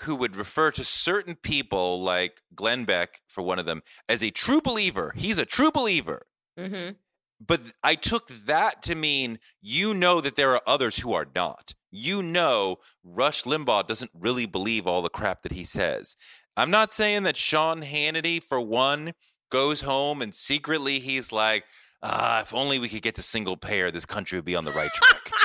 who 0.00 0.16
would 0.16 0.36
refer 0.36 0.70
to 0.72 0.84
certain 0.84 1.36
people 1.36 2.02
like 2.02 2.42
Glenn 2.54 2.84
Beck 2.84 3.20
for 3.26 3.42
one 3.42 3.58
of 3.58 3.66
them 3.66 3.82
as 4.08 4.22
a 4.22 4.30
true 4.30 4.60
believer. 4.60 5.12
He's 5.16 5.38
a 5.38 5.46
true 5.46 5.70
believer 5.70 6.26
hmm 6.58 6.90
but 7.38 7.60
I 7.82 7.96
took 7.96 8.28
that 8.46 8.82
to 8.84 8.94
mean 8.94 9.38
you 9.60 9.94
know 9.94 10.20
that 10.20 10.36
there 10.36 10.52
are 10.52 10.62
others 10.66 10.98
who 10.98 11.12
are 11.12 11.26
not. 11.34 11.74
You 11.90 12.22
know 12.22 12.78
Rush 13.04 13.44
Limbaugh 13.44 13.86
doesn't 13.86 14.10
really 14.14 14.46
believe 14.46 14.86
all 14.86 15.02
the 15.02 15.08
crap 15.08 15.42
that 15.42 15.52
he 15.52 15.64
says. 15.64 16.16
I'm 16.56 16.70
not 16.70 16.94
saying 16.94 17.24
that 17.24 17.36
Sean 17.36 17.82
Hannity, 17.82 18.42
for 18.42 18.60
one, 18.60 19.12
goes 19.50 19.82
home 19.82 20.22
and 20.22 20.34
secretly 20.34 20.98
he's 20.98 21.30
like, 21.30 21.64
ah, 22.02 22.40
if 22.42 22.54
only 22.54 22.78
we 22.78 22.88
could 22.88 23.02
get 23.02 23.14
to 23.16 23.22
single 23.22 23.56
payer, 23.56 23.90
this 23.90 24.06
country 24.06 24.38
would 24.38 24.44
be 24.44 24.56
on 24.56 24.64
the 24.64 24.72
right 24.72 24.90
track. 24.94 25.30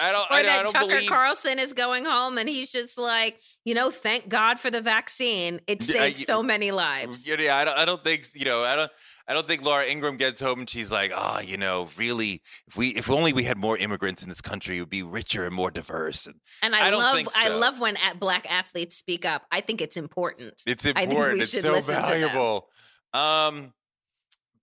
I 0.00 0.12
don't, 0.12 0.20
Or 0.30 0.34
I, 0.34 0.40
I 0.40 0.42
that 0.42 0.62
don't 0.64 0.72
Tucker 0.72 0.86
believe. 0.88 1.08
Carlson 1.08 1.58
is 1.58 1.72
going 1.72 2.04
home 2.04 2.36
and 2.36 2.46
he's 2.46 2.70
just 2.70 2.98
like, 2.98 3.40
you 3.64 3.72
know, 3.74 3.90
thank 3.90 4.28
God 4.28 4.58
for 4.58 4.70
the 4.70 4.82
vaccine. 4.82 5.60
It 5.66 5.82
saved 5.82 6.18
you- 6.18 6.26
so 6.26 6.42
many 6.42 6.72
lives. 6.72 7.26
Yeah, 7.26 7.56
I 7.56 7.64
don't, 7.64 7.78
I 7.78 7.84
don't 7.86 8.04
think 8.04 8.26
you 8.34 8.44
know. 8.44 8.64
I 8.64 8.76
don't. 8.76 8.92
I 9.30 9.34
don't 9.34 9.46
think 9.46 9.62
Laura 9.62 9.84
Ingraham 9.86 10.16
gets 10.16 10.40
home 10.40 10.60
and 10.60 10.68
she's 10.70 10.90
like, 10.90 11.12
"Ah, 11.14 11.40
you 11.40 11.58
know, 11.58 11.88
really, 11.98 12.40
if 12.66 12.78
we, 12.78 12.88
if 12.88 13.10
only 13.10 13.34
we 13.34 13.44
had 13.44 13.58
more 13.58 13.76
immigrants 13.76 14.22
in 14.22 14.30
this 14.30 14.40
country, 14.40 14.78
it 14.78 14.80
would 14.80 14.88
be 14.90 15.02
richer 15.02 15.44
and 15.46 15.54
more 15.54 15.70
diverse." 15.70 16.26
And 16.26 16.36
And 16.62 16.74
I, 16.74 16.88
I 16.88 16.90
love 16.90 17.14
think 17.14 17.28
I 17.36 17.48
love 17.50 17.78
when 17.78 17.96
at 17.98 18.18
black 18.18 18.50
athletes 18.50 18.96
speak 18.96 19.24
up. 19.26 19.42
I 19.52 19.60
think 19.60 19.80
it's 19.82 19.96
important. 19.98 20.62
it's 20.66 20.84
important. 20.86 21.42
It's 21.42 21.52
so 21.52 21.72
listen 21.72 21.94
to 21.94 22.00
them. 22.00 22.10
valuable. 22.10 22.68
Um, 23.14 23.72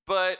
but 0.08 0.38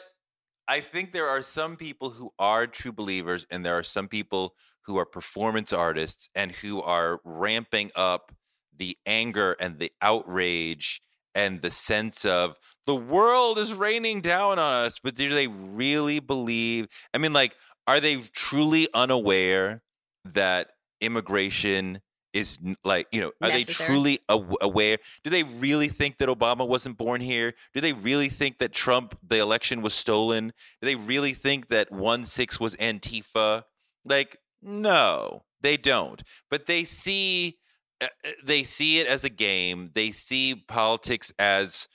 I 0.68 0.82
think 0.82 1.12
there 1.12 1.28
are 1.28 1.42
some 1.42 1.76
people 1.76 2.10
who 2.12 2.32
are 2.40 2.66
true 2.68 2.92
believers, 2.92 3.46
and 3.52 3.66
there 3.66 3.78
are 3.78 3.84
some 3.84 4.08
people 4.08 4.56
who 4.86 4.98
are 4.98 5.06
performance 5.06 5.72
artists 5.74 6.30
and 6.36 6.52
who 6.52 6.82
are 6.82 7.20
ramping 7.24 7.92
up 7.96 8.32
the 8.76 8.98
anger 9.06 9.56
and 9.60 9.80
the 9.80 9.92
outrage 10.02 11.02
and 11.34 11.62
the 11.62 11.72
sense 11.72 12.26
of 12.26 12.58
the 12.86 12.96
world 12.96 13.58
is 13.58 13.74
raining 13.74 14.22
down 14.22 14.60
on 14.60 14.86
us. 14.86 15.00
But 15.04 15.16
do 15.16 15.30
they 15.30 15.48
really 15.48 16.20
believe? 16.20 16.88
I 17.14 17.18
mean, 17.18 17.34
like, 17.34 17.56
are 17.88 18.00
they 18.00 18.18
truly 18.18 18.88
unaware 18.94 19.84
that 20.24 20.70
immigration 21.02 22.02
is 22.36 22.60
like, 22.84 23.08
you 23.12 23.22
know, 23.22 23.32
are 23.42 23.50
they 23.50 23.64
truly 23.88 24.20
aw- 24.30 24.58
aware? 24.62 24.98
Do 25.24 25.30
they 25.30 25.44
really 25.44 25.88
think 25.88 26.18
that 26.20 26.30
Obama 26.30 26.68
wasn't 26.68 26.98
born 26.98 27.22
here? 27.22 27.54
Do 27.74 27.82
they 27.82 27.94
really 27.94 28.30
think 28.30 28.60
that 28.60 28.74
Trump, 28.74 29.18
the 29.28 29.40
election 29.40 29.82
was 29.82 29.94
stolen? 29.94 30.54
Do 30.82 30.86
they 30.86 30.96
really 30.96 31.34
think 31.34 31.70
that 31.70 31.92
1 31.92 32.26
6 32.26 32.60
was 32.60 32.76
Antifa? 32.76 33.64
Like, 34.04 34.38
no, 34.62 35.44
they 35.62 35.78
don't. 35.78 36.22
But 36.52 36.66
they 36.68 36.84
see. 36.84 37.58
uh, 38.02 38.08
uh, 38.26 38.32
They 38.44 38.64
see 38.64 39.00
it 39.00 39.08
as 39.08 39.24
a 39.24 39.30
game. 39.30 39.92
They 39.96 40.12
see 40.12 40.56
politics 40.68 41.32
as 41.40 41.88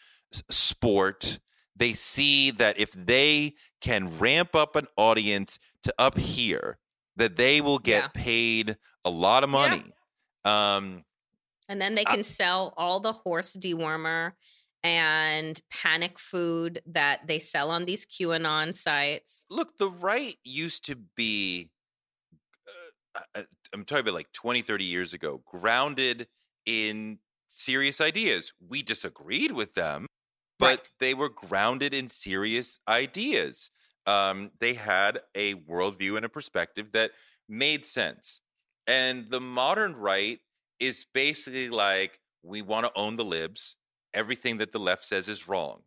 sport. 0.51 1.39
They 1.77 1.93
see 1.93 2.51
that 2.53 2.79
if 2.79 2.93
they 2.93 3.55
can 3.81 4.19
ramp 4.19 4.55
up 4.55 4.77
an 4.77 4.87
audience 4.97 5.59
to 5.85 5.95
up 5.99 6.19
here, 6.19 6.79
that 7.17 7.37
they 7.37 7.61
will 7.61 7.79
get 7.79 8.03
Yeah. 8.15 8.23
paid 8.23 8.77
a 9.05 9.11
lot 9.11 9.45
of 9.45 9.51
Yeah. 9.51 9.57
Um, 10.45 11.05
And 11.69 11.81
then 11.81 11.95
they 11.95 12.05
I- 12.07 12.15
can 12.15 12.25
sell 12.25 12.75
all 12.77 13.01
the 13.01 13.13
horse 13.13 13.57
dewormer 13.57 14.33
and 14.83 15.61
panic 15.71 16.19
food 16.19 16.83
that 16.87 17.27
they 17.27 17.39
sell 17.39 17.71
on 17.71 17.85
these 17.85 18.07
QAnon 18.07 18.75
sites. 18.75 19.47
look, 19.51 19.77
the 19.79 19.91
right 19.91 20.39
used 20.45 20.85
to 20.87 20.97
be, 20.97 21.71
uh, 23.15 23.21
uh, 23.35 23.43
I'm 23.73 23.85
talking 23.85 24.01
about 24.03 24.15
like 24.15 24.33
20, 24.33 24.63
30 24.63 24.85
years 24.85 25.13
ago, 25.13 25.43
grounded 25.47 26.29
in 26.67 27.19
serious 27.49 28.01
ideas. 28.01 28.53
We 28.61 28.83
disagreed 28.83 29.53
with 29.53 29.75
them, 29.75 30.07
but 30.59 30.69
Right. 30.69 30.91
they 31.01 31.15
were 31.15 31.29
grounded 31.29 31.95
in 31.95 32.09
serious 32.09 32.79
ideas. 32.89 33.71
Um, 34.07 34.53
they 34.61 34.75
had 34.75 35.21
a 35.35 35.55
worldview 35.55 36.17
and 36.17 36.25
a 36.25 36.29
perspective 36.29 36.93
that 36.93 37.13
made 37.49 37.85
sense. 37.85 38.41
And 38.87 39.31
the 39.31 39.41
modern 39.41 39.95
right 39.97 40.41
is 40.79 41.05
basically 41.13 41.69
like, 41.71 42.21
we 42.43 42.63
want 42.63 42.87
to 42.87 42.93
own 42.99 43.17
the 43.17 43.25
libs. 43.25 43.77
Everything 44.15 44.59
that 44.59 44.73
the 44.73 44.79
left 44.81 45.05
says 45.05 45.29
is 45.29 45.49
wrong. 45.49 45.83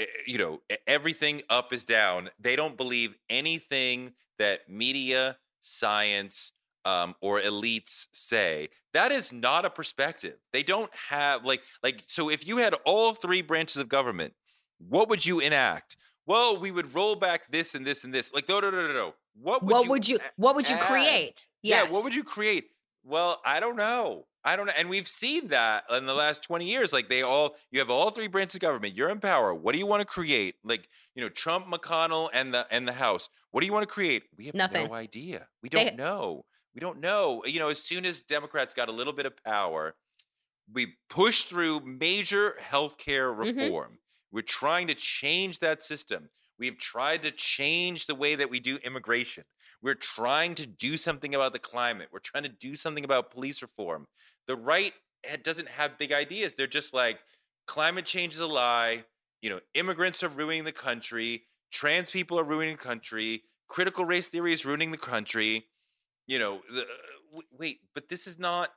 E- 0.00 0.06
You 0.26 0.38
know, 0.38 0.62
everything 0.86 1.42
up 1.50 1.72
is 1.72 1.84
down. 1.84 2.30
They 2.40 2.56
don't 2.56 2.76
believe 2.76 3.14
anything 3.30 4.14
that 4.38 4.68
media, 4.68 5.38
science, 5.60 6.52
um, 6.84 7.14
or 7.20 7.40
elites 7.40 8.08
say. 8.12 8.68
That 8.92 9.12
is 9.12 9.32
not 9.32 9.64
a 9.64 9.70
perspective. 9.70 10.38
They 10.52 10.62
don't 10.62 10.94
have 11.10 11.44
like 11.44 11.62
like. 11.82 12.04
So 12.06 12.30
if 12.30 12.46
you 12.46 12.58
had 12.58 12.74
all 12.84 13.14
three 13.14 13.42
branches 13.42 13.76
of 13.78 13.88
government, 13.88 14.34
what 14.78 15.08
would 15.08 15.24
you 15.24 15.40
enact? 15.40 15.96
Well, 16.26 16.58
we 16.58 16.70
would 16.70 16.94
roll 16.94 17.16
back 17.16 17.50
this 17.50 17.74
and 17.74 17.86
this 17.86 18.04
and 18.04 18.12
this. 18.14 18.32
Like 18.32 18.48
no, 18.48 18.60
no, 18.60 18.70
no, 18.70 18.86
no, 18.86 18.92
no. 18.92 19.14
What 19.40 19.62
would 19.62 19.72
what 19.72 19.84
you 19.84 19.90
would 19.90 20.08
you 20.08 20.18
what 20.36 20.54
would 20.54 20.68
you 20.68 20.76
add? 20.76 20.82
create? 20.82 21.46
Yes. 21.62 21.86
Yeah, 21.86 21.92
what 21.92 22.04
would 22.04 22.14
you 22.14 22.24
create? 22.24 22.70
Well, 23.04 23.40
I 23.44 23.60
don't 23.60 23.76
know. 23.76 24.26
I 24.44 24.56
don't 24.56 24.66
know. 24.66 24.72
And 24.76 24.90
we've 24.90 25.08
seen 25.08 25.48
that 25.48 25.84
in 25.90 26.06
the 26.06 26.14
last 26.14 26.42
20 26.42 26.66
years. 26.66 26.92
Like 26.92 27.08
they 27.08 27.22
all 27.22 27.56
you 27.70 27.78
have 27.78 27.90
all 27.90 28.10
three 28.10 28.28
branches 28.28 28.56
of 28.56 28.60
government. 28.60 28.94
You're 28.94 29.08
in 29.08 29.20
power. 29.20 29.54
What 29.54 29.72
do 29.72 29.78
you 29.78 29.86
want 29.86 30.00
to 30.00 30.06
create? 30.06 30.56
Like, 30.62 30.88
you 31.14 31.22
know, 31.22 31.28
Trump, 31.28 31.66
McConnell, 31.66 32.28
and 32.32 32.52
the 32.52 32.66
and 32.70 32.86
the 32.86 32.92
House. 32.92 33.28
What 33.50 33.60
do 33.60 33.66
you 33.66 33.72
want 33.72 33.88
to 33.88 33.92
create? 33.92 34.24
We 34.36 34.46
have 34.46 34.54
Nothing. 34.54 34.88
no 34.88 34.94
idea. 34.94 35.46
We 35.62 35.68
don't 35.68 35.96
know. 35.96 36.44
We 36.74 36.80
don't 36.80 37.00
know. 37.00 37.42
You 37.46 37.60
know, 37.60 37.68
as 37.68 37.78
soon 37.78 38.04
as 38.04 38.22
Democrats 38.22 38.74
got 38.74 38.88
a 38.88 38.92
little 38.92 39.12
bit 39.12 39.26
of 39.26 39.36
power, 39.44 39.94
we 40.72 40.94
pushed 41.08 41.48
through 41.48 41.80
major 41.80 42.56
health 42.60 42.98
care 42.98 43.32
mm-hmm. 43.32 43.58
reform. 43.58 43.98
We're 44.32 44.42
trying 44.42 44.88
to 44.88 44.94
change 44.94 45.60
that 45.60 45.84
system. 45.84 46.28
We've 46.58 46.78
tried 46.78 47.22
to 47.22 47.30
change 47.30 48.06
the 48.06 48.14
way 48.14 48.34
that 48.36 48.50
we 48.50 48.60
do 48.60 48.76
immigration. 48.84 49.44
We're 49.82 49.94
trying 49.94 50.54
to 50.56 50.66
do 50.66 50.96
something 50.96 51.34
about 51.34 51.52
the 51.52 51.58
climate. 51.58 52.08
We're 52.12 52.20
trying 52.20 52.44
to 52.44 52.48
do 52.48 52.76
something 52.76 53.04
about 53.04 53.30
police 53.30 53.60
reform. 53.60 54.06
The 54.46 54.56
right 54.56 54.92
doesn't 55.42 55.68
have 55.68 55.98
big 55.98 56.12
ideas. 56.12 56.54
They're 56.54 56.66
just 56.66 56.94
like 56.94 57.18
climate 57.66 58.04
change 58.04 58.34
is 58.34 58.40
a 58.40 58.46
lie. 58.46 59.04
You 59.42 59.50
know, 59.50 59.60
immigrants 59.74 60.22
are 60.22 60.28
ruining 60.28 60.64
the 60.64 60.72
country. 60.72 61.44
Trans 61.72 62.10
people 62.10 62.38
are 62.38 62.44
ruining 62.44 62.76
the 62.76 62.82
country. 62.82 63.42
Critical 63.68 64.04
race 64.04 64.28
theory 64.28 64.52
is 64.52 64.64
ruining 64.64 64.90
the 64.90 64.96
country. 64.98 65.66
You 66.26 66.38
know, 66.38 66.60
the, 66.72 66.82
uh, 66.82 67.40
wait, 67.58 67.80
but 67.94 68.08
this 68.08 68.26
is 68.26 68.38
not. 68.38 68.70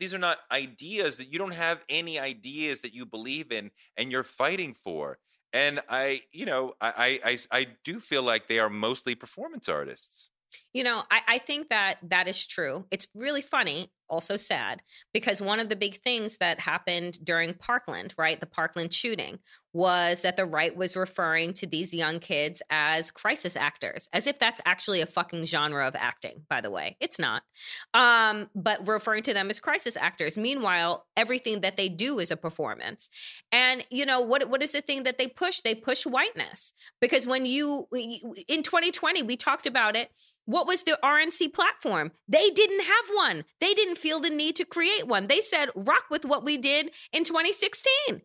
These 0.00 0.12
are 0.12 0.18
not 0.18 0.38
ideas 0.50 1.18
that 1.18 1.32
you 1.32 1.38
don't 1.38 1.54
have 1.54 1.84
any 1.88 2.18
ideas 2.18 2.80
that 2.80 2.92
you 2.92 3.06
believe 3.06 3.52
in 3.52 3.70
and 3.96 4.10
you're 4.10 4.24
fighting 4.24 4.74
for. 4.74 5.18
And 5.52 5.80
I, 5.88 6.22
you 6.32 6.46
know, 6.46 6.74
I, 6.80 7.20
I, 7.24 7.38
I, 7.50 7.66
do 7.82 8.00
feel 8.00 8.22
like 8.22 8.48
they 8.48 8.58
are 8.58 8.68
mostly 8.68 9.14
performance 9.14 9.68
artists. 9.68 10.30
You 10.74 10.84
know, 10.84 11.04
I, 11.10 11.22
I 11.26 11.38
think 11.38 11.70
that 11.70 11.98
that 12.02 12.28
is 12.28 12.46
true. 12.46 12.84
It's 12.90 13.08
really 13.14 13.40
funny, 13.40 13.90
also 14.08 14.36
sad, 14.36 14.82
because 15.12 15.40
one 15.40 15.60
of 15.60 15.68
the 15.68 15.76
big 15.76 15.96
things 15.96 16.38
that 16.38 16.60
happened 16.60 17.18
during 17.24 17.54
Parkland, 17.54 18.14
right, 18.18 18.38
the 18.38 18.46
Parkland 18.46 18.92
shooting, 18.92 19.38
was 19.72 20.22
that 20.22 20.36
the 20.36 20.46
right 20.46 20.76
was 20.76 20.96
referring 20.96 21.52
to 21.52 21.66
these 21.66 21.92
young 21.92 22.18
kids 22.18 22.62
as 22.70 23.10
crisis 23.10 23.54
actors, 23.54 24.08
as 24.12 24.26
if 24.26 24.38
that's 24.38 24.60
actually 24.64 25.00
a 25.00 25.06
fucking 25.06 25.44
genre 25.44 25.86
of 25.86 25.94
acting, 25.94 26.42
by 26.48 26.60
the 26.60 26.70
way. 26.70 26.96
It's 27.00 27.18
not. 27.18 27.42
Um, 27.92 28.48
but 28.54 28.88
referring 28.88 29.22
to 29.24 29.34
them 29.34 29.50
as 29.50 29.60
crisis 29.60 29.96
actors. 29.96 30.38
Meanwhile, 30.38 31.06
everything 31.16 31.60
that 31.60 31.76
they 31.76 31.88
do 31.88 32.18
is 32.18 32.30
a 32.30 32.36
performance. 32.36 33.10
And, 33.52 33.84
you 33.90 34.06
know, 34.06 34.20
what, 34.20 34.48
what 34.48 34.62
is 34.62 34.72
the 34.72 34.80
thing 34.80 35.02
that 35.02 35.18
they 35.18 35.28
push? 35.28 35.60
They 35.60 35.74
push 35.74 36.06
whiteness. 36.06 36.72
Because 37.00 37.26
when 37.26 37.44
you, 37.44 37.86
in 38.48 38.62
2020, 38.62 39.22
we 39.22 39.36
talked 39.36 39.66
about 39.66 39.96
it. 39.96 40.10
What 40.48 40.66
was 40.66 40.84
the 40.84 40.98
RNC 41.04 41.52
platform? 41.52 42.10
They 42.26 42.48
didn't 42.48 42.80
have 42.80 43.04
one. 43.12 43.44
They 43.60 43.74
didn't 43.74 43.98
feel 43.98 44.18
the 44.18 44.30
need 44.30 44.56
to 44.56 44.64
create 44.64 45.06
one. 45.06 45.26
They 45.26 45.42
said, 45.42 45.68
rock 45.76 46.04
with 46.08 46.24
what 46.24 46.42
we 46.42 46.56
did 46.56 46.90
in 47.12 47.24
2016 47.24 48.22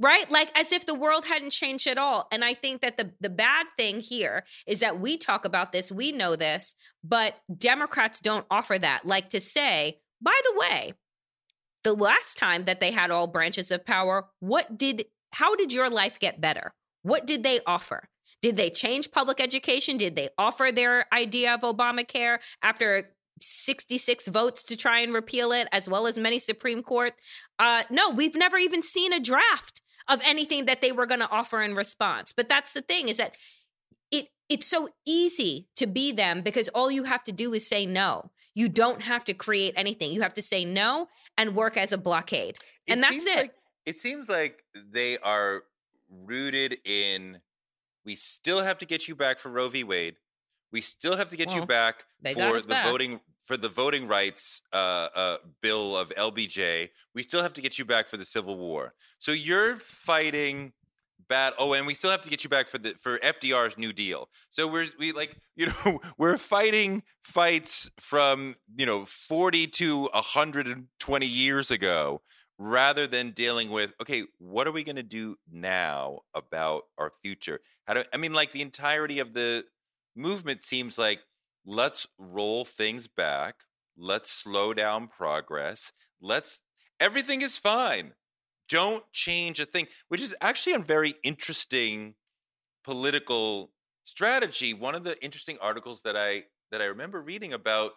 right 0.00 0.28
like 0.28 0.50
as 0.58 0.72
if 0.72 0.84
the 0.84 0.92
world 0.92 1.24
hadn't 1.24 1.50
changed 1.50 1.86
at 1.86 1.96
all 1.98 2.26
and 2.32 2.44
i 2.44 2.52
think 2.52 2.80
that 2.80 2.98
the 2.98 3.12
the 3.20 3.30
bad 3.30 3.64
thing 3.76 4.00
here 4.00 4.42
is 4.66 4.80
that 4.80 4.98
we 4.98 5.16
talk 5.16 5.44
about 5.44 5.70
this 5.70 5.92
we 5.92 6.10
know 6.10 6.34
this 6.34 6.74
but 7.04 7.36
democrats 7.56 8.18
don't 8.18 8.44
offer 8.50 8.76
that 8.76 9.06
like 9.06 9.30
to 9.30 9.38
say 9.38 10.00
by 10.20 10.36
the 10.42 10.58
way 10.58 10.94
the 11.84 11.92
last 11.94 12.36
time 12.36 12.64
that 12.64 12.80
they 12.80 12.90
had 12.90 13.12
all 13.12 13.28
branches 13.28 13.70
of 13.70 13.86
power 13.86 14.26
what 14.40 14.76
did 14.76 15.04
how 15.34 15.54
did 15.54 15.72
your 15.72 15.88
life 15.88 16.18
get 16.18 16.40
better 16.40 16.74
what 17.02 17.24
did 17.24 17.44
they 17.44 17.60
offer 17.64 18.08
did 18.44 18.56
they 18.56 18.70
change 18.70 19.10
public 19.10 19.40
education 19.40 19.96
did 19.96 20.14
they 20.16 20.28
offer 20.36 20.70
their 20.70 21.06
idea 21.12 21.54
of 21.54 21.60
obamacare 21.62 22.38
after 22.62 23.10
66 23.40 24.28
votes 24.28 24.62
to 24.62 24.76
try 24.76 25.00
and 25.00 25.12
repeal 25.12 25.50
it 25.52 25.66
as 25.72 25.88
well 25.88 26.06
as 26.06 26.16
many 26.18 26.38
supreme 26.38 26.82
court 26.82 27.14
uh 27.58 27.82
no 27.90 28.10
we've 28.10 28.36
never 28.36 28.56
even 28.56 28.82
seen 28.82 29.12
a 29.12 29.20
draft 29.20 29.80
of 30.08 30.20
anything 30.24 30.66
that 30.66 30.82
they 30.82 30.92
were 30.92 31.06
going 31.06 31.20
to 31.20 31.30
offer 31.30 31.62
in 31.62 31.74
response. 31.74 32.32
But 32.32 32.48
that's 32.48 32.72
the 32.72 32.82
thing 32.82 33.08
is 33.08 33.16
that 33.16 33.34
it 34.10 34.28
it's 34.48 34.66
so 34.66 34.88
easy 35.06 35.68
to 35.76 35.86
be 35.86 36.12
them 36.12 36.42
because 36.42 36.68
all 36.68 36.90
you 36.90 37.04
have 37.04 37.24
to 37.24 37.32
do 37.32 37.54
is 37.54 37.66
say 37.66 37.86
no. 37.86 38.30
You 38.54 38.68
don't 38.68 39.02
have 39.02 39.24
to 39.24 39.34
create 39.34 39.74
anything. 39.76 40.12
You 40.12 40.22
have 40.22 40.34
to 40.34 40.42
say 40.42 40.64
no 40.64 41.08
and 41.36 41.56
work 41.56 41.76
as 41.76 41.92
a 41.92 41.98
blockade. 41.98 42.58
and 42.88 43.02
that's 43.02 43.26
it. 43.26 43.36
Like, 43.36 43.54
it 43.86 43.96
seems 43.96 44.28
like 44.28 44.62
they 44.92 45.18
are 45.18 45.64
rooted 46.08 46.78
in 46.84 47.40
we 48.04 48.14
still 48.14 48.62
have 48.62 48.78
to 48.78 48.86
get 48.86 49.08
you 49.08 49.14
back 49.14 49.38
for 49.38 49.50
Roe 49.50 49.68
v. 49.68 49.84
Wade. 49.84 50.16
We 50.72 50.80
still 50.80 51.16
have 51.16 51.30
to 51.30 51.36
get 51.36 51.54
you 51.54 51.64
back 51.64 52.04
for 52.32 52.40
the 52.40 52.66
back. 52.66 52.86
voting 52.86 53.20
for 53.44 53.56
the 53.56 53.68
voting 53.68 54.08
rights 54.08 54.62
uh, 54.72 55.08
uh, 55.14 55.36
bill 55.62 55.96
of 55.96 56.08
LBJ. 56.10 56.88
We 57.14 57.22
still 57.22 57.42
have 57.42 57.52
to 57.54 57.60
get 57.60 57.78
you 57.78 57.84
back 57.84 58.08
for 58.08 58.16
the 58.16 58.24
Civil 58.24 58.56
War. 58.56 58.94
So 59.18 59.32
you're 59.32 59.76
fighting 59.76 60.72
bad. 61.28 61.52
Oh, 61.58 61.74
and 61.74 61.86
we 61.86 61.94
still 61.94 62.10
have 62.10 62.22
to 62.22 62.30
get 62.30 62.44
you 62.44 62.50
back 62.50 62.68
for 62.68 62.78
the 62.78 62.94
for 62.94 63.18
FDR's 63.18 63.78
New 63.78 63.92
Deal. 63.92 64.28
So 64.50 64.66
we're 64.66 64.86
we 64.98 65.12
like 65.12 65.36
you 65.56 65.66
know 65.66 66.00
we're 66.18 66.38
fighting 66.38 67.02
fights 67.22 67.90
from 68.00 68.56
you 68.76 68.86
know 68.86 69.04
40 69.04 69.66
to 69.68 70.02
120 70.12 71.26
years 71.26 71.70
ago 71.70 72.22
rather 72.58 73.06
than 73.06 73.30
dealing 73.30 73.70
with 73.70 73.92
okay 74.00 74.22
what 74.38 74.66
are 74.66 74.72
we 74.72 74.84
going 74.84 74.96
to 74.96 75.02
do 75.02 75.36
now 75.50 76.20
about 76.34 76.84
our 76.98 77.12
future? 77.22 77.60
How 77.86 77.94
do 77.94 78.04
i 78.12 78.16
mean 78.16 78.32
like 78.32 78.52
the 78.52 78.62
entirety 78.62 79.18
of 79.18 79.34
the 79.34 79.64
movement 80.16 80.62
seems 80.62 80.98
like 80.98 81.20
let's 81.66 82.06
roll 82.18 82.64
things 82.64 83.06
back. 83.06 83.56
Let's 83.96 84.30
slow 84.30 84.74
down 84.74 85.08
progress. 85.08 85.92
Let's 86.20 86.62
everything 87.00 87.42
is 87.42 87.58
fine. 87.58 88.12
Don't 88.68 89.04
change 89.12 89.60
a 89.60 89.66
thing 89.66 89.86
which 90.08 90.22
is 90.22 90.34
actually 90.40 90.74
a 90.74 90.78
very 90.78 91.14
interesting 91.22 92.14
political 92.84 93.72
strategy. 94.04 94.74
One 94.74 94.94
of 94.94 95.04
the 95.04 95.22
interesting 95.22 95.58
articles 95.60 96.02
that 96.02 96.16
i 96.16 96.44
that 96.70 96.80
i 96.80 96.86
remember 96.86 97.20
reading 97.20 97.52
about 97.52 97.92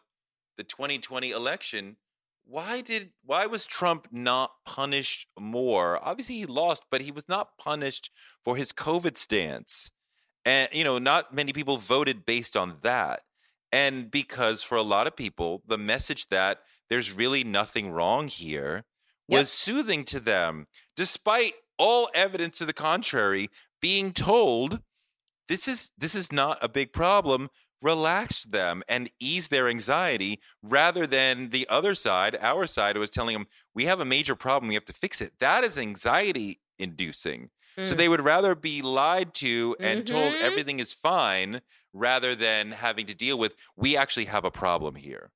the 0.58 0.64
2020 0.64 1.32
election 1.32 1.98
why 2.48 2.82
did 2.82 3.12
why 3.24 3.46
was 3.46 3.66
trump 3.66 4.08
not 4.12 4.52
punished 4.66 5.28
more? 5.40 6.04
Obviously 6.04 6.36
he 6.36 6.46
lost 6.46 6.84
but 6.90 7.02
he 7.02 7.12
was 7.12 7.28
not 7.28 7.58
punished 7.58 8.12
for 8.44 8.56
his 8.56 8.72
covid 8.72 9.18
stance. 9.18 9.92
And 10.46 10.70
you 10.72 10.84
know 10.84 10.98
not 10.98 11.34
many 11.34 11.54
people 11.54 11.78
voted 11.78 12.26
based 12.26 12.56
on 12.56 12.78
that. 12.84 13.22
And 13.72 14.10
because 14.10 14.64
for 14.64 14.76
a 14.76 14.82
lot 14.82 15.08
of 15.08 15.16
people 15.16 15.62
the 15.68 15.78
message 15.78 16.28
that 16.30 16.60
there's 16.90 17.12
really 17.12 17.44
nothing 17.44 17.92
wrong 17.92 18.28
here 18.28 18.86
Yep. 19.30 19.40
was 19.40 19.52
soothing 19.52 20.06
to 20.06 20.22
them 20.22 20.68
despite 20.96 21.52
all 21.78 22.10
evidence 22.14 22.60
to 22.60 22.66
the 22.66 22.72
contrary 22.72 23.50
being 23.82 24.14
told 24.14 24.80
this 25.50 25.68
is 25.68 25.92
this 25.98 26.16
is 26.16 26.32
not 26.32 26.58
a 26.62 26.70
big 26.70 26.94
problem 26.94 27.50
relax 27.82 28.44
them 28.46 28.84
and 28.90 29.10
ease 29.20 29.50
their 29.50 29.68
anxiety 29.68 30.40
rather 30.64 31.06
than 31.08 31.50
the 31.50 31.68
other 31.70 31.94
side 31.96 32.36
our 32.42 32.66
side 32.68 32.98
was 32.98 33.10
telling 33.12 33.34
them 33.38 33.48
we 33.76 33.86
have 33.86 34.00
a 34.00 34.06
major 34.06 34.36
problem 34.36 34.68
we 34.68 34.74
have 34.74 34.86
to 34.86 34.94
fix 34.94 35.22
it 35.22 35.32
that 35.40 35.64
is 35.64 35.78
anxiety 35.78 36.60
inducing 36.80 37.50
so 37.84 37.94
Mm. 37.94 37.98
they 37.98 38.10
would 38.10 38.24
rather 38.24 38.56
be 38.56 38.82
lied 38.82 39.34
to 39.36 39.76
and 39.80 40.08
told 40.08 40.34
Mhm. 40.34 40.42
everything 40.42 40.80
is 40.80 40.94
fine 40.94 41.62
rather 41.94 42.36
than 42.36 42.72
having 42.72 43.06
to 43.06 43.14
deal 43.14 43.38
with 43.38 43.56
we 43.76 43.96
actually 43.96 44.26
have 44.26 44.46
a 44.46 44.52
problem 44.52 44.96
here 44.96 45.32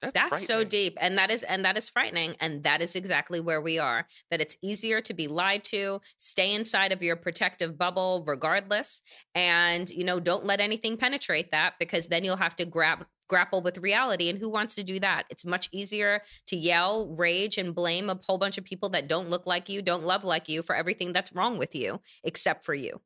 that's, 0.00 0.14
That's 0.14 0.46
so 0.46 0.62
deep. 0.62 0.96
And 1.00 1.18
that 1.18 1.30
is 1.30 1.42
and 1.42 1.64
that 1.64 1.76
is 1.76 1.90
frightening. 1.90 2.36
And 2.40 2.62
that 2.62 2.80
is 2.80 2.94
exactly 2.94 3.40
where 3.40 3.60
we 3.60 3.78
are. 3.78 4.06
That 4.30 4.40
it's 4.40 4.56
easier 4.62 5.00
to 5.00 5.14
be 5.14 5.26
lied 5.26 5.64
to, 5.64 6.00
stay 6.18 6.54
inside 6.54 6.92
of 6.92 7.02
your 7.02 7.16
protective 7.16 7.76
bubble 7.76 8.22
regardless. 8.26 9.02
And, 9.34 9.90
you 9.90 10.04
know, 10.04 10.20
don't 10.20 10.46
let 10.46 10.60
anything 10.60 10.96
penetrate 10.96 11.50
that 11.50 11.74
because 11.80 12.08
then 12.08 12.24
you'll 12.24 12.36
have 12.36 12.56
to 12.56 12.64
grab 12.64 13.06
grapple 13.28 13.60
with 13.60 13.78
reality. 13.78 14.30
And 14.30 14.38
who 14.38 14.48
wants 14.48 14.74
to 14.76 14.82
do 14.82 14.98
that? 15.00 15.24
It's 15.30 15.44
much 15.44 15.68
easier 15.72 16.22
to 16.46 16.56
yell, 16.56 17.08
rage, 17.08 17.58
and 17.58 17.74
blame 17.74 18.08
a 18.08 18.18
whole 18.26 18.38
bunch 18.38 18.56
of 18.56 18.64
people 18.64 18.88
that 18.90 19.08
don't 19.08 19.28
look 19.28 19.46
like 19.46 19.68
you, 19.68 19.82
don't 19.82 20.06
love 20.06 20.24
like 20.24 20.48
you 20.48 20.62
for 20.62 20.74
everything 20.74 21.12
that's 21.12 21.32
wrong 21.34 21.58
with 21.58 21.74
you, 21.74 22.00
except 22.24 22.64
for 22.64 22.74
you. 22.74 23.02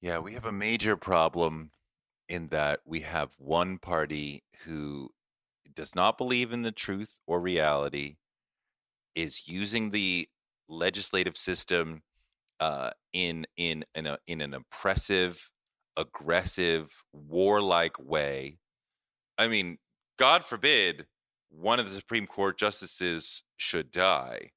Yeah, 0.00 0.18
we 0.18 0.34
have 0.34 0.44
a 0.44 0.52
major 0.52 0.96
problem 0.96 1.70
in 2.28 2.48
that 2.48 2.80
we 2.84 3.00
have 3.00 3.34
one 3.38 3.78
party 3.78 4.44
who 4.64 5.10
does 5.74 5.94
not 5.94 6.18
believe 6.18 6.52
in 6.52 6.62
the 6.62 6.72
truth 6.72 7.18
or 7.26 7.40
reality, 7.40 8.16
is 9.14 9.48
using 9.48 9.90
the 9.90 10.28
legislative 10.68 11.36
system 11.36 12.02
uh, 12.60 12.90
in 13.12 13.46
in 13.56 13.84
in, 13.94 14.06
a, 14.06 14.18
in 14.26 14.40
an 14.40 14.54
oppressive, 14.54 15.50
aggressive, 15.96 17.02
warlike 17.12 17.98
way. 17.98 18.58
I 19.38 19.48
mean, 19.48 19.78
God 20.18 20.44
forbid 20.44 21.06
one 21.50 21.78
of 21.80 21.86
the 21.88 21.94
Supreme 21.96 22.26
Court 22.26 22.56
justices 22.58 23.42
should 23.56 23.90
die. 23.90 24.50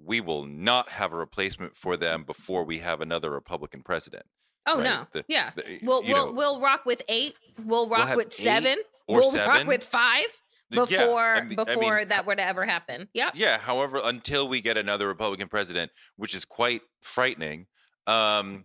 We 0.00 0.20
will 0.20 0.44
not 0.44 0.90
have 0.90 1.12
a 1.12 1.16
replacement 1.16 1.76
for 1.76 1.96
them 1.96 2.22
before 2.24 2.64
we 2.64 2.78
have 2.78 3.00
another 3.00 3.30
Republican 3.30 3.82
president. 3.82 4.24
Oh 4.66 4.76
Right. 4.76 4.84
no. 4.84 5.06
The- 5.12 5.24
yeah. 5.28 5.50
the- 5.56 5.80
We'll 5.82 6.02
we'll 6.02 6.26
know, 6.26 6.32
we'll 6.32 6.60
rock 6.60 6.84
with 6.84 7.02
eight. 7.08 7.36
We'll 7.64 7.88
rock 7.88 8.08
have 8.08 8.16
with 8.16 8.32
seven. 8.34 8.78
or 9.08 9.20
we'll 9.20 9.32
rock 9.46 9.66
with 9.66 9.82
five 9.82 10.26
Yeah, 10.70 10.80
before 10.84 11.34
I 11.34 11.44
mean- 11.44 11.58
I 11.58 11.64
before 11.64 11.96
mean, 11.98 12.08
that 12.08 12.26
were 12.26 12.36
to 12.36 12.42
ever 12.42 12.64
happen. 12.64 13.08
Yep. 13.14 13.32
Yeah. 13.36 13.58
However, 13.58 14.00
until 14.04 14.48
we 14.48 14.60
get 14.60 14.76
another 14.76 15.08
Republican 15.08 15.48
president, 15.48 15.90
which 16.16 16.34
is 16.34 16.44
quite 16.44 16.82
frightening, 17.00 17.66
um, 18.06 18.64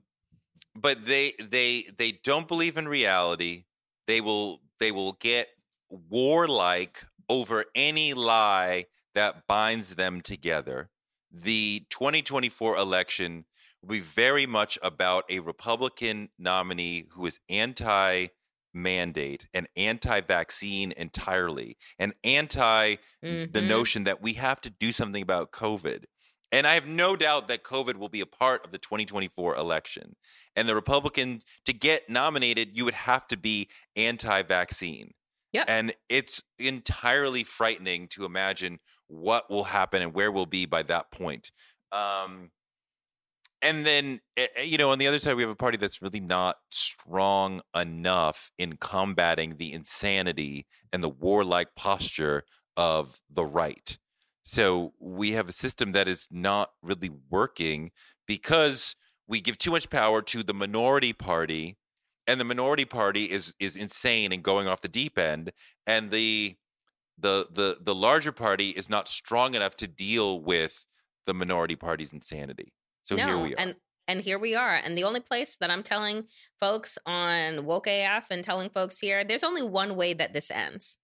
but 0.76 1.06
they 1.06 1.34
they 1.40 1.86
they 1.98 2.12
don't 2.24 2.48
believe 2.48 2.78
in 2.78 2.88
reality. 2.88 3.66
They 4.08 4.22
will 4.22 4.62
they 4.80 4.92
will 4.92 5.14
get 5.14 5.48
warlike 5.90 7.06
over 7.30 7.66
any 7.76 8.14
lie 8.14 8.86
that 9.16 9.48
binds 9.48 9.96
them 9.96 10.22
together. 10.22 10.90
The 11.32 11.86
2024 11.90 12.78
election 12.78 13.46
will 13.82 13.90
be 13.90 14.00
very 14.00 14.46
much 14.46 14.78
about 14.82 15.26
a 15.30 15.40
Republican 15.40 16.30
nominee 16.38 17.08
who 17.12 17.26
is 17.26 17.40
anti 17.50 18.28
mandate 18.74 19.48
and 19.54 19.68
anti 19.76 20.22
vaccine 20.22 20.92
entirely 20.94 21.78
and 22.00 22.14
anti 22.24 22.96
the 23.22 23.48
Mhm. 23.48 23.68
notion 23.68 24.04
that 24.06 24.22
we 24.22 24.34
have 24.34 24.60
to 24.62 24.70
do 24.70 24.92
something 24.92 25.22
about 25.22 25.52
COVID. 25.52 26.06
And 26.52 26.68
I 26.68 26.76
have 26.76 26.86
no 26.86 27.16
doubt 27.16 27.48
that 27.48 27.64
COVID 27.64 27.96
will 27.96 28.10
be 28.10 28.22
a 28.22 28.26
part 28.28 28.64
of 28.64 28.72
the 28.72 28.78
2024 28.78 29.56
election. 29.56 30.16
And 30.56 30.70
the 30.70 30.76
Republicans, 30.76 31.46
to 31.66 31.74
get 31.74 32.10
nominated, 32.10 32.78
you 32.78 32.86
would 32.86 32.94
have 32.94 33.28
to 33.30 33.38
be 33.38 33.70
anti 33.96 34.44
vaccine. 34.44 35.14
Yep. 35.54 35.66
And 35.68 35.96
it's 36.10 36.42
entirely 36.60 37.44
frightening 37.44 38.08
to 38.10 38.26
imagine 38.26 38.80
what 39.08 39.50
will 39.50 39.66
happen 39.66 40.02
and 40.02 40.14
where 40.14 40.32
we'll 40.32 40.46
be 40.48 40.66
by 40.66 40.84
that 40.84 41.12
point. 41.12 41.52
Um, 41.92 42.52
and 43.64 43.86
then, 43.86 44.20
eh, 44.38 44.48
eh, 44.58 44.62
you 44.64 44.78
know, 44.78 44.92
on 44.92 45.00
the 45.00 45.08
other 45.08 45.20
side, 45.20 45.36
we 45.36 45.42
have 45.42 45.50
a 45.50 45.56
party 45.56 45.78
that's 45.78 46.02
really 46.02 46.20
not 46.20 46.58
strong 46.70 47.62
enough 47.76 48.52
in 48.60 48.78
combating 48.78 49.58
the 49.58 49.74
insanity 49.74 50.68
and 50.92 51.04
the 51.04 51.10
warlike 51.10 51.70
posture 51.76 52.44
of 52.78 53.20
the 53.30 53.46
right. 53.46 53.98
So 54.44 54.94
we 55.00 55.32
have 55.32 55.48
a 55.48 55.54
system 55.54 55.94
that 55.94 56.08
is 56.08 56.28
not 56.30 56.70
really 56.82 57.10
working 57.30 57.92
because 58.28 58.96
we 59.28 59.40
give 59.40 59.58
too 59.58 59.72
much 59.72 59.90
power 59.90 60.22
to 60.22 60.44
the 60.44 60.54
minority 60.54 61.14
party 61.14 61.78
and 62.28 62.40
the 62.40 62.46
minority 62.46 62.86
party 62.86 63.26
is 63.26 63.54
is 63.60 63.76
insane 63.76 64.32
and 64.32 64.44
going 64.44 64.68
off 64.68 64.82
the 64.82 64.88
deep 64.88 65.18
end 65.18 65.52
and 65.88 66.12
the 66.12 66.56
the 67.18 67.48
the 67.52 67.78
the 67.82 67.96
larger 67.96 68.32
party 68.32 68.70
is 68.70 68.90
not 68.90 69.08
strong 69.08 69.56
enough 69.56 69.76
to 69.78 69.88
deal 69.88 70.42
with 70.42 70.86
the 71.26 71.34
minority 71.34 71.76
party's 71.76 72.14
insanity. 72.14 72.74
So 73.04 73.16
here 73.16 73.38
we 73.38 73.54
are. 73.54 73.60
And 73.60 73.76
and 74.08 74.22
here 74.22 74.38
we 74.38 74.56
are. 74.56 74.76
And 74.76 74.98
the 74.98 75.06
only 75.06 75.22
place 75.22 75.56
that 75.58 75.72
I'm 75.72 75.84
telling 75.84 76.26
folks 76.60 76.98
on 77.06 77.66
Woke 77.66 77.88
AF 77.88 78.28
and 78.32 78.44
telling 78.44 78.70
folks 78.70 79.00
here, 79.00 79.24
there's 79.24 79.44
only 79.44 79.64
one 79.64 79.96
way 79.96 80.14
that 80.14 80.34
this 80.34 80.52
ends. 80.52 80.98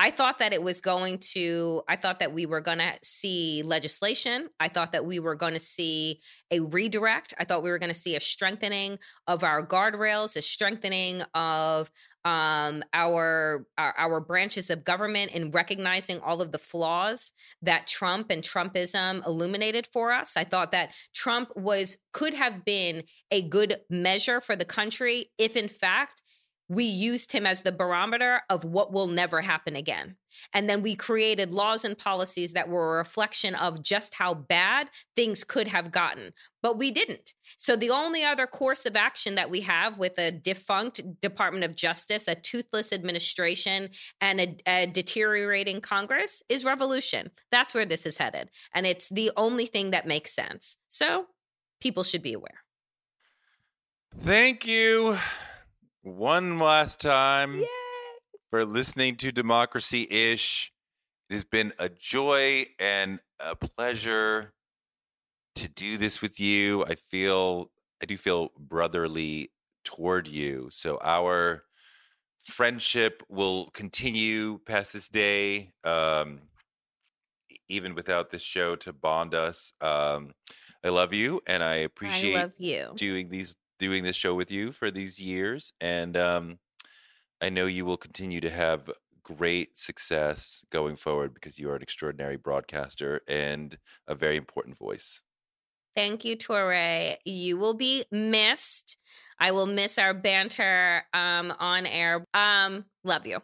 I 0.00 0.12
thought 0.12 0.38
that 0.38 0.52
it 0.52 0.62
was 0.62 0.80
going 0.80 1.18
to, 1.32 1.82
I 1.88 1.96
thought 1.96 2.20
that 2.20 2.32
we 2.32 2.46
were 2.46 2.60
going 2.60 2.78
to 2.78 2.94
see 3.02 3.62
legislation. 3.64 4.48
I 4.60 4.68
thought 4.68 4.92
that 4.92 5.04
we 5.04 5.18
were 5.18 5.34
going 5.34 5.54
to 5.54 5.58
see 5.58 6.20
a 6.52 6.60
redirect. 6.60 7.34
I 7.36 7.44
thought 7.44 7.64
we 7.64 7.70
were 7.70 7.80
going 7.80 7.90
to 7.90 7.98
see 7.98 8.14
a 8.14 8.20
strengthening 8.20 9.00
of 9.26 9.42
our 9.42 9.60
guardrails, 9.66 10.36
a 10.36 10.42
strengthening 10.42 11.22
of 11.34 11.90
um, 12.28 12.82
our, 12.92 13.64
our 13.78 13.94
our 13.96 14.20
branches 14.20 14.68
of 14.68 14.84
government 14.84 15.32
in 15.32 15.50
recognizing 15.50 16.20
all 16.20 16.42
of 16.42 16.52
the 16.52 16.58
flaws 16.58 17.32
that 17.62 17.86
Trump 17.86 18.30
and 18.30 18.42
Trumpism 18.42 19.26
illuminated 19.26 19.88
for 19.90 20.12
us. 20.12 20.36
I 20.36 20.44
thought 20.44 20.72
that 20.72 20.92
Trump 21.14 21.48
was 21.56 21.96
could 22.12 22.34
have 22.34 22.66
been 22.66 23.04
a 23.30 23.40
good 23.40 23.78
measure 23.88 24.42
for 24.42 24.56
the 24.56 24.66
country 24.66 25.30
if 25.38 25.56
in 25.56 25.68
fact 25.68 26.22
we 26.68 26.84
used 26.84 27.32
him 27.32 27.46
as 27.46 27.62
the 27.62 27.72
barometer 27.72 28.42
of 28.50 28.64
what 28.64 28.92
will 28.92 29.06
never 29.06 29.40
happen 29.40 29.74
again. 29.74 30.16
And 30.52 30.68
then 30.68 30.82
we 30.82 30.94
created 30.94 31.54
laws 31.54 31.84
and 31.84 31.96
policies 31.96 32.52
that 32.52 32.68
were 32.68 32.94
a 32.94 32.98
reflection 32.98 33.54
of 33.54 33.82
just 33.82 34.14
how 34.14 34.34
bad 34.34 34.90
things 35.16 35.44
could 35.44 35.68
have 35.68 35.90
gotten, 35.90 36.34
but 36.62 36.78
we 36.78 36.90
didn't. 36.90 37.32
So 37.56 37.74
the 37.74 37.90
only 37.90 38.22
other 38.22 38.46
course 38.46 38.84
of 38.84 38.96
action 38.96 39.34
that 39.36 39.48
we 39.48 39.62
have 39.62 39.96
with 39.96 40.18
a 40.18 40.30
defunct 40.30 41.20
Department 41.22 41.64
of 41.64 41.74
Justice, 41.74 42.28
a 42.28 42.34
toothless 42.34 42.92
administration, 42.92 43.88
and 44.20 44.40
a, 44.40 44.56
a 44.66 44.86
deteriorating 44.86 45.80
Congress 45.80 46.42
is 46.50 46.64
revolution. 46.64 47.30
That's 47.50 47.72
where 47.72 47.86
this 47.86 48.04
is 48.04 48.18
headed. 48.18 48.50
And 48.74 48.86
it's 48.86 49.08
the 49.08 49.30
only 49.36 49.64
thing 49.64 49.90
that 49.92 50.06
makes 50.06 50.34
sense. 50.34 50.76
So 50.88 51.26
people 51.80 52.02
should 52.02 52.22
be 52.22 52.34
aware. 52.34 52.62
Thank 54.20 54.66
you 54.66 55.16
one 56.16 56.58
last 56.58 57.00
time 57.00 57.62
for 58.50 58.64
listening 58.64 59.16
to 59.16 59.30
Democracyish. 59.30 60.70
It 61.28 61.34
has 61.34 61.44
been 61.44 61.72
a 61.78 61.88
joy 61.88 62.66
and 62.78 63.20
a 63.38 63.54
pleasure 63.54 64.54
to 65.56 65.68
do 65.68 65.98
this 65.98 66.22
with 66.22 66.40
you. 66.40 66.84
I 66.86 66.94
feel, 66.94 67.70
I 68.02 68.06
do 68.06 68.16
feel 68.16 68.52
brotherly 68.58 69.50
toward 69.84 70.26
you. 70.26 70.68
So 70.72 70.98
our 71.02 71.64
friendship 72.42 73.22
will 73.28 73.66
continue 73.74 74.60
past 74.66 74.94
this 74.94 75.08
day, 75.08 75.72
um, 75.84 76.40
even 77.68 77.94
without 77.94 78.30
this 78.30 78.42
show 78.42 78.76
to 78.76 78.94
bond 78.94 79.34
us. 79.34 79.74
Um, 79.82 80.32
I 80.82 80.88
love 80.88 81.12
you, 81.12 81.42
and 81.46 81.62
I 81.62 81.76
appreciate 81.76 82.36
I 82.36 82.50
you. 82.56 82.92
doing 82.94 83.28
these 83.28 83.56
doing 83.78 84.02
this 84.04 84.16
show 84.16 84.34
with 84.34 84.50
you 84.50 84.72
for 84.72 84.90
these 84.90 85.20
years 85.20 85.72
and 85.80 86.16
um 86.16 86.58
i 87.40 87.48
know 87.48 87.66
you 87.66 87.84
will 87.84 87.96
continue 87.96 88.40
to 88.40 88.50
have 88.50 88.90
great 89.22 89.76
success 89.76 90.64
going 90.70 90.96
forward 90.96 91.34
because 91.34 91.58
you 91.58 91.68
are 91.70 91.76
an 91.76 91.82
extraordinary 91.82 92.36
broadcaster 92.36 93.20
and 93.28 93.76
a 94.06 94.14
very 94.14 94.36
important 94.36 94.76
voice 94.76 95.22
Thank 95.96 96.24
you, 96.24 96.36
Touré. 96.36 97.16
You 97.24 97.56
will 97.56 97.74
be 97.74 98.04
missed. 98.12 98.98
I 99.40 99.50
will 99.50 99.66
miss 99.66 99.98
our 99.98 100.14
banter 100.14 101.02
um, 101.12 101.52
on 101.58 101.86
air. 101.86 102.24
Um, 102.34 102.84
love 103.02 103.26
you. 103.26 103.42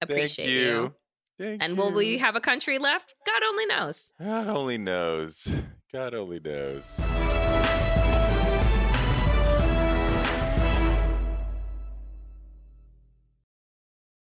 Appreciate 0.00 0.46
Thank 0.46 0.58
you, 0.58 0.94
Thank 1.38 1.62
And 1.62 1.78
will 1.78 1.92
we 1.92 2.18
have 2.18 2.34
a 2.34 2.40
country 2.40 2.78
left? 2.78 3.14
God 3.24 3.42
only 3.48 3.66
knows. 3.66 4.10
god 4.20 4.48
only 4.48 4.78
knows 4.78 5.46
god 5.92 6.14
only 6.14 6.40
knows 6.40 6.98